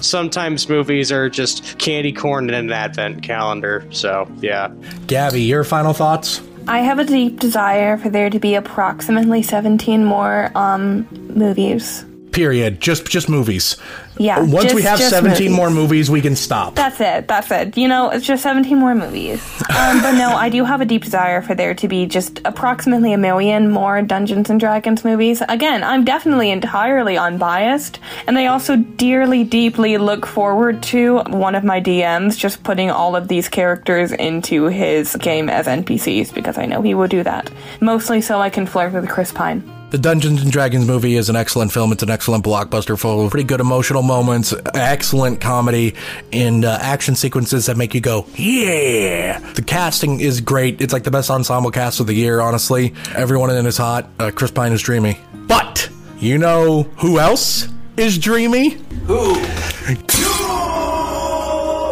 Sometimes 0.00 0.68
movies 0.68 1.10
are 1.12 1.28
just 1.28 1.78
candy 1.78 2.12
corn 2.12 2.48
in 2.48 2.54
an 2.54 2.72
advent 2.72 3.22
calendar. 3.22 3.86
So, 3.90 4.30
yeah. 4.40 4.72
Gabby, 5.06 5.42
your 5.42 5.64
final 5.64 5.92
thoughts? 5.92 6.42
I 6.68 6.80
have 6.80 6.98
a 6.98 7.04
deep 7.04 7.38
desire 7.38 7.96
for 7.96 8.08
there 8.08 8.28
to 8.28 8.38
be 8.40 8.56
approximately 8.56 9.42
17 9.42 10.04
more 10.04 10.50
um, 10.56 11.06
movies. 11.12 12.04
Period. 12.36 12.80
Just 12.80 13.06
just 13.06 13.28
movies. 13.28 13.76
Yeah, 14.18 14.40
Once 14.42 14.72
we 14.72 14.80
have 14.82 14.98
17 14.98 15.30
movies. 15.30 15.50
more 15.56 15.68
movies, 15.70 16.10
we 16.10 16.22
can 16.22 16.36
stop. 16.36 16.74
That's 16.74 17.00
it. 17.02 17.28
That's 17.28 17.50
it. 17.50 17.76
You 17.76 17.86
know, 17.86 18.08
it's 18.08 18.24
just 18.24 18.42
17 18.42 18.78
more 18.78 18.94
movies. 18.94 19.42
Um, 19.68 20.00
but 20.00 20.12
no, 20.12 20.30
I 20.34 20.48
do 20.48 20.64
have 20.64 20.80
a 20.80 20.86
deep 20.86 21.04
desire 21.04 21.42
for 21.42 21.54
there 21.54 21.74
to 21.74 21.86
be 21.86 22.06
just 22.06 22.40
approximately 22.46 23.12
a 23.12 23.18
million 23.18 23.70
more 23.70 24.00
Dungeons 24.00 24.48
and 24.48 24.58
Dragons 24.58 25.04
movies. 25.04 25.42
Again, 25.50 25.84
I'm 25.84 26.02
definitely 26.04 26.50
entirely 26.50 27.18
unbiased, 27.18 27.98
and 28.26 28.38
I 28.38 28.46
also 28.46 28.76
dearly, 28.76 29.44
deeply 29.44 29.98
look 29.98 30.24
forward 30.24 30.82
to 30.84 31.18
one 31.28 31.54
of 31.54 31.62
my 31.64 31.78
DMs 31.80 32.38
just 32.38 32.62
putting 32.62 32.90
all 32.90 33.16
of 33.16 33.28
these 33.28 33.50
characters 33.50 34.12
into 34.12 34.64
his 34.68 35.14
game 35.16 35.50
as 35.50 35.66
NPCs 35.66 36.32
because 36.32 36.56
I 36.56 36.64
know 36.64 36.80
he 36.80 36.94
will 36.94 37.08
do 37.08 37.22
that. 37.22 37.50
Mostly 37.82 38.22
so 38.22 38.40
I 38.40 38.48
can 38.48 38.64
flirt 38.64 38.94
with 38.94 39.10
Chris 39.10 39.30
Pine. 39.30 39.62
The 39.90 39.98
Dungeons 39.98 40.42
and 40.42 40.50
Dragons 40.50 40.84
movie 40.84 41.14
is 41.14 41.28
an 41.28 41.36
excellent 41.36 41.70
film. 41.70 41.92
It's 41.92 42.02
an 42.02 42.10
excellent 42.10 42.44
blockbuster 42.44 42.98
full 42.98 43.24
of 43.24 43.30
pretty 43.30 43.46
good 43.46 43.60
emotional 43.60 44.02
moments, 44.02 44.52
excellent 44.74 45.40
comedy, 45.40 45.94
and 46.32 46.64
uh, 46.64 46.76
action 46.80 47.14
sequences 47.14 47.66
that 47.66 47.76
make 47.76 47.94
you 47.94 48.00
go, 48.00 48.26
yeah. 48.34 49.38
The 49.54 49.62
casting 49.62 50.18
is 50.18 50.40
great. 50.40 50.80
It's 50.80 50.92
like 50.92 51.04
the 51.04 51.12
best 51.12 51.30
ensemble 51.30 51.70
cast 51.70 52.00
of 52.00 52.08
the 52.08 52.14
year, 52.14 52.40
honestly. 52.40 52.94
Everyone 53.14 53.48
in 53.48 53.64
it 53.64 53.68
is 53.68 53.76
hot. 53.76 54.10
Uh, 54.18 54.32
Chris 54.34 54.50
Pine 54.50 54.72
is 54.72 54.82
dreamy. 54.82 55.18
But, 55.46 55.88
you 56.18 56.36
know 56.38 56.82
who 56.98 57.20
else 57.20 57.68
is 57.96 58.18
dreamy? 58.18 58.70
Who? 59.06 59.36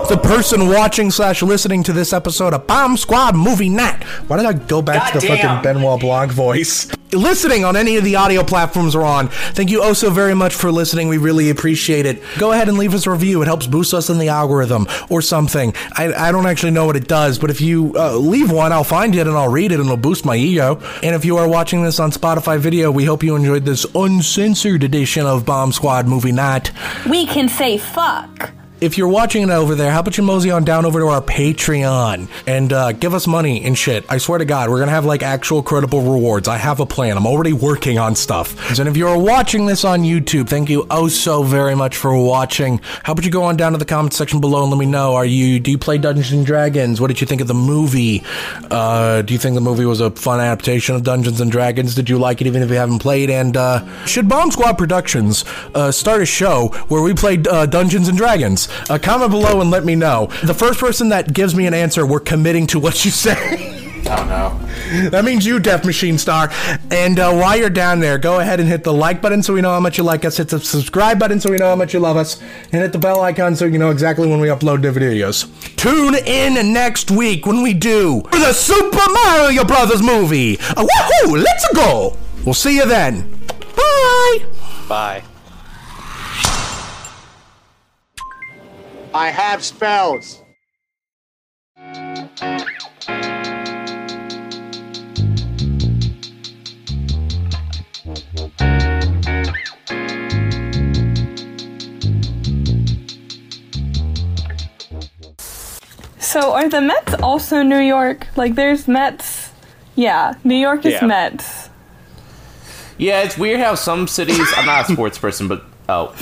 The 0.08 0.18
person 0.22 0.68
watching 0.68 1.10
slash 1.10 1.42
listening 1.42 1.82
to 1.84 1.92
this 1.92 2.12
episode 2.12 2.52
of 2.52 2.66
Bomb 2.66 2.96
Squad 2.98 3.34
Movie 3.34 3.70
Night. 3.70 4.04
Why 4.28 4.36
did 4.36 4.44
I 4.44 4.52
go 4.52 4.82
back 4.82 5.12
to 5.12 5.18
the 5.18 5.26
Goddamn. 5.26 5.62
fucking 5.62 5.74
Benoit 5.80 5.98
Blanc 5.98 6.30
voice? 6.30 6.92
Listening 7.12 7.64
on 7.64 7.74
any 7.74 7.96
of 7.96 8.04
the 8.04 8.16
audio 8.16 8.44
platforms 8.44 8.94
we're 8.94 9.04
on. 9.04 9.28
Thank 9.28 9.70
you 9.70 9.82
oh 9.82 9.94
so 9.94 10.10
very 10.10 10.34
much 10.34 10.54
for 10.54 10.70
listening. 10.70 11.08
We 11.08 11.16
really 11.16 11.48
appreciate 11.48 12.04
it. 12.06 12.22
Go 12.38 12.52
ahead 12.52 12.68
and 12.68 12.76
leave 12.76 12.92
us 12.92 13.06
a 13.06 13.10
review. 13.10 13.40
It 13.40 13.46
helps 13.46 13.66
boost 13.66 13.94
us 13.94 14.10
in 14.10 14.18
the 14.18 14.28
algorithm 14.28 14.86
or 15.08 15.22
something. 15.22 15.74
I, 15.92 16.12
I 16.12 16.32
don't 16.32 16.46
actually 16.46 16.72
know 16.72 16.84
what 16.84 16.96
it 16.96 17.08
does, 17.08 17.38
but 17.38 17.50
if 17.50 17.60
you 17.62 17.94
uh, 17.96 18.14
leave 18.16 18.50
one, 18.50 18.72
I'll 18.72 18.84
find 18.84 19.14
it 19.14 19.26
and 19.26 19.36
I'll 19.36 19.50
read 19.50 19.72
it 19.72 19.76
and 19.80 19.84
it'll 19.86 19.96
boost 19.96 20.24
my 20.26 20.36
ego. 20.36 20.80
And 21.02 21.14
if 21.16 21.24
you 21.24 21.38
are 21.38 21.48
watching 21.48 21.82
this 21.82 21.98
on 21.98 22.10
Spotify 22.10 22.58
video, 22.58 22.90
we 22.90 23.04
hope 23.04 23.22
you 23.22 23.36
enjoyed 23.36 23.64
this 23.64 23.86
uncensored 23.94 24.84
edition 24.84 25.24
of 25.24 25.46
Bomb 25.46 25.72
Squad 25.72 26.06
Movie 26.06 26.32
Night. 26.32 26.72
We 27.08 27.26
can 27.26 27.48
say 27.48 27.78
fuck. 27.78 28.52
If 28.84 28.98
you're 28.98 29.08
watching 29.08 29.44
it 29.44 29.48
over 29.48 29.74
there, 29.74 29.90
how 29.90 30.00
about 30.00 30.18
you 30.18 30.22
mosey 30.22 30.50
on 30.50 30.62
down 30.62 30.84
over 30.84 31.00
to 31.00 31.06
our 31.06 31.22
Patreon 31.22 32.28
and 32.46 32.70
uh, 32.70 32.92
give 32.92 33.14
us 33.14 33.26
money 33.26 33.64
and 33.64 33.78
shit? 33.78 34.04
I 34.10 34.18
swear 34.18 34.38
to 34.38 34.44
God, 34.44 34.68
we're 34.68 34.78
gonna 34.78 34.90
have 34.90 35.06
like 35.06 35.22
actual 35.22 35.62
credible 35.62 36.02
rewards. 36.02 36.48
I 36.48 36.58
have 36.58 36.80
a 36.80 36.84
plan. 36.86 37.16
I'm 37.16 37.26
already 37.26 37.54
working 37.54 37.98
on 37.98 38.14
stuff. 38.14 38.78
And 38.78 38.86
if 38.86 38.94
you're 38.94 39.16
watching 39.16 39.64
this 39.64 39.86
on 39.86 40.02
YouTube, 40.02 40.50
thank 40.50 40.68
you 40.68 40.86
oh 40.90 41.08
so 41.08 41.42
very 41.42 41.74
much 41.74 41.96
for 41.96 42.14
watching. 42.14 42.78
How 43.04 43.14
about 43.14 43.24
you 43.24 43.30
go 43.30 43.44
on 43.44 43.56
down 43.56 43.72
to 43.72 43.78
the 43.78 43.86
comment 43.86 44.12
section 44.12 44.38
below 44.38 44.64
and 44.64 44.70
let 44.70 44.78
me 44.78 44.84
know? 44.84 45.14
Are 45.14 45.24
you 45.24 45.60
do 45.60 45.70
you 45.70 45.78
play 45.78 45.96
Dungeons 45.96 46.32
and 46.32 46.44
Dragons? 46.44 47.00
What 47.00 47.06
did 47.06 47.22
you 47.22 47.26
think 47.26 47.40
of 47.40 47.48
the 47.48 47.54
movie? 47.54 48.22
Uh, 48.70 49.22
do 49.22 49.32
you 49.32 49.38
think 49.38 49.54
the 49.54 49.62
movie 49.62 49.86
was 49.86 50.02
a 50.02 50.10
fun 50.10 50.40
adaptation 50.40 50.94
of 50.94 51.04
Dungeons 51.04 51.40
and 51.40 51.50
Dragons? 51.50 51.94
Did 51.94 52.10
you 52.10 52.18
like 52.18 52.42
it 52.42 52.46
even 52.46 52.60
if 52.62 52.68
you 52.68 52.76
haven't 52.76 52.98
played? 52.98 53.30
And 53.30 53.56
uh, 53.56 54.04
should 54.04 54.28
Bomb 54.28 54.50
Squad 54.50 54.76
Productions 54.76 55.46
uh, 55.74 55.90
start 55.90 56.20
a 56.20 56.26
show 56.26 56.68
where 56.88 57.00
we 57.00 57.14
play 57.14 57.42
uh, 57.50 57.64
Dungeons 57.64 58.08
and 58.08 58.18
Dragons? 58.18 58.68
Uh, 58.88 58.98
comment 58.98 59.30
below 59.30 59.60
and 59.60 59.70
let 59.70 59.84
me 59.84 59.94
know. 59.94 60.26
The 60.44 60.54
first 60.54 60.80
person 60.80 61.08
that 61.10 61.32
gives 61.32 61.54
me 61.54 61.66
an 61.66 61.74
answer, 61.74 62.06
we're 62.06 62.20
committing 62.20 62.66
to 62.68 62.78
what 62.78 63.04
you 63.04 63.10
say. 63.10 63.80
Oh 64.06 64.24
no. 64.26 65.08
That 65.10 65.24
means 65.24 65.46
you, 65.46 65.58
Death 65.58 65.84
Machine 65.84 66.18
Star. 66.18 66.50
And 66.90 67.18
uh, 67.18 67.32
while 67.32 67.56
you're 67.56 67.70
down 67.70 68.00
there, 68.00 68.18
go 68.18 68.38
ahead 68.40 68.60
and 68.60 68.68
hit 68.68 68.84
the 68.84 68.92
like 68.92 69.22
button 69.22 69.42
so 69.42 69.54
we 69.54 69.62
know 69.62 69.72
how 69.72 69.80
much 69.80 69.96
you 69.96 70.04
like 70.04 70.24
us. 70.24 70.36
Hit 70.36 70.48
the 70.48 70.60
subscribe 70.60 71.18
button 71.18 71.40
so 71.40 71.50
we 71.50 71.56
know 71.56 71.68
how 71.68 71.76
much 71.76 71.94
you 71.94 72.00
love 72.00 72.16
us. 72.16 72.40
And 72.72 72.82
hit 72.82 72.92
the 72.92 72.98
bell 72.98 73.22
icon 73.22 73.56
so 73.56 73.64
you 73.64 73.78
know 73.78 73.90
exactly 73.90 74.28
when 74.28 74.40
we 74.40 74.48
upload 74.48 74.82
new 74.82 74.92
videos. 74.92 75.48
Tune 75.76 76.14
in 76.14 76.72
next 76.72 77.10
week 77.10 77.46
when 77.46 77.62
we 77.62 77.72
do 77.72 78.22
the 78.30 78.52
Super 78.52 79.10
Mario 79.10 79.64
Brothers 79.64 80.02
movie. 80.02 80.58
Uh, 80.58 80.84
woohoo! 80.84 81.42
Let's 81.42 81.66
go! 81.74 82.16
We'll 82.44 82.54
see 82.54 82.76
you 82.76 82.86
then. 82.86 83.22
Bye! 83.74 84.44
Bye. 84.86 85.24
I 89.14 89.30
have 89.30 89.62
spells. 89.64 90.42
So 106.18 106.52
are 106.52 106.68
the 106.68 106.80
Mets 106.80 107.14
also 107.22 107.62
New 107.62 107.78
York? 107.78 108.26
Like 108.34 108.56
there's 108.56 108.88
Mets. 108.88 109.52
Yeah, 109.94 110.34
New 110.42 110.56
York 110.56 110.84
is 110.84 110.94
Yeah. 110.94 111.06
Mets. 111.06 111.70
Yeah, 112.98 113.22
it's 113.22 113.38
weird 113.38 113.60
how 113.60 113.76
some 113.76 114.08
cities. 114.08 114.52
I'm 114.56 114.66
not 114.66 114.90
a 114.90 114.92
sports 114.92 115.18
person, 115.18 115.46
but 115.46 115.62
oh, 115.88 116.12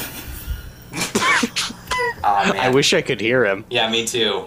Oh, 2.24 2.52
man. 2.52 2.56
I 2.56 2.68
wish 2.70 2.94
I 2.94 3.02
could 3.02 3.20
hear 3.20 3.44
him. 3.44 3.64
Yeah, 3.70 3.90
me 3.90 4.06
too. 4.06 4.46